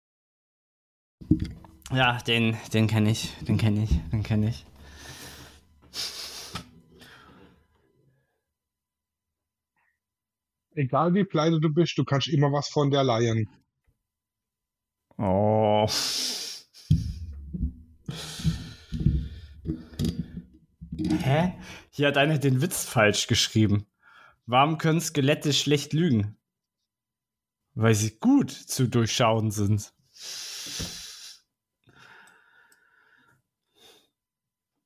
Ja, 1.90 2.16
den, 2.26 2.56
den 2.72 2.86
kenne 2.86 3.10
ich, 3.10 3.34
den 3.44 3.58
kenne 3.58 3.84
ich, 3.84 3.90
den 4.10 4.22
kenne 4.22 4.48
ich. 4.48 4.64
Egal 10.74 11.12
wie 11.12 11.24
pleite 11.24 11.60
du 11.60 11.68
bist, 11.68 11.98
du 11.98 12.04
kannst 12.04 12.28
immer 12.28 12.50
was 12.52 12.68
von 12.68 12.90
der 12.90 13.04
leihen. 13.04 13.50
Oh. 15.18 15.86
Hä? 21.22 21.52
Hier 21.90 22.08
hat 22.08 22.16
einer 22.16 22.38
den 22.38 22.62
Witz 22.62 22.84
falsch 22.86 23.26
geschrieben. 23.26 23.86
Warum 24.46 24.78
können 24.78 25.02
Skelette 25.02 25.52
schlecht 25.52 25.92
lügen? 25.92 26.37
Weil 27.80 27.94
sie 27.94 28.18
gut 28.18 28.50
zu 28.50 28.88
durchschauen 28.88 29.52
sind. 29.52 29.92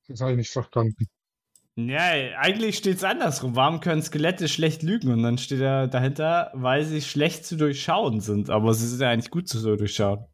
Das 0.08 0.20
habe 0.20 0.32
ich 0.32 0.36
nicht 0.36 0.50
verstanden. 0.50 1.08
Ja, 1.74 2.02
eigentlich 2.36 2.76
steht 2.76 2.98
es 2.98 3.04
andersrum. 3.04 3.56
Warum 3.56 3.80
können 3.80 4.02
Skelette 4.02 4.46
schlecht 4.46 4.82
lügen? 4.82 5.10
Und 5.10 5.22
dann 5.22 5.38
steht 5.38 5.62
da 5.62 5.86
dahinter, 5.86 6.50
weil 6.52 6.84
sie 6.84 7.00
schlecht 7.00 7.46
zu 7.46 7.56
durchschauen 7.56 8.20
sind. 8.20 8.50
Aber 8.50 8.74
sie 8.74 8.86
sind 8.86 9.00
ja 9.00 9.08
eigentlich 9.08 9.30
gut 9.30 9.48
zu 9.48 9.74
durchschauen. 9.74 10.26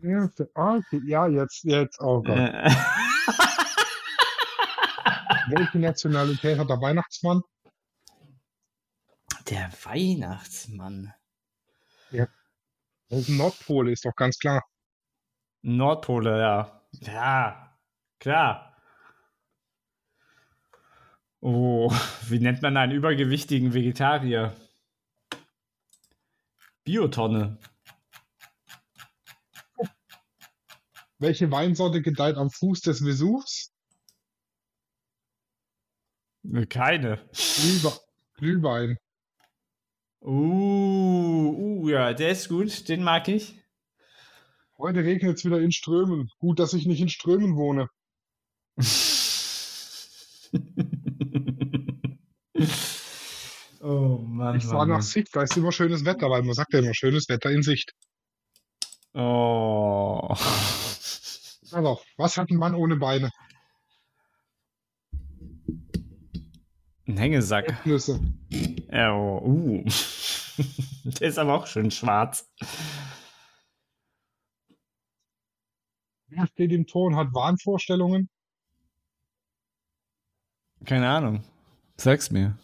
Ja, 0.00 0.30
ah, 0.54 0.76
okay. 0.76 1.02
ja 1.04 1.26
jetzt, 1.28 1.64
jetzt, 1.64 2.00
oh 2.00 2.22
Gott. 2.22 2.38
Äh. 2.38 2.70
Welche 5.50 5.78
Nationalität 5.78 6.58
hat 6.58 6.70
der 6.70 6.80
Weihnachtsmann? 6.80 7.42
Der 9.50 9.70
Weihnachtsmann. 9.84 11.12
Das 13.10 13.22
ist 13.22 13.28
ein 13.28 13.38
Nordpol, 13.38 13.90
ist 13.90 14.04
doch 14.04 14.14
ganz 14.14 14.38
klar. 14.38 14.62
Nordpole, 15.62 16.38
ja. 16.38 16.86
Ja, 16.92 17.76
klar. 18.20 18.80
Oh, 21.40 21.90
wie 22.28 22.38
nennt 22.38 22.62
man 22.62 22.76
einen 22.76 22.92
übergewichtigen 22.92 23.74
Vegetarier? 23.74 24.54
Biotonne. 26.84 27.58
Welche 31.18 31.50
Weinsorte 31.50 32.02
gedeiht 32.02 32.36
am 32.36 32.50
Fuß 32.50 32.80
des 32.82 33.00
Vesuvs? 33.04 33.72
Keine. 36.68 37.16
Glühwe 37.32 38.00
Glühwein. 38.34 38.96
Uh, 40.22 41.80
uh, 41.82 41.88
ja, 41.88 42.12
der 42.12 42.32
ist 42.32 42.48
gut, 42.48 42.88
den 42.88 43.02
mag 43.02 43.26
ich. 43.28 43.54
Heute 44.76 44.98
regnet 45.00 45.38
es 45.38 45.44
wieder 45.44 45.60
in 45.60 45.72
Strömen. 45.72 46.30
Gut, 46.38 46.58
dass 46.58 46.74
ich 46.74 46.86
nicht 46.86 47.00
in 47.00 47.08
Strömen 47.08 47.56
wohne. 47.56 47.88
oh 53.80 54.18
Mann. 54.26 54.58
Ich 54.58 54.64
fahre 54.64 54.88
nach 54.88 55.02
Sicht, 55.02 55.34
da 55.34 55.42
ist 55.42 55.56
immer 55.56 55.72
schönes 55.72 56.04
Wetter, 56.04 56.28
weil 56.30 56.42
man 56.42 56.54
sagt 56.54 56.74
ja 56.74 56.80
immer 56.80 56.94
schönes 56.94 57.28
Wetter 57.28 57.50
in 57.50 57.62
Sicht. 57.62 57.92
Oh. 59.14 60.34
Also, 61.72 62.00
was 62.16 62.36
hat 62.36 62.50
ein 62.50 62.56
Mann 62.56 62.74
ohne 62.74 62.96
Beine? 62.96 63.30
Ein 67.10 67.16
Hängesack. 67.16 67.68
Erdnüsse. 67.68 68.20
Ja, 68.92 69.12
oh, 69.12 69.42
uh. 69.44 69.84
Der 71.04 71.28
ist 71.28 71.40
aber 71.40 71.54
auch 71.54 71.66
schön 71.66 71.90
schwarz. 71.90 72.48
Wer 76.28 76.46
steht 76.46 76.70
im 76.70 76.86
Tor 76.86 77.08
und 77.08 77.16
hat 77.16 77.34
Wahnvorstellungen? 77.34 78.30
Keine 80.84 81.08
Ahnung. 81.08 81.42
Sag's 81.96 82.30
mir. 82.30 82.56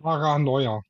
Sarah 0.00 0.38
Neuer. 0.38 0.82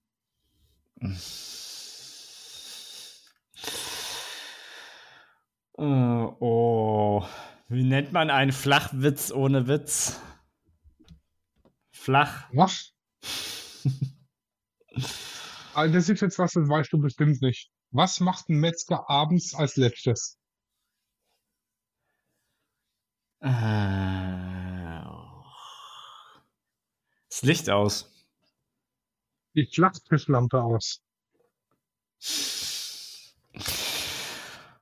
Äh, 5.78 5.82
oh. 5.82 7.26
Wie 7.68 7.82
nennt 7.82 8.12
man 8.12 8.30
einen 8.30 8.52
Flachwitz 8.52 9.32
ohne 9.32 9.66
Witz? 9.66 10.20
Flach. 12.06 12.48
Was? 12.52 12.92
Also 15.74 15.92
das 15.92 16.08
ist 16.08 16.22
jetzt 16.22 16.38
was, 16.38 16.52
das 16.52 16.70
weißt 16.70 16.90
du 16.90 16.98
bestimmt 16.98 17.42
nicht. 17.42 17.70
Was 17.90 18.20
macht 18.20 18.48
ein 18.48 18.60
Metzger 18.60 19.10
abends 19.10 19.54
als 19.54 19.76
letztes? 19.76 20.38
Äh, 23.40 23.50
das 27.28 27.42
Licht 27.42 27.68
aus. 27.68 28.10
Die 29.54 29.66
Flachtischlampe 29.66 30.62
aus. 30.62 31.02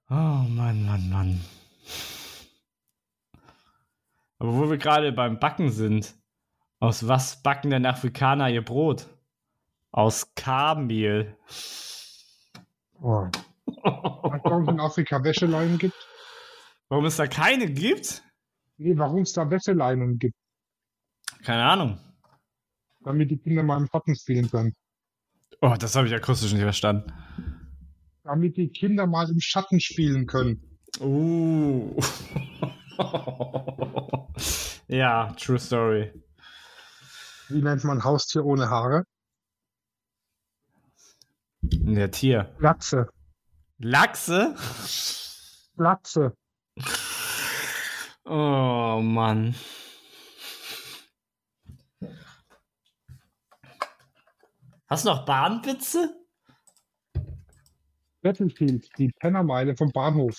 Oh 0.08 0.14
Mann, 0.14 0.86
Mann, 0.86 1.10
Mann. 1.10 1.44
Aber 4.38 4.52
wo 4.52 4.70
wir 4.70 4.78
gerade 4.78 5.10
beim 5.10 5.40
Backen 5.40 5.72
sind, 5.72 6.14
aus 6.84 7.08
was 7.08 7.42
backen 7.42 7.70
denn 7.70 7.86
Afrikaner 7.86 8.50
ihr 8.50 8.62
Brot? 8.62 9.08
Aus 9.90 10.34
Karmehl. 10.34 11.36
Oh. 13.00 13.26
Warum 13.82 14.62
es 14.62 14.68
in 14.68 14.80
Afrika 14.80 15.22
Wäscheleinen 15.24 15.78
gibt? 15.78 15.96
Warum 16.88 17.06
es 17.06 17.16
da 17.16 17.26
keine 17.26 17.70
gibt? 17.70 18.22
Nee, 18.76 18.96
warum 18.98 19.22
es 19.22 19.32
da 19.32 19.50
Wäscheleinen 19.50 20.18
gibt. 20.18 20.36
Keine 21.42 21.64
Ahnung. 21.64 21.98
Damit 23.02 23.30
die 23.30 23.38
Kinder 23.38 23.62
mal 23.62 23.78
im 23.78 23.86
Schatten 23.86 24.14
spielen 24.16 24.50
können. 24.50 24.74
Oh, 25.60 25.74
das 25.78 25.96
habe 25.96 26.06
ich 26.06 26.14
akustisch 26.14 26.52
nicht 26.52 26.62
verstanden. 26.62 27.12
Damit 28.24 28.56
die 28.56 28.68
Kinder 28.68 29.06
mal 29.06 29.30
im 29.30 29.40
Schatten 29.40 29.80
spielen 29.80 30.26
können. 30.26 30.78
Uh. 31.00 31.96
ja, 34.88 35.32
true 35.34 35.58
story. 35.58 36.23
Wie 37.48 37.62
nennt 37.62 37.84
man 37.84 38.04
Haustier 38.04 38.44
ohne 38.44 38.70
Haare? 38.70 39.04
Der 41.62 42.10
Tier. 42.10 42.54
Lachse. 42.58 43.08
Lachse? 43.78 44.54
Lachse. 45.76 46.36
Oh 48.24 49.00
Mann. 49.02 49.54
Hast 54.88 55.04
du 55.04 55.10
noch 55.10 55.24
Bahnwitze? 55.24 56.14
Battlefield, 58.22 58.88
die 58.96 59.08
Pennermeile 59.20 59.76
vom 59.76 59.90
Bahnhof. 59.92 60.38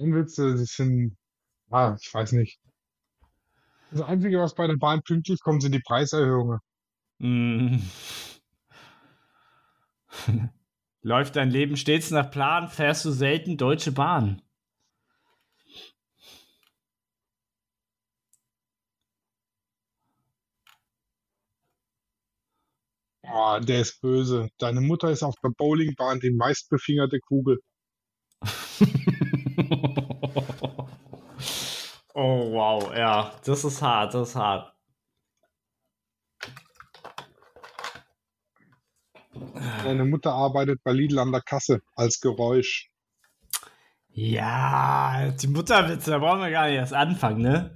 Witze, 0.00 0.54
die 0.56 0.64
sind, 0.64 1.16
ah, 1.70 1.96
ich 2.00 2.12
weiß 2.12 2.32
nicht. 2.32 2.58
Das 3.90 4.02
Einzige, 4.02 4.38
was 4.38 4.54
bei 4.54 4.66
der 4.66 4.76
Bahn 4.76 5.02
pünktlich 5.02 5.40
kommt, 5.40 5.62
sind 5.62 5.72
die 5.72 5.80
Preiserhöhungen. 5.80 6.60
Mm. 7.18 7.78
Läuft 11.02 11.36
dein 11.36 11.50
Leben 11.50 11.76
stets 11.76 12.10
nach 12.10 12.30
Plan, 12.30 12.68
fährst 12.68 13.04
du 13.04 13.10
selten 13.10 13.56
Deutsche 13.56 13.92
Bahn. 13.92 14.42
Ah, 23.22 23.60
der 23.60 23.80
ist 23.80 24.00
böse. 24.00 24.48
Deine 24.58 24.80
Mutter 24.80 25.10
ist 25.10 25.22
auf 25.22 25.34
der 25.42 25.50
Bowlingbahn 25.50 26.20
die 26.20 26.30
meistbefingerte 26.30 27.20
Kugel. 27.20 27.60
oh 32.14 32.52
wow, 32.52 32.92
ja, 32.96 33.32
das 33.44 33.64
ist 33.64 33.82
hart, 33.82 34.14
das 34.14 34.30
ist 34.30 34.36
hart. 34.36 34.72
Deine 39.84 40.04
Mutter 40.04 40.32
arbeitet 40.32 40.82
bei 40.84 40.92
Lidl 40.92 41.18
an 41.18 41.32
der 41.32 41.42
Kasse 41.42 41.82
als 41.94 42.20
Geräusch. 42.20 42.90
Ja, 44.12 45.30
die 45.30 45.46
Mutterwitze, 45.46 46.10
da 46.10 46.18
brauchen 46.18 46.40
wir 46.40 46.50
gar 46.50 46.66
nicht 46.66 46.76
erst 46.76 46.92
anfangen, 46.92 47.42
ne? 47.42 47.74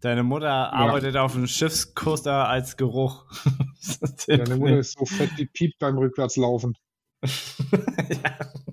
Deine 0.00 0.22
Mutter 0.22 0.72
arbeitet 0.72 1.16
auf 1.16 1.34
einem 1.34 1.46
Schiffskoster 1.46 2.48
als 2.48 2.76
Geruch. 2.76 3.26
Deine 4.26 4.56
Mutter 4.56 4.78
ist 4.78 4.98
so 4.98 5.04
fett, 5.04 5.30
die 5.38 5.46
piept 5.46 5.78
beim 5.78 5.98
Rückwärtslaufen. 5.98 6.76
ja. 7.22 8.52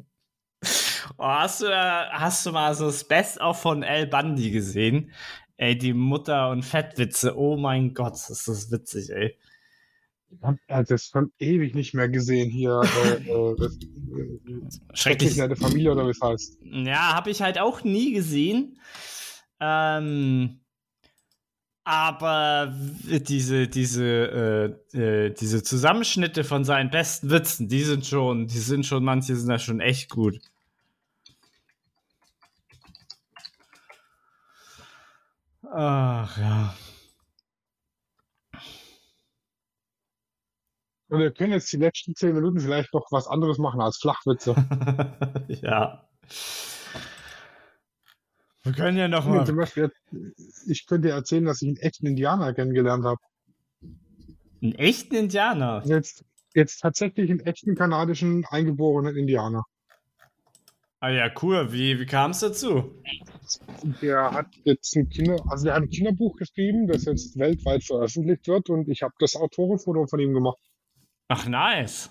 oh, 1.18 1.26
hast, 1.26 1.62
du, 1.62 1.68
hast 1.68 2.46
du 2.46 2.52
mal 2.52 2.74
so 2.76 2.86
das 2.86 3.04
Best 3.04 3.40
of 3.40 3.62
von 3.62 3.84
El 3.84 4.08
Bundy 4.08 4.52
gesehen? 4.52 5.12
Ey, 5.58 5.78
die 5.78 5.94
Mutter- 5.94 6.50
und 6.50 6.64
Fettwitze. 6.64 7.38
Oh 7.38 7.58
mein 7.58 7.94
Gott, 7.94 8.14
ist 8.14 8.48
das 8.48 8.72
witzig, 8.72 9.10
ey. 9.10 9.38
Ich 10.30 10.42
hab 10.42 10.86
das 10.88 11.06
schon 11.06 11.32
ewig 11.40 11.74
nicht 11.74 11.94
mehr 11.94 12.10
gesehen 12.10 12.50
hier. 12.50 12.82
Äh, 13.06 13.32
äh, 13.32 13.56
das, 13.60 13.76
äh, 13.76 14.94
Schrecklich. 14.94 15.38
nette 15.38 15.56
Familie 15.56 15.94
oder 15.94 16.06
wie 16.06 16.12
es 16.12 16.22
heißt. 16.22 16.58
Ja, 16.62 17.16
habe 17.16 17.30
ich 17.30 17.42
halt 17.42 17.60
auch 17.60 17.84
nie 17.84 18.14
gesehen. 18.14 18.80
Ähm, 19.60 20.60
aber 21.84 22.76
diese, 23.02 23.70
diese, 23.70 24.78
äh, 24.94 24.98
äh, 24.98 25.34
diese 25.34 25.64
Zusammenschnitte 25.64 26.44
von 26.44 26.66
seinen 26.66 26.90
besten 26.90 27.30
Witzen, 27.30 27.70
die 27.70 27.84
sind 27.84 28.06
schon, 28.06 28.48
die 28.48 28.60
sind 28.60 28.86
schon, 28.86 29.06
manche 29.06 29.36
sind 29.38 29.48
da 29.48 29.58
schon 29.58 29.80
echt 29.80 30.10
gut. 30.10 30.40
Ach 35.80 36.36
ja. 36.40 36.74
Und 41.10 41.20
wir 41.20 41.32
können 41.32 41.54
jetzt 41.54 41.72
die 41.72 41.78
letzten 41.78 42.16
zehn 42.16 42.34
Minuten 42.34 42.60
vielleicht 42.60 42.92
noch 42.96 43.06
was 43.12 43.28
anderes 43.28 43.60
machen 43.60 43.80
als 43.80 43.98
Flachwitze. 43.98 44.56
ja. 45.62 46.10
Wir 48.64 48.74
können 48.74 48.98
ja 48.98 49.08
noch 49.08 49.24
Zum 49.24 49.36
mal. 49.36 49.46
Beispiel, 49.54 49.92
ich 50.66 50.88
könnte 50.88 51.12
erzählen, 51.12 51.46
dass 51.46 51.62
ich 51.62 51.68
einen 51.68 51.78
echten 51.78 52.08
Indianer 52.08 52.56
kennengelernt 52.56 53.06
habe. 53.06 53.22
Einen 54.64 54.74
echten 54.74 55.14
Indianer. 55.14 55.84
Jetzt, 55.86 56.26
jetzt 56.56 56.80
tatsächlich 56.80 57.30
einen 57.30 57.42
echten 57.42 57.76
kanadischen 57.76 58.46
eingeborenen 58.50 59.16
Indianer. 59.16 59.64
Ah 61.00 61.10
ja, 61.10 61.32
cool. 61.42 61.72
Wie, 61.72 62.00
wie 62.00 62.06
kam 62.06 62.32
es 62.32 62.40
dazu? 62.40 63.04
Der 64.02 64.32
hat 64.32 64.48
jetzt 64.64 64.96
ein 64.96 65.08
Kinder, 65.10 65.38
also 65.50 65.66
der 65.66 65.76
hat 65.76 65.84
ein 65.84 65.90
Kinderbuch 65.90 66.36
geschrieben, 66.38 66.88
das 66.88 67.06
jetzt 67.06 67.38
weltweit 67.38 67.84
veröffentlicht 67.84 68.48
wird 68.48 68.70
und 68.70 68.90
ich 68.90 69.04
habe 69.04 69.14
das 69.20 69.36
Autorenfoto 69.36 70.08
von 70.08 70.20
ihm 70.20 70.34
gemacht. 70.34 70.58
Ach, 71.28 71.46
nice. 71.48 72.10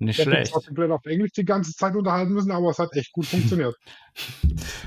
Nicht 0.00 0.18
Ich 0.18 0.26
hätte 0.26 0.30
schlecht. 0.36 0.52
zwar 0.52 0.62
komplett 0.62 0.90
auf 0.92 1.04
Englisch 1.06 1.32
die 1.32 1.44
ganze 1.44 1.72
Zeit 1.74 1.96
unterhalten 1.96 2.32
müssen, 2.34 2.52
aber 2.52 2.70
es 2.70 2.78
hat 2.78 2.94
echt 2.94 3.12
gut 3.12 3.26
funktioniert. 3.26 3.74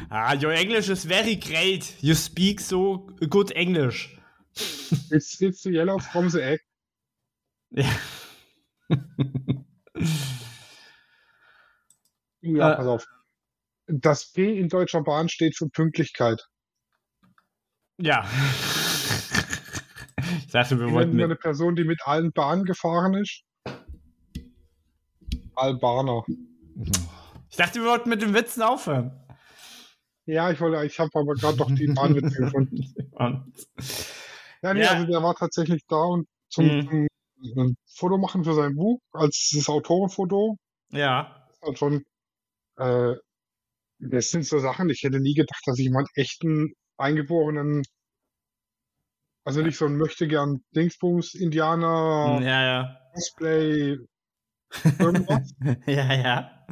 Ah, 0.10 0.36
your 0.36 0.52
English 0.52 0.90
is 0.90 1.06
very 1.06 1.38
great. 1.38 1.96
You 2.02 2.14
speak 2.16 2.60
so 2.60 3.08
good 3.30 3.50
English. 3.52 4.18
It's, 5.10 5.40
it's 5.40 5.64
the 5.64 5.70
yellow 5.72 5.98
from 6.00 6.30
the 6.30 6.42
egg. 6.42 6.62
Ja. 7.72 7.86
Ja, 12.42 12.74
Äh. 12.74 12.76
pass 12.78 12.88
auf. 12.88 13.06
Das 13.88 14.32
P 14.32 14.58
in 14.60 14.70
Deutscher 14.70 15.02
Bahn 15.04 15.28
steht 15.30 15.58
für 15.58 15.68
Pünktlichkeit. 15.70 16.42
ja. 17.98 18.26
Ich 20.40 20.52
dachte, 20.52 20.80
wir 20.80 20.88
Wie 20.88 20.92
wollten 20.92 21.16
mit. 21.16 21.24
eine 21.26 21.36
Person, 21.36 21.76
die 21.76 21.84
mit 21.86 22.02
allen 22.06 22.32
Bahnen 22.34 22.66
gefahren 22.66 23.14
ist? 23.16 23.42
Albaner. 25.56 26.24
Ich 27.50 27.58
dachte, 27.58 27.80
wir 27.82 27.90
wollten 27.90 28.10
mit 28.10 28.22
den 28.22 28.34
Witzen 28.34 28.62
aufhören. 28.62 29.12
Ja, 30.26 30.52
ich 30.52 30.60
wollte, 30.62 30.86
ich 30.86 31.00
habe 31.00 31.10
aber 31.14 31.34
gerade 31.36 31.58
doch 31.58 31.72
die 31.74 31.88
Bahnwitze 31.88 32.38
gefunden. 32.38 32.94
Und, 33.12 33.54
Ja, 34.62 34.74
nee, 34.74 34.82
Ja. 34.84 34.92
also 34.92 35.06
der 35.08 35.24
war 35.24 35.36
tatsächlich 35.36 35.84
da 35.88 36.04
und 36.04 36.28
zum, 36.50 36.66
Mhm. 36.66 37.08
ein 37.58 37.76
Foto 37.96 38.18
machen 38.18 38.44
für 38.44 38.54
sein 38.54 38.76
Buch, 38.76 39.00
als 39.14 39.52
das 39.56 39.68
Autorenfoto. 39.70 40.58
ja. 40.92 41.38
Halt 41.64 41.78
schon, 41.78 42.04
äh, 42.78 43.16
das 44.00 44.30
sind 44.32 44.46
so 44.46 44.60
Sachen, 44.60 44.90
ich 44.90 45.04
hätte 45.04 45.20
nie 45.20 45.34
gedacht, 45.36 45.62
dass 45.66 45.78
ich 45.80 45.90
mal 45.92 46.00
einen 46.00 46.08
echten, 46.16 46.74
eingeborenen, 46.98 47.84
also 49.46 49.62
nicht 49.62 49.78
so 49.78 49.86
ein 49.86 49.98
möchte 49.98 50.28
gern 50.28 50.64
Dingsbums, 50.76 51.34
Indianer, 51.36 52.40
Ja, 52.42 52.64
ja. 52.64 52.98
Cosplay, 53.14 53.98
irgendwas, 55.00 55.54
ja, 55.88 56.14
ja. 56.14 56.66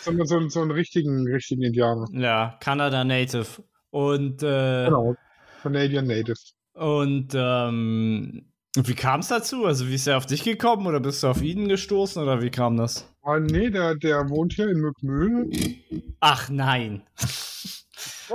sondern 0.00 0.26
so, 0.26 0.36
einen- 0.36 0.50
so 0.50 0.60
einen 0.62 0.70
richtigen, 0.72 1.26
richtigen 1.26 1.62
Indianer. 1.62 2.06
Ja, 2.12 2.58
Kanada 2.60 3.04
Native. 3.04 3.64
Und, 3.90 4.42
äh, 4.42 4.84
Genau. 4.86 5.14
Canadian 5.62 6.06
Native. 6.06 6.36
und 6.74 7.32
ähm, 7.34 8.52
wie 8.76 8.94
kam 8.94 9.20
es 9.20 9.28
dazu? 9.28 9.64
Also, 9.66 9.88
wie 9.88 9.94
ist 9.94 10.06
er 10.06 10.16
auf 10.16 10.26
dich 10.26 10.42
gekommen 10.44 10.86
oder 10.86 11.00
bist 11.00 11.22
du 11.22 11.28
auf 11.28 11.42
ihn 11.42 11.68
gestoßen 11.68 12.22
oder 12.22 12.42
wie 12.42 12.50
kam 12.50 12.76
das? 12.76 13.06
Ah, 13.22 13.38
nee, 13.38 13.70
der, 13.70 13.94
der 13.94 14.28
wohnt 14.28 14.54
hier 14.54 14.68
in 14.68 14.78
Mückmühl. 14.80 15.50
Ach 16.20 16.48
nein. 16.48 17.02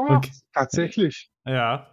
Ja, 0.08 0.18
Okay. 0.18 0.32
tatsächlich. 0.54 1.30
Ja. 1.46 1.88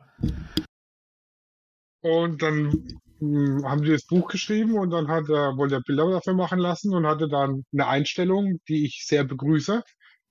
Und 2.02 2.42
dann 2.42 2.72
mh, 3.20 3.68
haben 3.68 3.82
die 3.82 3.90
das 3.90 4.06
Buch 4.06 4.28
geschrieben 4.28 4.74
und 4.78 4.90
dann 4.90 5.08
hat 5.08 5.28
er, 5.28 5.56
wollte 5.56 5.76
er 5.76 5.82
Bilder 5.82 6.10
dafür 6.10 6.34
machen 6.34 6.58
lassen 6.58 6.94
und 6.94 7.06
hatte 7.06 7.28
dann 7.28 7.64
eine 7.72 7.86
Einstellung, 7.86 8.58
die 8.68 8.86
ich 8.86 9.04
sehr 9.06 9.24
begrüße. 9.24 9.82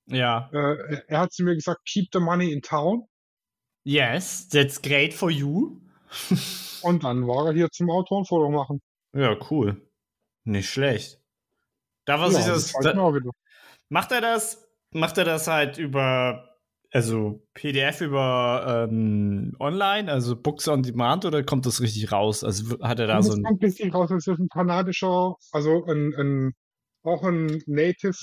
Ja. 0.07 0.49
Äh, 0.51 1.01
er 1.07 1.19
hat 1.19 1.31
zu 1.33 1.43
mir 1.43 1.55
gesagt, 1.55 1.81
keep 1.85 2.07
the 2.11 2.19
money 2.19 2.51
in 2.51 2.61
town. 2.61 3.03
Yes, 3.85 4.47
that's 4.49 4.81
great 4.81 5.13
for 5.13 5.29
you. 5.29 5.79
Und 6.81 7.03
dann 7.03 7.27
war 7.27 7.47
er 7.47 7.53
hier 7.53 7.69
zum 7.71 7.89
Autorenfoto 7.89 8.49
machen. 8.49 8.81
Ja, 9.13 9.37
cool. 9.49 9.81
Nicht 10.43 10.69
schlecht. 10.69 11.19
Da 12.05 12.19
was 12.19 12.33
ja, 12.33 12.39
ich 12.39 12.45
das. 12.45 12.73
weiß 12.73 12.93
Da, 12.93 13.21
macht 13.89 14.11
er 14.11 14.21
das? 14.21 14.67
Macht 14.91 15.17
er 15.17 15.25
das 15.25 15.47
halt 15.47 15.77
über, 15.77 16.57
also 16.91 17.47
PDF 17.53 18.01
über 18.01 18.87
ähm, 18.89 19.55
online, 19.59 20.11
also 20.11 20.35
Books 20.35 20.67
on 20.67 20.81
Demand 20.81 21.25
oder 21.25 21.43
kommt 21.43 21.65
das 21.67 21.81
richtig 21.81 22.11
raus? 22.11 22.43
Also 22.43 22.79
hat 22.79 22.99
er 22.99 23.07
da 23.07 23.17
das 23.17 23.27
so 23.27 23.33
ein. 23.33 23.43
kommt 23.43 23.63
richtig 23.63 23.93
raus, 23.93 24.09
das 24.09 24.25
ist 24.25 24.39
ein 24.39 24.49
kanadischer, 24.49 25.35
also 25.51 25.85
ein, 25.85 26.15
ein 26.15 26.53
auch 27.03 27.23
ein 27.23 27.61
native 27.67 28.17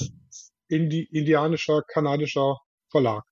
Indi 0.69 1.05
indianischer, 1.13 1.83
kanadischer 1.83 2.59
Verlag. 2.91 3.23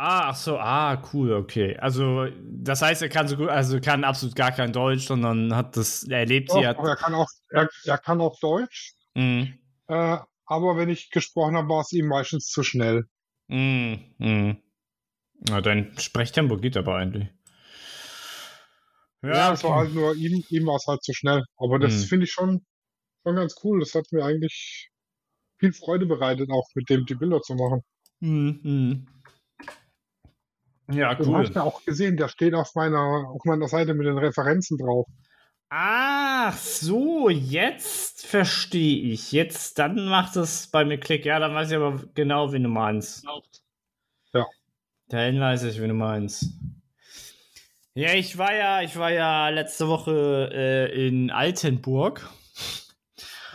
Ah, 0.00 0.28
ach 0.28 0.36
so, 0.36 0.56
ah, 0.60 1.02
cool, 1.12 1.32
okay. 1.32 1.76
Also, 1.76 2.28
das 2.40 2.82
heißt, 2.82 3.02
er 3.02 3.08
kann 3.08 3.26
so 3.26 3.36
gut, 3.36 3.48
also 3.48 3.80
kann 3.80 4.04
absolut 4.04 4.36
gar 4.36 4.52
kein 4.52 4.72
Deutsch, 4.72 5.08
sondern 5.08 5.52
hat 5.56 5.76
das, 5.76 6.04
er 6.04 6.24
lebt 6.24 6.50
Doch, 6.50 6.58
hier. 6.58 6.78
aber 6.78 6.90
er 6.90 6.94
kann 6.96 7.14
auch, 7.14 7.26
er, 7.50 7.68
er 7.84 7.98
kann 7.98 8.20
auch 8.20 8.38
Deutsch, 8.38 8.94
Mhm. 9.16 9.58
äh, 9.88 10.18
aber 10.46 10.76
wenn 10.76 10.88
ich 10.88 11.10
gesprochen 11.10 11.56
habe, 11.56 11.68
war 11.68 11.80
es 11.80 11.90
ihm 11.92 12.06
meistens 12.06 12.46
zu 12.46 12.62
schnell. 12.62 13.06
Mhm. 13.48 14.14
Mhm. 14.18 14.56
Na, 15.48 15.60
dein 15.60 15.98
Sprechtempo 15.98 16.58
geht 16.58 16.76
aber 16.76 16.94
eigentlich. 16.94 17.28
Ja, 19.22 19.52
es 19.52 19.64
war 19.64 19.78
halt 19.80 19.94
nur 19.94 20.14
ihm, 20.14 20.44
ihm 20.50 20.66
war 20.66 20.76
es 20.76 20.86
halt 20.86 21.02
zu 21.02 21.12
schnell. 21.12 21.42
Aber 21.56 21.80
das 21.80 21.94
Hm. 21.94 22.08
finde 22.08 22.24
ich 22.26 22.32
schon, 22.32 22.64
schon 23.24 23.34
ganz 23.36 23.56
cool. 23.64 23.80
Das 23.80 23.94
hat 23.94 24.06
mir 24.12 24.24
eigentlich 24.24 24.90
viel 25.58 25.72
Freude 25.72 26.06
bereitet, 26.06 26.50
auch 26.52 26.68
mit 26.74 26.88
dem 26.88 27.04
die 27.04 27.16
Bilder 27.16 27.40
zu 27.42 27.54
machen. 27.56 27.82
Mhm. 28.20 29.06
Ja, 30.90 31.14
Du 31.14 31.24
cool. 31.28 31.38
hast 31.44 31.54
ja 31.54 31.62
auch 31.62 31.84
gesehen, 31.84 32.16
der 32.16 32.28
steht 32.28 32.54
auf 32.54 32.74
meiner, 32.74 33.28
auf 33.28 33.44
meiner 33.44 33.68
Seite 33.68 33.94
mit 33.94 34.06
den 34.06 34.18
Referenzen 34.18 34.78
drauf. 34.78 35.06
Ach 35.70 36.56
so, 36.56 37.28
jetzt 37.28 38.24
verstehe 38.26 39.12
ich. 39.12 39.32
Jetzt, 39.32 39.78
dann 39.78 40.06
macht 40.08 40.34
es 40.36 40.68
bei 40.68 40.84
mir 40.86 40.98
Klick. 40.98 41.26
Ja, 41.26 41.38
dann 41.40 41.54
weiß 41.54 41.70
ich 41.70 41.76
aber 41.76 42.02
genau, 42.14 42.52
wen 42.52 42.62
du 42.62 42.70
meinst. 42.70 43.24
Ja. 44.32 44.46
Dann 45.08 45.38
weiß 45.38 45.64
ich, 45.64 45.78
wen 45.80 45.88
du 45.88 45.94
meinst. 45.94 46.46
Ja, 47.94 48.14
ich 48.14 48.38
war 48.38 48.54
ja, 48.54 48.80
ich 48.80 48.96
war 48.96 49.10
ja 49.10 49.48
letzte 49.50 49.88
Woche 49.88 50.50
äh, 50.54 51.06
in 51.08 51.30
Altenburg. 51.30 52.26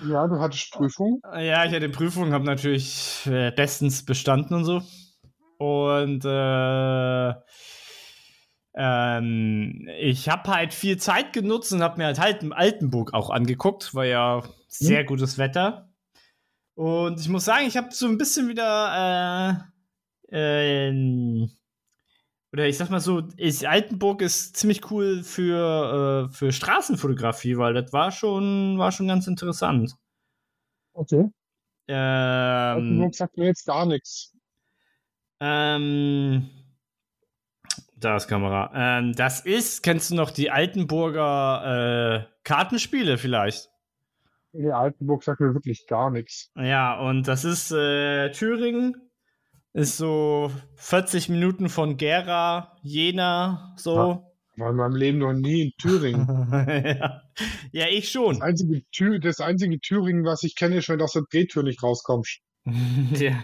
Ja, 0.06 0.28
du 0.28 0.40
hattest 0.40 0.72
Prüfung. 0.72 1.22
Ja, 1.24 1.66
ich 1.66 1.74
hatte 1.74 1.90
Prüfung, 1.90 2.34
habe 2.34 2.44
natürlich 2.46 3.26
äh, 3.26 3.52
bestens 3.52 4.04
bestanden 4.06 4.54
und 4.54 4.66
so. 4.66 4.82
Und 5.64 6.26
äh, 6.26 7.34
ähm, 8.76 9.88
ich 10.00 10.28
habe 10.28 10.52
halt 10.52 10.74
viel 10.74 10.98
Zeit 10.98 11.32
genutzt 11.32 11.72
und 11.72 11.82
habe 11.82 11.98
mir 11.98 12.06
halt, 12.08 12.20
halt 12.20 12.44
Altenburg 12.52 13.14
auch 13.14 13.30
angeguckt, 13.30 13.96
war 13.96 14.04
ja 14.04 14.44
sehr 14.68 15.06
gutes 15.06 15.38
Wetter. 15.38 15.90
Und 16.76 17.18
ich 17.22 17.30
muss 17.30 17.46
sagen, 17.46 17.66
ich 17.66 17.78
habe 17.78 17.94
so 17.94 18.08
ein 18.08 18.18
bisschen 18.18 18.50
wieder 18.50 19.70
äh, 20.30 20.88
ähm, 20.90 21.50
oder 22.52 22.68
ich 22.68 22.78
sag 22.78 22.90
mal 22.90 23.00
so, 23.00 23.20
ist, 23.38 23.66
Altenburg 23.66 24.22
ist 24.22 24.58
ziemlich 24.58 24.92
cool 24.92 25.24
für, 25.24 26.28
äh, 26.30 26.34
für 26.34 26.52
Straßenfotografie, 26.52 27.58
weil 27.58 27.74
das 27.74 27.94
war 27.94 28.12
schon, 28.12 28.78
war 28.80 28.92
schon 28.92 29.08
ganz 29.08 29.28
interessant. 29.28 29.96
Okay. 30.94 31.30
Ähm, 31.88 31.96
Altenburg 31.96 33.16
sagt 33.16 33.38
mir 33.38 33.46
jetzt 33.46 33.66
gar 33.66 33.86
nichts. 33.86 34.34
Ähm, 35.46 36.50
da 37.98 38.16
ist 38.16 38.28
Kamera. 38.30 38.72
Ähm, 38.74 39.14
das 39.14 39.42
ist, 39.42 39.84
kennst 39.84 40.12
du 40.12 40.16
noch 40.16 40.32
die 40.32 40.52
Altenburger 40.52 42.24
äh, 42.24 42.34
Kartenspiele 42.44 43.18
vielleicht? 43.18 43.70
Nee, 44.54 44.72
Altenburg 44.72 45.24
sagt 45.24 45.42
mir 45.42 45.54
wirklich 45.54 45.86
gar 45.88 46.12
nichts. 46.12 46.52
Ja, 46.56 46.98
und 47.00 47.28
das 47.28 47.44
ist 47.44 47.72
äh, 47.72 48.32
Thüringen. 48.32 48.96
Ist 49.74 49.98
so 49.98 50.52
40 50.76 51.30
Minuten 51.30 51.68
von 51.68 51.98
Gera, 51.98 52.78
Jena, 52.84 53.74
so. 53.76 54.24
War 54.56 54.70
in 54.70 54.76
meinem 54.76 54.96
Leben 54.96 55.18
noch 55.18 55.34
nie 55.34 55.64
in 55.64 55.72
Thüringen. 55.80 56.48
ja. 57.00 57.22
ja, 57.72 57.88
ich 57.90 58.12
schon. 58.12 58.36
Das 58.36 58.42
einzige, 58.42 59.20
das 59.20 59.40
einzige 59.40 59.80
Thüringen, 59.80 60.24
was 60.24 60.44
ich 60.44 60.56
kenne, 60.56 60.78
ist, 60.78 60.90
wenn 60.90 61.00
du 61.00 61.06
aus 61.06 61.14
der 61.14 61.24
Drehtür 61.24 61.64
nicht 61.64 61.82
rauskommst. 61.82 62.40
ja. 63.14 63.44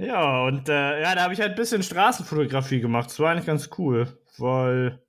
Ja, 0.00 0.42
und 0.44 0.68
äh, 0.68 1.02
ja, 1.02 1.14
da 1.14 1.22
habe 1.22 1.34
ich 1.34 1.40
halt 1.40 1.50
ein 1.50 1.56
bisschen 1.56 1.82
Straßenfotografie 1.82 2.80
gemacht. 2.80 3.10
Das 3.10 3.18
war 3.20 3.30
eigentlich 3.30 3.46
ganz 3.46 3.68
cool, 3.78 4.18
weil 4.38 5.02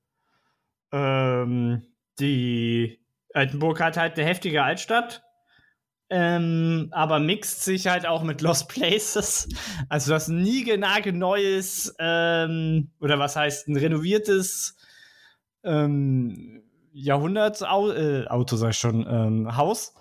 ähm, 0.92 1.84
die 2.20 3.00
Altenburg 3.34 3.80
hat 3.80 3.98
halt 3.98 4.18
eine 4.18 4.28
heftige 4.28 4.64
Altstadt, 4.64 5.24
ähm, 6.10 6.90
aber 6.92 7.20
mixt 7.20 7.64
sich 7.64 7.88
halt 7.88 8.06
auch 8.06 8.24
mit 8.24 8.42
Lost 8.42 8.68
Places. 8.68 9.48
Also 9.88 10.12
das 10.12 10.28
niegelnagelneues 10.28 11.96
ähm, 12.00 12.92
oder 13.00 13.18
was 13.18 13.36
heißt 13.38 13.70
ein 13.70 13.78
renoviertes 13.78 14.76
ähm, 15.64 16.64
Jahrhundertsauto, 16.92 17.94
äh, 17.94 18.28
Auto 18.28 18.58
sag 18.58 18.72
ich 18.72 18.78
schon, 18.78 19.06
ähm, 19.08 19.56
Haus. 19.56 19.94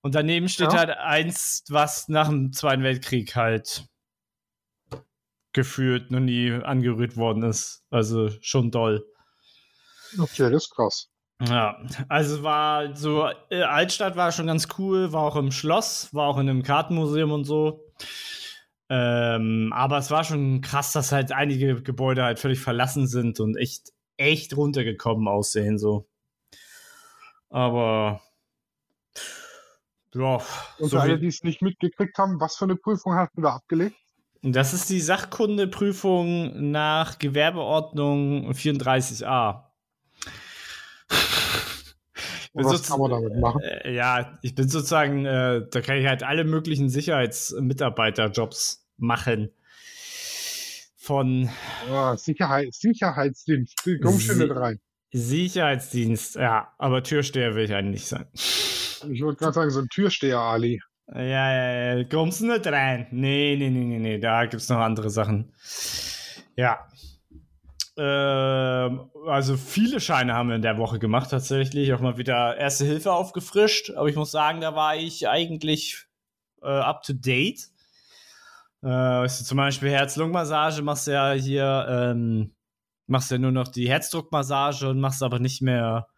Und 0.00 0.14
daneben 0.14 0.48
steht 0.48 0.72
Ja. 0.72 0.78
halt 0.78 0.90
eins, 0.90 1.64
was 1.68 2.08
nach 2.08 2.28
dem 2.28 2.52
Zweiten 2.52 2.82
Weltkrieg 2.82 3.36
halt 3.36 3.84
gefühlt 5.52 6.10
noch 6.10 6.20
nie 6.20 6.52
angerührt 6.52 7.16
worden 7.16 7.42
ist. 7.42 7.84
Also 7.90 8.30
schon 8.40 8.70
doll. 8.70 9.04
Okay, 10.18 10.50
das 10.50 10.64
ist 10.64 10.70
krass. 10.70 11.08
Ja, 11.48 11.82
also 12.08 12.42
war 12.42 12.94
so, 12.94 13.28
äh, 13.50 13.62
Altstadt 13.62 14.14
war 14.16 14.30
schon 14.30 14.46
ganz 14.46 14.68
cool, 14.78 15.12
war 15.12 15.22
auch 15.22 15.36
im 15.36 15.50
Schloss, 15.50 16.14
war 16.14 16.28
auch 16.28 16.38
in 16.38 16.48
einem 16.48 16.62
Kartenmuseum 16.62 17.32
und 17.32 17.44
so. 17.44 17.92
Ähm, 18.88 19.72
aber 19.74 19.98
es 19.98 20.10
war 20.10 20.22
schon 20.22 20.60
krass, 20.60 20.92
dass 20.92 21.10
halt 21.10 21.32
einige 21.32 21.82
Gebäude 21.82 22.22
halt 22.22 22.38
völlig 22.38 22.60
verlassen 22.60 23.08
sind 23.08 23.40
und 23.40 23.56
echt, 23.56 23.90
echt 24.18 24.56
runtergekommen 24.56 25.26
aussehen, 25.26 25.78
so. 25.78 26.06
Aber, 27.48 28.22
ja, 30.14 30.40
Und 30.78 30.88
so 30.90 30.98
alle, 30.98 31.18
die 31.18 31.26
es 31.26 31.42
nicht 31.42 31.62
mitgekriegt 31.62 32.18
haben, 32.18 32.38
was 32.38 32.56
für 32.56 32.66
eine 32.66 32.76
Prüfung 32.76 33.14
hast 33.14 33.32
du 33.36 33.42
da 33.42 33.54
abgelegt? 33.54 33.96
Das 34.42 34.74
ist 34.74 34.90
die 34.90 35.00
Sachkundeprüfung 35.00 36.72
nach 36.72 37.18
Gewerbeordnung 37.18 38.50
34a. 38.50 39.64
Ich 41.10 42.52
bin 42.52 42.64
Und 42.66 42.72
was 42.72 42.88
kann 42.88 42.98
man 43.00 43.10
damit 43.10 43.36
machen? 43.36 43.62
Äh, 43.62 43.94
ja, 43.94 44.38
ich 44.42 44.54
bin 44.54 44.68
sozusagen, 44.68 45.24
äh, 45.24 45.62
da 45.70 45.80
kann 45.80 45.96
ich 45.96 46.06
halt 46.06 46.22
alle 46.22 46.44
möglichen 46.44 46.90
Sicherheitsmitarbeiterjobs 46.90 48.84
machen. 48.98 49.50
Von, 50.96 51.48
Ja, 51.88 52.16
Sicherheit, 52.16 52.74
Sicherheitsdienst. 52.74 53.74
Komm 54.02 54.20
schon 54.20 54.38
nicht 54.38 54.54
rein. 54.54 54.80
Sicherheitsdienst, 55.12 56.36
ja, 56.36 56.72
aber 56.78 57.02
Türsteher 57.02 57.54
will 57.54 57.64
ich 57.64 57.74
eigentlich 57.74 58.02
nicht 58.02 58.08
sein. 58.08 58.26
Ich 59.10 59.22
wollte 59.22 59.38
gerade 59.38 59.52
sagen, 59.52 59.70
so 59.70 59.80
ein 59.80 59.88
Türsteher, 59.88 60.38
Ali. 60.38 60.80
Ja, 61.14 61.20
ja, 61.22 61.96
ja, 61.96 62.04
kommst 62.04 62.40
du 62.40 62.46
nicht 62.46 62.66
rein? 62.66 63.06
Nee, 63.10 63.56
nee, 63.58 63.68
nee, 63.68 63.84
nee, 63.84 63.98
nee, 63.98 64.18
da 64.18 64.42
gibt 64.46 64.62
es 64.62 64.68
noch 64.70 64.78
andere 64.78 65.10
Sachen. 65.10 65.52
Ja. 66.56 66.86
Ähm, 67.98 69.10
also 69.26 69.58
viele 69.58 70.00
Scheine 70.00 70.32
haben 70.32 70.48
wir 70.48 70.56
in 70.56 70.62
der 70.62 70.78
Woche 70.78 70.98
gemacht, 70.98 71.30
tatsächlich. 71.30 71.92
Auch 71.92 72.00
mal 72.00 72.16
wieder 72.16 72.56
Erste 72.56 72.86
Hilfe 72.86 73.12
aufgefrischt. 73.12 73.90
Aber 73.90 74.08
ich 74.08 74.16
muss 74.16 74.30
sagen, 74.30 74.62
da 74.62 74.74
war 74.74 74.96
ich 74.96 75.28
eigentlich 75.28 76.06
äh, 76.62 76.68
up 76.68 77.02
to 77.02 77.12
date. 77.12 77.68
Äh, 78.82 79.28
zum 79.28 79.58
Beispiel 79.58 79.90
Herz-Lungen-Massage 79.90 80.80
machst 80.82 81.06
du 81.06 81.12
ja 81.12 81.32
hier, 81.32 81.86
ähm, 81.88 82.54
machst 83.06 83.30
ja 83.30 83.36
nur 83.36 83.52
noch 83.52 83.68
die 83.68 83.88
Herzdruckmassage 83.88 84.88
und 84.88 84.98
machst 84.98 85.22
aber 85.22 85.38
nicht 85.38 85.60
mehr. 85.60 86.08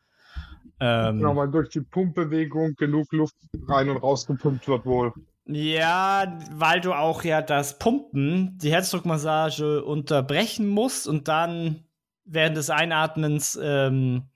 Ähm, 0.81 1.19
genau, 1.19 1.37
weil 1.37 1.51
durch 1.51 1.69
die 1.69 1.81
Pumpbewegung 1.81 2.75
genug 2.75 3.13
Luft 3.13 3.37
rein 3.69 3.89
und 3.89 3.99
raus 3.99 4.27
gepumpt 4.27 4.67
wird 4.67 4.85
wohl. 4.85 5.13
Ja, 5.47 6.39
weil 6.53 6.81
du 6.81 6.95
auch 6.95 7.23
ja 7.23 7.43
das 7.43 7.79
Pumpen, 7.79 8.59
die 8.59 8.71
Herzdruckmassage 8.71 9.85
unterbrechen 9.85 10.69
musst 10.69 11.07
und 11.07 11.29
dann 11.29 11.85
während 12.25 12.57
des 12.57 12.71
Einatmens 12.71 13.59
ähm, 13.63 14.31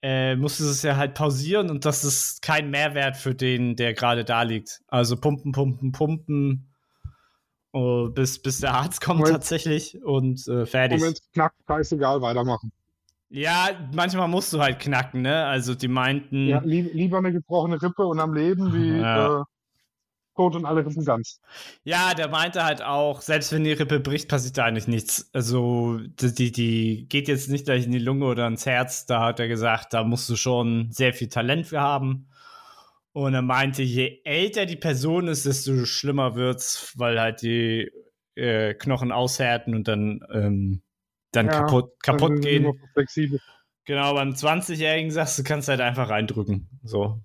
äh, 0.00 0.36
musst 0.36 0.60
du 0.60 0.64
es 0.64 0.82
ja 0.82 0.96
halt 0.96 1.14
pausieren 1.14 1.70
und 1.70 1.84
das 1.84 2.04
ist 2.04 2.40
kein 2.40 2.70
Mehrwert 2.70 3.16
für 3.16 3.34
den, 3.34 3.76
der 3.76 3.94
gerade 3.94 4.24
da 4.24 4.42
liegt. 4.42 4.82
Also 4.86 5.16
pumpen, 5.16 5.52
pumpen, 5.52 5.92
pumpen, 5.92 6.72
uh, 7.74 8.08
bis, 8.10 8.40
bis 8.40 8.60
der 8.60 8.74
Arzt 8.74 9.00
kommt 9.00 9.20
Moment. 9.20 9.34
tatsächlich 9.34 10.02
und 10.04 10.46
äh, 10.46 10.66
fertig. 10.66 11.00
Moment, 11.00 11.20
knackt, 11.32 11.56
scheißegal, 11.66 12.22
weitermachen. 12.22 12.72
Ja, 13.34 13.70
manchmal 13.94 14.28
musst 14.28 14.52
du 14.52 14.60
halt 14.60 14.78
knacken, 14.78 15.22
ne? 15.22 15.46
Also 15.46 15.74
die 15.74 15.88
meinten. 15.88 16.48
Ja, 16.48 16.60
li 16.60 16.82
lieber 16.82 17.16
eine 17.16 17.32
gebrochene 17.32 17.80
Rippe 17.80 18.04
und 18.04 18.20
am 18.20 18.34
Leben 18.34 18.74
wie 18.74 18.98
ja. 19.00 19.40
äh, 19.40 19.44
tot 20.36 20.54
und 20.54 20.66
alle 20.66 20.84
Rippen 20.84 21.02
ganz. 21.02 21.40
Ja, 21.82 22.12
der 22.12 22.28
meinte 22.28 22.62
halt 22.62 22.82
auch, 22.82 23.22
selbst 23.22 23.50
wenn 23.52 23.64
die 23.64 23.72
Rippe 23.72 24.00
bricht, 24.00 24.28
passiert 24.28 24.58
da 24.58 24.66
eigentlich 24.66 24.86
nichts. 24.86 25.30
Also 25.32 25.98
die, 25.98 26.34
die, 26.34 26.52
die 26.52 27.06
geht 27.08 27.26
jetzt 27.26 27.48
nicht 27.48 27.64
gleich 27.64 27.86
in 27.86 27.92
die 27.92 27.98
Lunge 27.98 28.26
oder 28.26 28.46
ins 28.46 28.66
Herz. 28.66 29.06
Da 29.06 29.24
hat 29.24 29.40
er 29.40 29.48
gesagt, 29.48 29.94
da 29.94 30.04
musst 30.04 30.28
du 30.28 30.36
schon 30.36 30.92
sehr 30.92 31.14
viel 31.14 31.28
Talent 31.28 31.66
für 31.66 31.80
haben. 31.80 32.28
Und 33.12 33.32
er 33.32 33.42
meinte, 33.42 33.82
je 33.82 34.20
älter 34.24 34.66
die 34.66 34.76
Person 34.76 35.28
ist, 35.28 35.46
desto 35.46 35.86
schlimmer 35.86 36.34
wird's, 36.34 36.92
weil 36.96 37.18
halt 37.18 37.40
die 37.40 37.90
äh, 38.34 38.74
Knochen 38.74 39.10
aushärten 39.10 39.74
und 39.74 39.88
dann, 39.88 40.20
ähm, 40.32 40.82
dann 41.32 41.46
ja, 41.46 41.52
kaputt, 41.52 41.92
kaputt 42.02 42.30
dann 42.30 42.40
gehen. 42.40 42.80
Flexibel. 42.92 43.40
Genau, 43.84 44.14
beim 44.14 44.30
20-Jährigen 44.30 45.10
sagst 45.10 45.38
du, 45.38 45.42
kannst 45.42 45.68
halt 45.68 45.80
einfach 45.80 46.08
reindrücken. 46.08 46.68
So. 46.84 47.20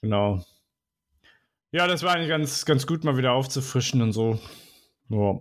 Genau. 0.00 0.44
Ja, 1.72 1.86
das 1.86 2.02
war 2.02 2.14
eigentlich 2.14 2.30
ganz, 2.30 2.64
ganz 2.64 2.86
gut, 2.86 3.04
mal 3.04 3.18
wieder 3.18 3.32
aufzufrischen 3.32 4.00
und 4.00 4.12
so. 4.12 4.40
Ja. 5.08 5.40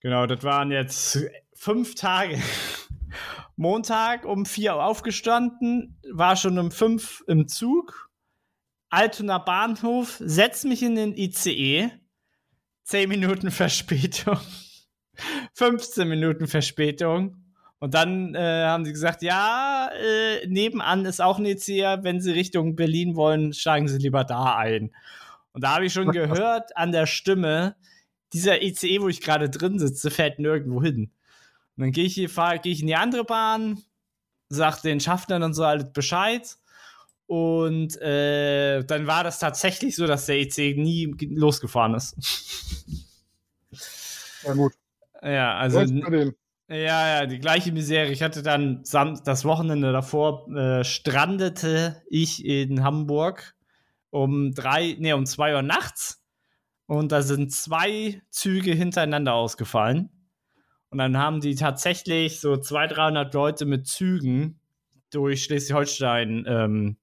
Genau, 0.00 0.26
das 0.26 0.42
waren 0.42 0.70
jetzt 0.70 1.18
fünf 1.54 1.94
Tage. 1.94 2.38
Montag 3.56 4.24
um 4.24 4.44
vier 4.44 4.76
aufgestanden, 4.76 5.98
war 6.10 6.36
schon 6.36 6.58
um 6.58 6.70
fünf 6.70 7.22
im 7.26 7.48
Zug. 7.48 8.10
Altona 8.90 9.38
Bahnhof, 9.38 10.16
setz 10.20 10.64
mich 10.64 10.82
in 10.82 10.96
den 10.96 11.16
ICE. 11.16 11.90
Zehn 12.82 13.08
Minuten 13.08 13.50
Verspätung. 13.50 14.40
15 15.54 16.08
Minuten 16.08 16.46
Verspätung. 16.46 17.36
Und 17.78 17.94
dann 17.94 18.34
äh, 18.36 18.64
haben 18.64 18.84
sie 18.84 18.92
gesagt, 18.92 19.22
ja, 19.22 19.90
äh, 20.00 20.46
nebenan 20.46 21.04
ist 21.04 21.20
auch 21.20 21.38
ein 21.38 21.46
ICE, 21.46 21.98
wenn 22.02 22.20
sie 22.20 22.30
Richtung 22.30 22.76
Berlin 22.76 23.16
wollen, 23.16 23.52
steigen 23.52 23.88
sie 23.88 23.98
lieber 23.98 24.22
da 24.22 24.56
ein. 24.56 24.94
Und 25.52 25.64
da 25.64 25.74
habe 25.74 25.86
ich 25.86 25.92
schon 25.92 26.12
gehört 26.12 26.76
an 26.76 26.92
der 26.92 27.06
Stimme, 27.06 27.74
dieser 28.32 28.62
ICE, 28.62 29.00
wo 29.00 29.08
ich 29.08 29.20
gerade 29.20 29.50
drin 29.50 29.78
sitze, 29.78 30.10
fährt 30.10 30.38
nirgendwo 30.38 30.82
hin. 30.82 31.10
Und 31.76 31.82
dann 31.82 31.92
gehe 31.92 32.04
ich 32.04 32.14
hier, 32.14 32.30
fahre, 32.30 32.58
gehe 32.58 32.72
ich 32.72 32.80
in 32.80 32.86
die 32.86 32.94
andere 32.94 33.24
Bahn, 33.24 33.82
sag 34.48 34.80
den 34.82 35.00
Schaffnern 35.00 35.42
und 35.42 35.54
so 35.54 35.64
alles 35.64 35.92
Bescheid. 35.92 36.56
Und 37.26 38.00
äh, 38.00 38.84
dann 38.84 39.06
war 39.06 39.24
das 39.24 39.38
tatsächlich 39.38 39.96
so, 39.96 40.06
dass 40.06 40.26
der 40.26 40.38
ICE 40.38 40.74
nie 40.74 41.16
losgefahren 41.34 41.94
ist. 41.94 42.16
Ja, 44.44 44.54
gut. 44.54 44.72
Ja, 45.22 45.56
also. 45.56 45.78
Ja, 46.68 47.20
ja, 47.20 47.26
die 47.26 47.38
gleiche 47.38 47.70
Misere. 47.70 48.10
Ich 48.10 48.22
hatte 48.22 48.42
dann 48.42 48.82
das 48.82 49.44
Wochenende 49.44 49.92
davor 49.92 50.48
äh, 50.56 50.84
strandete 50.84 52.02
ich 52.08 52.44
in 52.44 52.82
Hamburg 52.82 53.54
um 54.10 54.52
drei, 54.54 54.96
nee, 54.98 55.12
um 55.12 55.26
zwei 55.26 55.54
Uhr 55.54 55.62
nachts. 55.62 56.22
Und 56.86 57.12
da 57.12 57.22
sind 57.22 57.52
zwei 57.52 58.22
Züge 58.30 58.72
hintereinander 58.72 59.34
ausgefallen. 59.34 60.10
Und 60.90 60.98
dann 60.98 61.16
haben 61.18 61.40
die 61.40 61.54
tatsächlich 61.54 62.40
so 62.40 62.56
200, 62.56 62.96
300 62.96 63.34
Leute 63.34 63.64
mit 63.64 63.86
Zügen 63.86 64.60
durch 65.10 65.44
Schleswig-Holstein 65.44 66.44
ähm, 66.46 66.96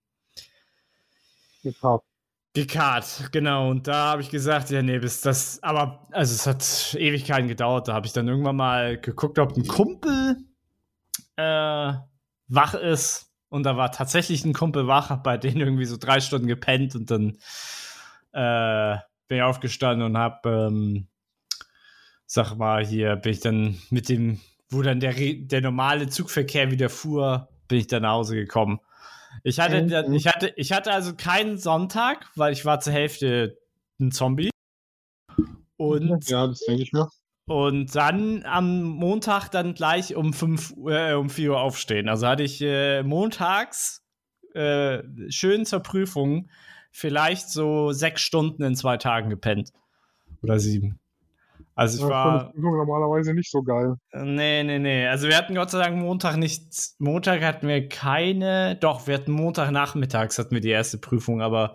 gekauft. 1.64 2.09
Gekarrt, 2.54 3.30
genau. 3.32 3.70
Und 3.70 3.88
da 3.88 4.12
habe 4.12 4.22
ich 4.22 4.30
gesagt, 4.30 4.72
ja, 4.72 4.82
nee, 4.82 4.98
bis 4.98 5.22
das, 5.22 5.62
aber, 5.62 6.08
also 6.12 6.34
es 6.34 6.48
hat 6.48 6.96
Ewigkeiten 7.00 7.48
gedauert. 7.48 7.88
Da 7.88 7.94
habe 7.94 8.08
ich 8.08 8.14
dann 8.14 8.28
irgendwann 8.28 8.56
mal 8.56 9.00
geguckt, 9.00 9.38
ob 9.38 9.56
ein 9.56 9.68
Kumpel 9.68 10.38
äh, 11.36 11.94
wach 12.48 12.74
ist. 12.74 13.32
Und 13.50 13.64
da 13.64 13.78
war 13.78 13.92
tatsächlich 13.92 14.46
ein 14.46 14.54
Kumpel 14.54 14.88
wach, 14.88 15.16
bei 15.18 15.38
denen 15.38 15.62
irgendwie 15.62 15.86
so 15.86 15.98
drei 15.98 16.20
Stunden 16.20 16.48
gepennt 16.48 16.96
und 16.96 17.10
dann 17.10 17.38
äh, 18.32 18.98
bin 19.28 19.38
ich 19.38 19.44
aufgestanden 19.44 20.06
und 20.06 20.18
habe, 20.18 20.50
ähm, 20.50 21.08
sag 22.26 22.56
mal, 22.56 22.86
hier 22.86 23.16
bin 23.16 23.32
ich 23.32 23.40
dann 23.40 23.80
mit 23.90 24.10
dem, 24.10 24.40
wo 24.70 24.82
dann 24.82 25.00
der, 25.00 25.14
der 25.16 25.62
normale 25.62 26.10
Zugverkehr 26.10 26.72
wieder 26.72 26.90
fuhr, 26.90 27.50
bin 27.68 27.80
ich 27.80 27.88
dann 27.88 28.04
nach 28.04 28.12
Hause 28.12 28.36
gekommen. 28.36 28.80
Ich 29.44 29.60
hatte, 29.60 30.08
mhm. 30.08 30.14
ich 30.14 30.28
hatte, 30.28 30.54
ich 30.56 30.72
hatte 30.72 30.92
also 30.92 31.16
keinen 31.16 31.58
Sonntag, 31.58 32.26
weil 32.36 32.54
ich 32.54 32.66
war 32.66 32.80
zur 32.80 32.94
Hälfte 32.94 33.58
ein 34.00 34.12
Zombie. 34.12 34.50
Und, 35.78 36.30
ja, 36.30 36.48
das 36.48 36.60
denke 36.62 36.84
ich 36.84 36.92
mir. 36.92 37.08
Und 37.46 37.96
dann 37.96 38.44
am 38.46 38.84
Montag 38.84 39.50
dann 39.50 39.74
gleich 39.74 40.16
um, 40.16 40.34
fünf, 40.34 40.74
äh, 40.86 41.14
um 41.14 41.30
4 41.30 41.52
Uhr 41.52 41.62
aufstehen. 41.62 42.08
Also 42.08 42.28
hatte 42.28 42.44
ich 42.44 42.62
äh, 42.62 43.02
montags 43.02 44.04
äh, 44.54 45.02
schön 45.30 45.66
zur 45.66 45.80
Prüfung 45.80 46.50
vielleicht 46.92 47.50
so 47.50 47.92
sechs 47.92 48.22
Stunden 48.22 48.64
in 48.64 48.76
zwei 48.76 48.98
Tagen 48.98 49.30
gepennt. 49.30 49.72
Oder 50.44 50.60
sieben. 50.60 51.00
Also 51.80 51.96
ich 51.96 52.04
ja, 52.04 52.10
war. 52.10 52.54
normalerweise 52.58 53.34
nicht 53.34 53.50
so 53.50 53.64
geil. 53.64 53.96
Nee, 54.12 54.64
nee, 54.64 54.80
nee. 54.80 55.08
Also 55.08 55.30
wir 55.30 55.38
hatten 55.38 55.56
Gott 55.56 55.72
sei 55.72 55.82
Dank 55.82 55.96
Montag 55.96 56.36
nicht. 56.36 56.66
Montag 56.98 57.42
hatten 57.42 57.70
wir 57.70 57.88
keine. 57.88 58.76
Doch, 58.76 59.08
wir 59.08 59.14
hatten 59.14 59.32
Montagnachmittags 59.32 60.38
hatten 60.40 60.52
wir 60.52 60.60
die 60.60 60.72
erste 60.72 60.98
Prüfung, 60.98 61.42
aber 61.42 61.74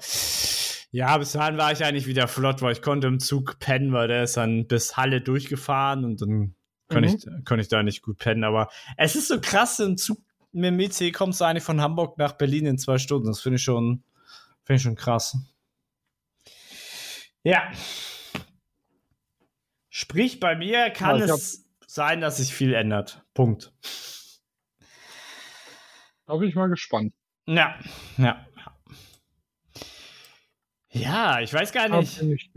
ja, 0.90 1.16
bis 1.16 1.32
dahin 1.32 1.56
war 1.56 1.72
ich 1.72 1.82
eigentlich 1.82 2.06
wieder 2.06 2.28
flott, 2.28 2.60
weil 2.60 2.72
ich 2.72 2.82
konnte 2.82 3.06
im 3.06 3.18
Zug 3.18 3.58
pennen, 3.60 3.94
weil 3.94 4.08
der 4.08 4.24
ist 4.24 4.36
dann 4.36 4.66
bis 4.66 4.98
Halle 4.98 5.22
durchgefahren 5.22 6.04
und 6.04 6.20
dann 6.20 6.54
konnte 6.90 7.08
mhm. 7.08 7.14
ich, 7.14 7.44
konnte 7.46 7.62
ich 7.62 7.68
da 7.68 7.82
nicht 7.82 8.02
gut 8.02 8.18
pennen. 8.18 8.44
Aber 8.44 8.68
es 8.98 9.16
ist 9.16 9.28
so 9.28 9.40
krass, 9.40 9.80
im 9.80 9.96
Zug 9.96 10.18
mit 10.52 10.66
dem 10.66 10.80
IC 10.80 11.14
kommst 11.14 11.40
du 11.40 11.46
eigentlich 11.46 11.64
von 11.64 11.80
Hamburg 11.80 12.18
nach 12.18 12.32
Berlin 12.32 12.66
in 12.66 12.76
zwei 12.76 12.98
Stunden. 12.98 13.28
Das 13.28 13.40
finde 13.40 13.56
ich 13.56 13.62
schon, 13.62 14.04
finde 14.64 14.76
ich 14.76 14.82
schon 14.82 14.96
krass. 14.96 15.34
Ja. 17.42 17.62
Sprich, 19.96 20.40
bei 20.40 20.56
mir 20.56 20.90
kann 20.90 21.20
ja, 21.20 21.26
es 21.26 21.68
sein, 21.86 22.20
dass 22.20 22.38
sich 22.38 22.52
viel 22.52 22.74
ändert. 22.74 23.24
Punkt. 23.32 23.72
Da 26.26 26.34
bin 26.34 26.48
ich 26.48 26.56
mal 26.56 26.68
gespannt. 26.68 27.14
Ja, 27.46 27.78
ja. 28.16 28.44
Ja, 30.90 31.38
ich 31.38 31.54
weiß 31.54 31.70
gar 31.70 31.88
nicht. 31.88 32.20
Ich 32.20 32.50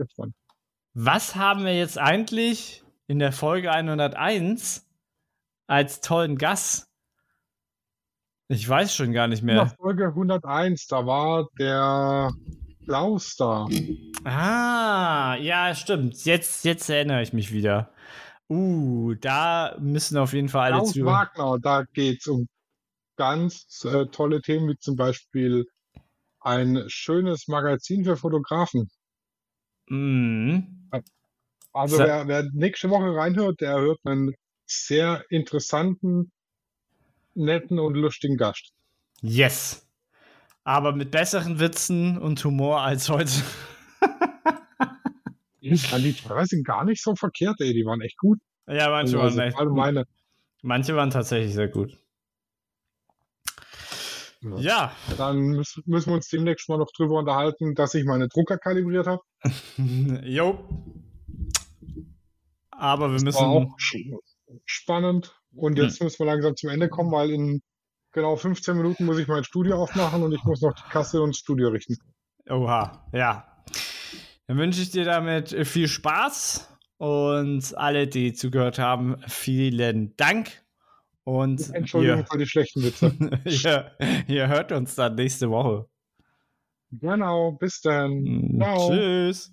was 0.94 1.36
haben 1.36 1.64
wir 1.64 1.78
jetzt 1.78 1.96
eigentlich 1.96 2.82
in 3.06 3.20
der 3.20 3.30
Folge 3.30 3.70
101 3.70 4.84
als 5.68 6.00
tollen 6.00 6.38
Gast? 6.38 6.88
Ich 8.48 8.68
weiß 8.68 8.92
schon 8.92 9.12
gar 9.12 9.28
nicht 9.28 9.44
mehr. 9.44 9.62
In 9.62 9.68
der 9.68 9.76
Folge 9.76 10.08
101, 10.08 10.88
da 10.88 11.06
war 11.06 11.46
der 11.56 12.32
Klaus 12.88 13.36
da. 13.36 13.68
Ah, 14.24 15.36
ja, 15.36 15.74
stimmt. 15.74 16.24
Jetzt, 16.24 16.64
jetzt 16.64 16.88
erinnere 16.88 17.22
ich 17.22 17.34
mich 17.34 17.52
wieder. 17.52 17.92
Uh, 18.48 19.12
da 19.14 19.76
müssen 19.78 20.16
auf 20.16 20.32
jeden 20.32 20.48
Fall 20.48 20.72
alle 20.72 20.82
Klaus 20.82 20.92
zu. 20.94 21.04
Wagner, 21.04 21.58
da 21.60 21.84
geht 21.92 22.20
es 22.20 22.26
um 22.28 22.48
ganz 23.16 23.84
äh, 23.84 24.06
tolle 24.06 24.40
Themen, 24.40 24.70
wie 24.70 24.78
zum 24.78 24.96
Beispiel 24.96 25.66
ein 26.40 26.84
schönes 26.86 27.46
Magazin 27.46 28.04
für 28.04 28.16
Fotografen. 28.16 28.88
Mhm. 29.88 30.88
Also 31.74 31.98
wer, 31.98 32.26
wer 32.26 32.44
nächste 32.54 32.88
Woche 32.88 33.14
reinhört, 33.14 33.60
der 33.60 33.78
hört 33.78 33.98
einen 34.04 34.34
sehr 34.66 35.24
interessanten 35.28 36.32
netten 37.34 37.78
und 37.78 37.94
lustigen 37.94 38.38
Gast. 38.38 38.72
Yes. 39.20 39.87
Aber 40.68 40.92
mit 40.92 41.10
besseren 41.10 41.60
Witzen 41.60 42.18
und 42.18 42.44
Humor 42.44 42.82
als 42.82 43.08
heute. 43.08 43.32
Ja, 45.60 45.98
die 45.98 46.14
drei 46.14 46.44
sind 46.44 46.64
gar 46.66 46.84
nicht 46.84 47.02
so 47.02 47.14
verkehrt, 47.16 47.56
ey. 47.60 47.72
Die 47.74 47.84
waren 47.84 48.00
echt 48.00 48.16
gut. 48.16 48.38
Ja, 48.68 48.88
manche 48.90 49.18
Also, 49.20 49.36
waren 49.38 49.48
echt. 49.48 49.58
alle 49.58 49.70
meine. 49.70 50.04
Manche 50.62 50.94
waren 50.94 51.10
tatsächlich 51.10 51.52
sehr 51.52 51.68
gut. 51.68 51.98
Ja. 54.40 54.58
Ja. 54.58 54.92
Dann 55.18 55.38
müssen, 55.48 55.82
müssen 55.86 56.10
wir 56.10 56.14
uns 56.14 56.28
demnächst 56.28 56.68
mal 56.68 56.78
noch 56.78 56.90
drüber 56.96 57.18
unterhalten, 57.18 57.74
dass 57.74 57.94
ich 57.94 58.04
meine 58.04 58.28
Drucker 58.28 58.56
kalibriert 58.56 59.06
habe. 59.08 59.22
jo. 60.22 60.58
Aber 62.70 63.10
wir 63.10 63.16
War 63.18 63.24
müssen. 63.24 63.44
auch 63.44 63.76
sch- 63.78 64.16
spannend. 64.64 65.34
Und 65.54 65.76
jetzt 65.76 66.00
müssen 66.02 66.20
wir 66.20 66.26
langsam 66.26 66.56
zum 66.56 66.70
Ende 66.70 66.88
kommen, 66.88 67.10
weil 67.10 67.30
in 67.30 67.62
genau 68.18 68.36
15 68.36 68.76
Minuten 68.76 69.04
muss 69.04 69.18
ich 69.18 69.28
mein 69.28 69.44
Studio 69.44 69.82
aufmachen 69.82 70.22
und 70.22 70.32
ich 70.32 70.42
muss 70.44 70.60
noch 70.60 70.74
die 70.74 70.90
Kasse 70.90 71.22
und 71.22 71.30
das 71.30 71.38
Studio 71.38 71.68
richten. 71.68 71.96
Oha, 72.50 73.08
ja. 73.12 73.46
Dann 74.46 74.58
wünsche 74.58 74.82
ich 74.82 74.90
dir 74.90 75.04
damit 75.04 75.50
viel 75.66 75.88
Spaß 75.88 76.68
und 76.96 77.76
alle, 77.76 78.08
die 78.08 78.32
zugehört 78.32 78.78
haben, 78.78 79.16
vielen 79.28 80.16
Dank. 80.16 80.50
Und 81.22 81.72
Entschuldigung 81.74 82.26
für 82.26 82.38
die 82.38 82.46
schlechten 82.46 82.82
Witze. 82.82 83.14
ihr, 83.44 83.92
ihr, 84.00 84.24
ihr 84.26 84.48
hört 84.48 84.72
uns 84.72 84.94
dann 84.94 85.14
nächste 85.14 85.50
Woche. 85.50 85.86
Genau, 86.90 87.52
bis 87.52 87.80
dann. 87.82 88.56
Ciao. 88.58 88.90
Tschüss. 88.90 89.52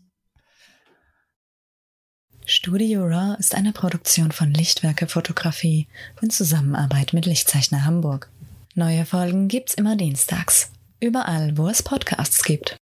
Studio 2.48 3.04
Raw 3.06 3.36
ist 3.40 3.56
eine 3.56 3.74
Produktion 3.74 4.32
von 4.32 4.54
Lichtwerke 4.54 5.08
Fotografie 5.08 5.88
in 6.22 6.30
Zusammenarbeit 6.30 7.12
mit 7.12 7.26
Lichtzeichner 7.26 7.86
Hamburg. 7.86 8.30
Neue 8.78 9.06
Folgen 9.06 9.48
gibt's 9.48 9.74
immer 9.74 9.96
dienstags. 9.96 10.70
Überall, 11.00 11.58
wo 11.58 11.70
es 11.70 11.82
Podcasts 11.82 12.44
gibt. 12.44 12.76